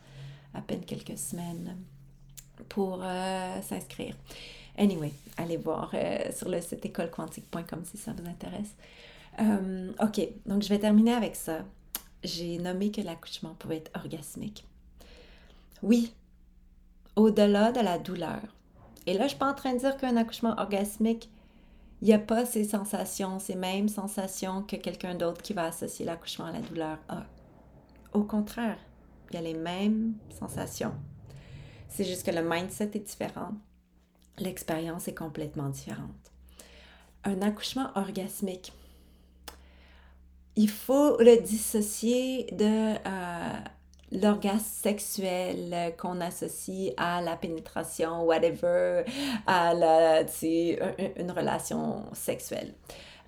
à 0.55 0.61
peine 0.61 0.83
quelques 0.83 1.17
semaines 1.17 1.77
pour 2.69 3.01
euh, 3.03 3.61
s'inscrire. 3.61 4.15
Anyway, 4.77 5.11
allez 5.37 5.57
voir 5.57 5.91
euh, 5.93 6.31
sur 6.31 6.49
le 6.49 6.59
site 6.59 6.85
écolequantique.com 6.85 7.83
si 7.85 7.97
ça 7.97 8.13
vous 8.13 8.27
intéresse. 8.27 8.73
ok, 10.01 10.27
donc 10.47 10.63
je 10.63 10.69
vais 10.69 10.79
terminer 10.79 11.13
avec 11.13 11.35
ça. 11.35 11.59
J'ai 12.23 12.57
nommé 12.57 12.91
que 12.91 13.01
l'accouchement 13.01 13.53
pouvait 13.59 13.77
être 13.77 13.91
orgasmique. 13.95 14.65
Oui, 15.83 16.13
au-delà 17.15 17.71
de 17.71 17.79
la 17.79 17.99
douleur. 17.99 18.41
Et 19.05 19.13
là, 19.13 19.19
je 19.19 19.23
ne 19.23 19.29
suis 19.29 19.37
pas 19.37 19.49
en 19.49 19.53
train 19.53 19.73
de 19.73 19.79
dire 19.79 19.95
qu'un 19.97 20.17
accouchement 20.17 20.55
orgasmique 20.57 21.29
il 22.01 22.07
n'y 22.07 22.13
a 22.13 22.19
pas 22.19 22.45
ces 22.45 22.63
sensations, 22.63 23.39
ces 23.39 23.55
mêmes 23.55 23.89
sensations 23.89 24.63
que 24.63 24.75
quelqu'un 24.77 25.15
d'autre 25.15 25.41
qui 25.41 25.53
va 25.53 25.65
associer 25.65 26.05
l'accouchement 26.05 26.45
à 26.45 26.51
la 26.51 26.61
douleur 26.61 26.97
a. 27.09 27.25
Au 28.13 28.23
contraire, 28.23 28.79
il 29.29 29.35
y 29.35 29.37
a 29.37 29.41
les 29.41 29.53
mêmes 29.53 30.13
sensations. 30.39 30.93
C'est 31.89 32.05
juste 32.05 32.25
que 32.25 32.31
le 32.31 32.47
mindset 32.47 32.91
est 32.93 33.05
différent. 33.05 33.51
L'expérience 34.37 35.07
est 35.07 35.13
complètement 35.13 35.69
différente. 35.69 36.31
Un 37.25 37.41
accouchement 37.41 37.89
orgasmique, 37.95 38.71
il 40.55 40.69
faut 40.69 41.17
le 41.19 41.41
dissocier 41.41 42.45
de 42.51 42.95
euh, 42.95 43.59
l'orgasme 44.11 44.59
sexuel 44.59 45.93
qu'on 45.97 46.19
associe 46.21 46.93
à 46.97 47.21
la 47.21 47.37
pénétration, 47.37 48.23
whatever, 48.23 49.03
à 49.45 49.73
la, 49.73 50.21
une 50.21 51.31
relation 51.31 52.05
sexuelle. 52.13 52.73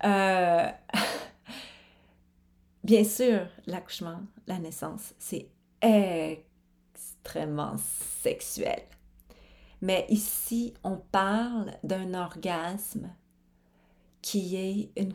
Euh, 0.04 0.68
bien 2.84 3.04
sûr, 3.04 3.46
l'accouchement, 3.66 4.20
la 4.46 4.58
naissance, 4.58 5.14
c'est 5.18 5.48
extrêmement 5.80 7.76
sexuel. 8.22 8.82
Mais 9.80 10.06
ici, 10.08 10.74
on 10.84 10.96
parle 10.96 11.72
d'un 11.82 12.14
orgasme 12.14 13.10
qui 14.20 14.56
est 14.56 15.00
une... 15.00 15.12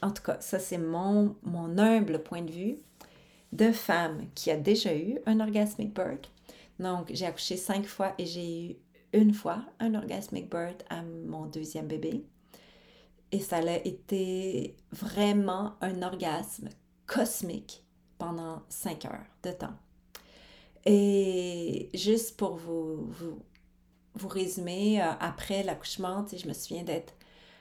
En 0.00 0.10
tout 0.10 0.22
cas, 0.22 0.40
ça 0.40 0.58
c'est 0.58 0.78
mon, 0.78 1.36
mon 1.42 1.78
humble 1.78 2.22
point 2.22 2.42
de 2.42 2.50
vue 2.50 2.78
de 3.52 3.70
femme 3.70 4.26
qui 4.34 4.50
a 4.50 4.56
déjà 4.56 4.94
eu 4.96 5.18
un 5.26 5.40
orgasmic 5.40 5.94
birth. 5.94 6.30
Donc, 6.78 7.10
j'ai 7.12 7.26
accouché 7.26 7.56
cinq 7.56 7.86
fois 7.86 8.14
et 8.18 8.26
j'ai 8.26 8.70
eu 8.70 8.76
une 9.12 9.34
fois 9.34 9.64
un 9.78 9.94
orgasmic 9.94 10.50
birth 10.50 10.84
à 10.88 11.02
mon 11.02 11.46
deuxième 11.46 11.86
bébé. 11.86 12.24
Et 13.30 13.40
ça 13.40 13.58
a 13.58 13.76
été 13.76 14.76
vraiment 14.90 15.74
un 15.80 16.02
orgasme 16.02 16.68
cosmique 17.06 17.84
pendant 18.18 18.62
cinq 18.68 19.04
heures 19.04 19.26
de 19.42 19.52
temps. 19.52 19.76
Et 20.84 21.90
juste 21.94 22.36
pour 22.36 22.56
vous, 22.56 23.10
vous, 24.14 24.28
résumer, 24.28 25.02
euh, 25.02 25.12
après 25.20 25.62
l'accouchement, 25.62 26.26
je 26.30 26.46
me 26.46 26.52
souviens 26.52 26.82
d'être 26.82 27.14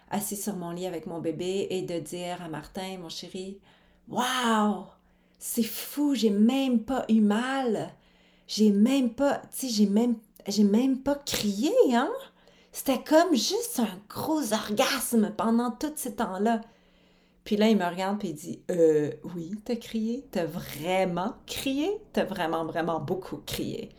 assise 0.09 0.43
sur 0.43 0.55
mon 0.55 0.71
lit 0.71 0.85
avec 0.85 1.05
mon 1.05 1.19
bébé 1.19 1.67
et 1.69 1.83
de 1.83 1.99
dire 1.99 2.41
à 2.41 2.49
Martin, 2.49 2.97
mon 2.97 3.09
chéri, 3.09 3.59
Waouh! 4.07 4.85
C'est 5.41 5.63
fou, 5.63 6.13
j'ai 6.13 6.29
même 6.29 6.83
pas 6.83 7.03
eu 7.09 7.19
mal. 7.19 7.93
J'ai 8.47 8.71
même 8.71 9.09
pas, 9.09 9.39
tu 9.39 9.67
sais, 9.67 9.69
j'ai 9.69 9.87
même, 9.87 10.15
j'ai 10.47 10.63
même 10.63 10.99
pas 11.01 11.15
crié, 11.15 11.73
hein? 11.93 12.11
C'était 12.71 13.03
comme 13.03 13.33
juste 13.33 13.79
un 13.79 13.99
gros 14.07 14.53
orgasme 14.53 15.33
pendant 15.35 15.71
tout 15.71 15.93
ce 15.95 16.09
temps-là. 16.09 16.61
Puis 17.43 17.57
là, 17.57 17.69
il 17.69 17.77
me 17.77 17.85
regarde 17.85 18.23
et 18.23 18.29
il 18.29 18.35
dit 18.35 18.61
Euh, 18.69 19.11
oui, 19.35 19.53
t'as 19.65 19.75
crié? 19.77 20.27
T'as 20.31 20.45
vraiment 20.45 21.33
crié? 21.47 21.89
T'as 22.13 22.25
vraiment, 22.25 22.63
vraiment 22.65 22.99
beaucoup 22.99 23.37
crié. 23.37 23.89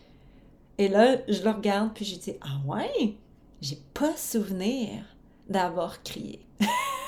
Et 0.78 0.88
là, 0.88 1.16
je 1.28 1.42
le 1.42 1.50
regarde 1.50 1.92
puis 1.92 2.04
je 2.04 2.18
dis 2.18 2.34
Ah 2.40 2.60
ouais? 2.66 3.16
J'ai 3.60 3.78
pas 3.94 4.16
souvenir 4.16 5.04
d'avoir 5.48 6.02
crié. 6.04 6.46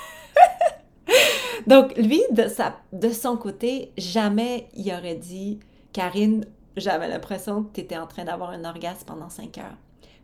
Donc, 1.67 1.95
lui, 1.97 2.21
de, 2.31 2.47
sa, 2.47 2.75
de 2.93 3.09
son 3.09 3.37
côté, 3.37 3.91
jamais 3.97 4.67
il 4.75 4.91
aurait 4.93 5.15
dit 5.15 5.59
Karine, 5.93 6.45
j'avais 6.77 7.07
l'impression 7.07 7.63
que 7.63 7.73
tu 7.73 7.81
étais 7.81 7.97
en 7.97 8.07
train 8.07 8.25
d'avoir 8.25 8.51
un 8.51 8.65
orgasme 8.65 9.05
pendant 9.05 9.29
cinq 9.29 9.57
heures. 9.57 9.77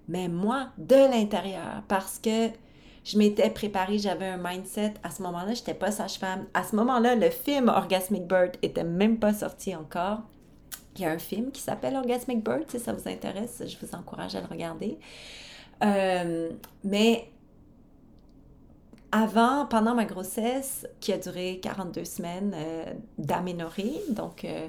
Mais 0.07 0.27
moi, 0.27 0.67
de 0.77 0.95
l'intérieur, 0.95 1.83
parce 1.87 2.19
que 2.19 2.49
je 3.03 3.17
m'étais 3.17 3.49
préparée, 3.49 3.97
j'avais 3.97 4.27
un 4.27 4.37
mindset. 4.37 4.93
À 5.03 5.09
ce 5.09 5.21
moment-là, 5.23 5.53
je 5.53 5.59
n'étais 5.59 5.73
pas 5.73 5.91
sage-femme. 5.91 6.45
À 6.53 6.63
ce 6.63 6.75
moment-là, 6.75 7.15
le 7.15 7.29
film 7.29 7.69
Orgasmic 7.69 8.27
Bird 8.27 8.57
était 8.61 8.83
même 8.83 9.17
pas 9.17 9.33
sorti 9.33 9.75
encore. 9.75 10.19
Il 10.95 11.01
y 11.01 11.05
a 11.05 11.11
un 11.11 11.19
film 11.19 11.51
qui 11.51 11.61
s'appelle 11.61 11.95
Orgasmic 11.95 12.43
Bird, 12.43 12.65
si 12.67 12.79
ça 12.79 12.93
vous 12.93 13.07
intéresse, 13.07 13.63
je 13.65 13.77
vous 13.83 13.95
encourage 13.95 14.35
à 14.35 14.41
le 14.41 14.47
regarder. 14.47 14.99
Euh, 15.83 16.51
mais 16.83 17.31
avant, 19.11 19.65
pendant 19.65 19.93
ma 19.93 20.05
grossesse, 20.05 20.87
qui 20.99 21.11
a 21.11 21.17
duré 21.17 21.59
42 21.61 22.05
semaines 22.05 22.53
euh, 22.55 22.93
donc, 24.09 24.45
euh, 24.45 24.67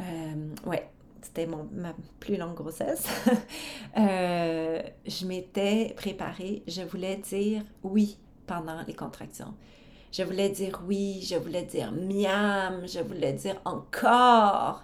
euh, 0.00 0.54
ouais, 0.66 0.88
c'était 1.20 1.46
ma 1.46 1.94
plus 2.18 2.36
longue 2.36 2.54
grossesse, 2.54 3.06
je 3.96 5.26
m'étais 5.26 5.92
préparée, 5.96 6.62
je 6.66 6.82
voulais 6.82 7.16
dire 7.16 7.62
oui 7.82 8.18
pendant 8.46 8.82
les 8.86 8.94
contractions. 8.94 9.54
Je 10.10 10.22
voulais 10.22 10.50
dire 10.50 10.82
oui, 10.86 11.22
je 11.22 11.36
voulais 11.36 11.62
dire 11.62 11.92
miam, 11.92 12.86
je 12.86 13.00
voulais 13.00 13.32
dire 13.32 13.60
encore. 13.64 14.82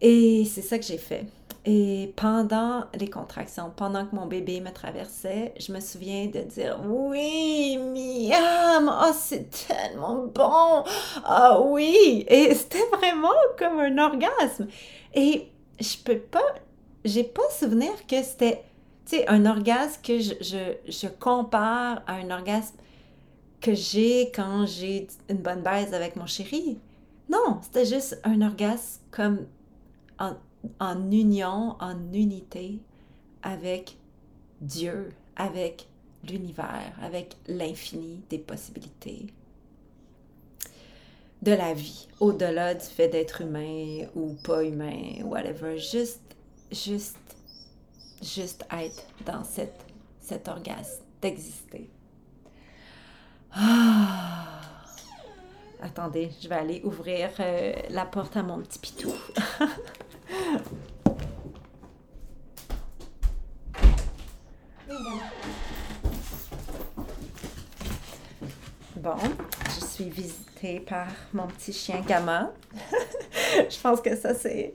Et 0.00 0.44
c'est 0.46 0.62
ça 0.62 0.78
que 0.78 0.84
j'ai 0.84 0.98
fait. 0.98 1.26
Et 1.64 2.12
pendant 2.16 2.86
les 2.94 3.08
contractions, 3.08 3.72
pendant 3.76 4.04
que 4.04 4.16
mon 4.16 4.26
bébé 4.26 4.60
me 4.60 4.72
traversait, 4.72 5.54
je 5.60 5.72
me 5.72 5.78
souviens 5.78 6.26
de 6.26 6.40
dire 6.40 6.80
oui, 6.84 7.78
miam, 7.78 8.92
oh 8.92 9.12
c'est 9.14 9.48
tellement 9.48 10.26
bon, 10.26 10.82
ah 11.24 11.60
oui, 11.64 12.24
et 12.26 12.52
c'était 12.54 12.84
vraiment 12.92 13.28
comme 13.56 13.78
un 13.78 13.96
orgasme. 13.98 14.66
Et 15.14 15.52
je 15.78 15.96
peux 16.04 16.18
pas, 16.18 16.42
j'ai 17.04 17.22
pas 17.22 17.48
souvenir 17.56 17.92
que 18.08 18.20
c'était, 18.24 18.64
tu 19.06 19.18
sais, 19.18 19.28
un 19.28 19.46
orgasme 19.46 20.00
que 20.02 20.18
je, 20.18 20.34
je, 20.40 20.90
je 20.90 21.06
compare 21.06 22.02
à 22.08 22.14
un 22.14 22.30
orgasme 22.32 22.74
que 23.60 23.72
j'ai 23.72 24.32
quand 24.34 24.66
j'ai 24.66 25.06
une 25.28 25.36
bonne 25.36 25.62
baise 25.62 25.94
avec 25.94 26.16
mon 26.16 26.26
chéri. 26.26 26.80
Non, 27.28 27.60
c'était 27.62 27.86
juste 27.86 28.20
un 28.24 28.42
orgasme 28.42 29.00
comme 29.12 29.46
en 30.80 31.10
union, 31.10 31.76
en 31.80 32.12
unité 32.12 32.78
avec 33.42 33.96
Dieu, 34.60 35.10
avec 35.36 35.88
l'univers, 36.28 36.92
avec 37.02 37.36
l'infini 37.48 38.22
des 38.30 38.38
possibilités 38.38 39.26
de 41.42 41.52
la 41.52 41.74
vie, 41.74 42.06
au-delà 42.20 42.74
du 42.74 42.84
fait 42.84 43.08
d'être 43.08 43.40
humain 43.40 44.06
ou 44.14 44.36
pas 44.44 44.62
humain, 44.62 45.24
whatever, 45.24 45.76
juste, 45.76 46.22
juste, 46.70 47.16
juste 48.22 48.64
être 48.70 49.04
dans 49.26 49.42
cette, 49.42 49.84
cet 50.20 50.46
orgasme, 50.46 51.02
d'exister. 51.20 51.90
Ah! 53.52 54.60
Attendez, 55.82 56.30
je 56.40 56.48
vais 56.48 56.54
aller 56.54 56.80
ouvrir 56.84 57.30
euh, 57.40 57.72
la 57.90 58.06
porte 58.06 58.36
à 58.36 58.44
mon 58.44 58.58
petit 58.60 58.78
pitou. 58.78 59.12
Bon, 68.96 69.16
je 69.64 69.84
suis 69.84 70.10
visitée 70.10 70.78
par 70.78 71.08
mon 71.32 71.48
petit 71.48 71.72
chien 71.72 72.04
Gamma. 72.06 72.52
je 73.68 73.80
pense 73.80 74.00
que 74.00 74.14
ça, 74.14 74.32
c'est, 74.32 74.72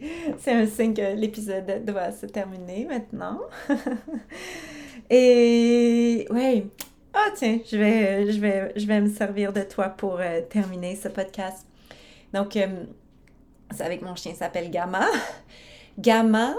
un 0.47 0.65
signe 0.65 0.93
que 0.93 1.15
l'épisode 1.15 1.85
doit 1.85 2.11
se 2.11 2.25
terminer 2.25 2.85
maintenant. 2.85 3.39
Et 5.09 6.27
oui, 6.29 6.69
ah 7.13 7.29
tiens, 7.35 7.59
je 7.65 7.77
vais, 7.77 8.31
je, 8.31 8.39
vais, 8.41 8.73
je 8.75 8.85
vais 8.85 8.99
me 8.99 9.09
servir 9.09 9.53
de 9.53 9.61
toi 9.61 9.87
pour 9.87 10.19
euh, 10.19 10.41
terminer 10.41 10.97
ce 10.97 11.07
podcast. 11.07 11.65
Donc, 12.33 12.57
euh, 12.57 12.67
avec 13.79 14.01
mon 14.01 14.15
chien 14.15 14.33
s'appelle 14.33 14.69
Gamma. 14.69 15.05
Gamma, 15.99 16.55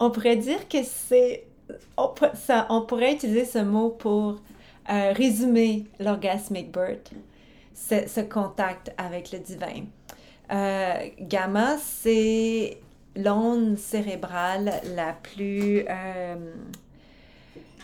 on 0.00 0.10
pourrait 0.10 0.36
dire 0.36 0.68
que 0.68 0.82
c'est... 0.82 1.46
On, 1.96 2.12
ça, 2.34 2.66
on 2.70 2.82
pourrait 2.82 3.14
utiliser 3.14 3.44
ce 3.44 3.58
mot 3.58 3.90
pour 3.90 4.40
euh, 4.90 5.12
résumer 5.12 5.84
l'orgasmic 6.00 6.70
birth, 6.70 7.12
ce, 7.74 8.06
ce, 8.06 8.20
contact 8.20 8.92
avec 8.98 9.32
le 9.32 9.38
divin. 9.38 9.84
gamma, 11.20 11.78
c'est 11.78 12.78
l'onde 13.16 13.78
cérébrale 13.78 14.72
la 14.94 15.12
plus 15.12 15.86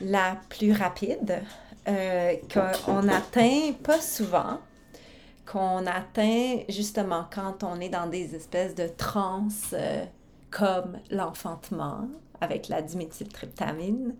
la 0.00 0.36
plus 0.48 0.72
rapide, 0.72 1.42
euh, 1.88 2.34
qu'on 2.52 3.08
atteint 3.08 3.72
pas 3.82 4.00
souvent, 4.00 4.58
qu'on 5.50 5.86
atteint 5.86 6.58
justement 6.68 7.24
quand 7.32 7.64
on 7.64 7.80
est 7.80 7.88
dans 7.88 8.06
des 8.06 8.34
espèces 8.34 8.74
de 8.74 8.86
transes 8.86 9.70
euh, 9.72 10.04
comme 10.50 10.98
l'enfantement 11.10 12.08
avec 12.40 12.68
la 12.68 12.82
diméthyltryptamine, 12.82 14.14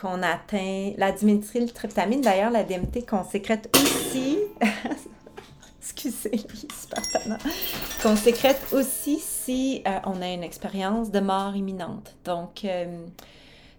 qu'on 0.00 0.22
atteint 0.22 0.92
la 0.96 1.12
diméthyltryptamine, 1.12 2.20
d'ailleurs 2.20 2.50
la 2.50 2.64
DMT 2.64 3.06
qu'on 3.08 3.24
sécrète 3.24 3.74
aussi, 3.74 4.38
excusez, 5.80 6.44
qu'on 8.02 8.16
sécrète 8.16 8.60
aussi 8.72 9.18
si 9.18 9.82
euh, 9.86 9.98
on 10.04 10.20
a 10.20 10.28
une 10.28 10.42
expérience 10.42 11.10
de 11.10 11.20
mort 11.20 11.56
imminente. 11.56 12.16
Donc, 12.24 12.66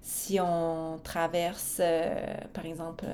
si 0.01 0.39
on 0.39 0.99
traverse, 1.03 1.77
euh, 1.79 2.15
par 2.53 2.65
exemple, 2.65 3.05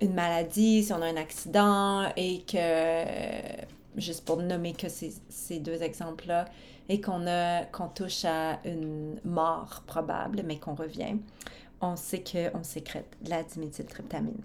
une 0.00 0.14
maladie, 0.14 0.82
si 0.82 0.92
on 0.92 1.02
a 1.02 1.06
un 1.06 1.16
accident 1.16 2.08
et 2.16 2.42
que, 2.42 3.04
juste 3.96 4.24
pour 4.24 4.38
nommer 4.38 4.72
que 4.72 4.88
ces, 4.88 5.14
ces 5.28 5.58
deux 5.58 5.82
exemples-là, 5.82 6.46
et 6.88 7.00
qu'on 7.00 7.24
qu'on 7.72 7.88
touche 7.88 8.24
à 8.24 8.58
une 8.64 9.18
mort 9.24 9.82
probable, 9.86 10.42
mais 10.44 10.58
qu'on 10.58 10.74
revient, 10.74 11.16
on 11.80 11.96
sait 11.96 12.22
qu'on 12.22 12.62
sécrète 12.62 13.16
de 13.22 13.30
la 13.30 13.42
diméthyltryptamine. 13.42 14.42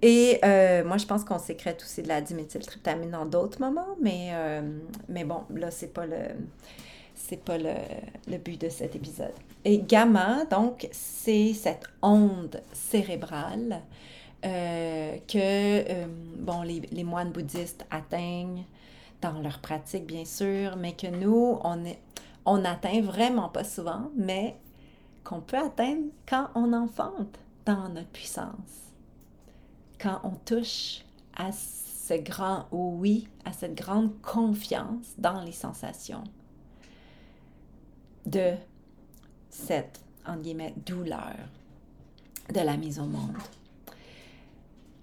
Et 0.00 0.40
euh, 0.44 0.84
moi, 0.84 0.96
je 0.96 1.06
pense 1.06 1.24
qu'on 1.24 1.38
sécrète 1.38 1.80
aussi 1.82 2.02
de 2.02 2.08
la 2.08 2.20
diméthyltryptamine 2.20 3.10
dans 3.10 3.24
d'autres 3.24 3.60
moments, 3.60 3.94
mais, 4.00 4.30
euh, 4.32 4.62
mais 5.08 5.24
bon, 5.24 5.42
là, 5.54 5.70
c'est 5.70 5.92
pas 5.92 6.06
le 6.06 6.16
pas 7.46 7.56
le, 7.56 8.38
but 8.38 8.60
de 8.60 8.68
cet 8.68 8.94
épisode. 8.94 9.32
Et 9.64 9.78
gamma, 9.78 10.44
donc, 10.46 10.88
c'est 10.92 11.54
cette 11.54 11.84
onde 12.02 12.60
cérébrale 12.72 13.80
euh, 14.44 15.18
que 15.28 15.38
euh, 15.38 16.06
bon, 16.38 16.62
les, 16.62 17.04
moines 17.04 17.30
bouddhistes 17.30 17.86
atteignent 17.90 18.64
dans 19.20 19.40
leur 19.40 19.60
pratique, 19.60 20.06
bien 20.06 20.24
sûr, 20.24 20.76
mais 20.76 20.94
que 20.94 21.06
nous, 21.06 21.58
on, 21.62 21.84
est, 21.84 22.00
on 22.44 22.64
atteint 22.64 23.00
vraiment 23.02 23.48
pas 23.48 23.62
souvent, 23.62 24.10
mais 24.16 24.56
qu'on 25.22 25.40
peut 25.40 25.58
atteindre 25.58 26.08
quand 26.28 26.48
on 26.56 26.72
enfante 26.72 27.38
dans 27.64 27.88
notre 27.88 28.08
puissance. 28.08 28.90
Quand 30.00 30.20
on 30.24 30.32
touche 30.44 31.04
à 31.36 31.52
ce 31.52 32.14
grand 32.14 32.66
oui, 32.72 33.28
à 33.44 33.52
cette 33.52 33.76
grande 33.76 34.20
confiance 34.22 35.14
dans 35.18 35.40
les 35.42 35.52
sensations 35.52 36.24
de 38.26 38.54
cette, 39.50 40.00
douleur 40.86 41.36
de 42.52 42.60
la 42.60 42.76
mise 42.76 42.98
au 43.00 43.06
monde. 43.06 43.36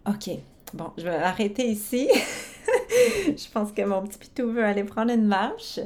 OK, 0.08 0.30
bon, 0.74 0.91
je 0.97 1.04
vais 1.04 1.16
arrêter 1.16 1.68
ici. 1.68 2.10
je 2.89 3.50
pense 3.52 3.72
que 3.72 3.82
mon 3.84 4.02
petit 4.04 4.18
pitou 4.18 4.52
veut 4.52 4.64
aller 4.64 4.84
prendre 4.84 5.12
une 5.12 5.26
marche. 5.26 5.80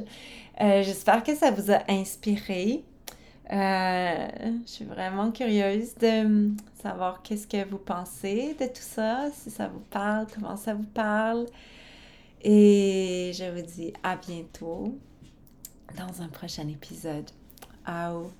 Euh, 0.60 0.82
j'espère 0.82 1.22
que 1.22 1.34
ça 1.34 1.50
vous 1.50 1.70
a 1.70 1.80
inspiré. 1.88 2.84
Euh, 3.52 4.28
je 4.64 4.70
suis 4.70 4.84
vraiment 4.84 5.30
curieuse 5.30 5.94
de 5.96 6.50
savoir 6.82 7.22
qu'est-ce 7.22 7.46
que 7.46 7.68
vous 7.68 7.78
pensez 7.78 8.56
de 8.58 8.66
tout 8.66 8.72
ça, 8.76 9.28
si 9.34 9.50
ça 9.50 9.68
vous 9.68 9.82
parle, 9.90 10.26
comment 10.34 10.56
ça 10.56 10.74
vous 10.74 10.86
parle. 10.94 11.46
Et 12.42 13.32
je 13.34 13.44
vous 13.50 13.62
dis 13.62 13.92
à 14.02 14.16
bientôt 14.16 14.98
dans 15.96 16.22
un 16.22 16.28
prochain 16.28 16.68
épisode. 16.68 17.30
Au 17.86 18.30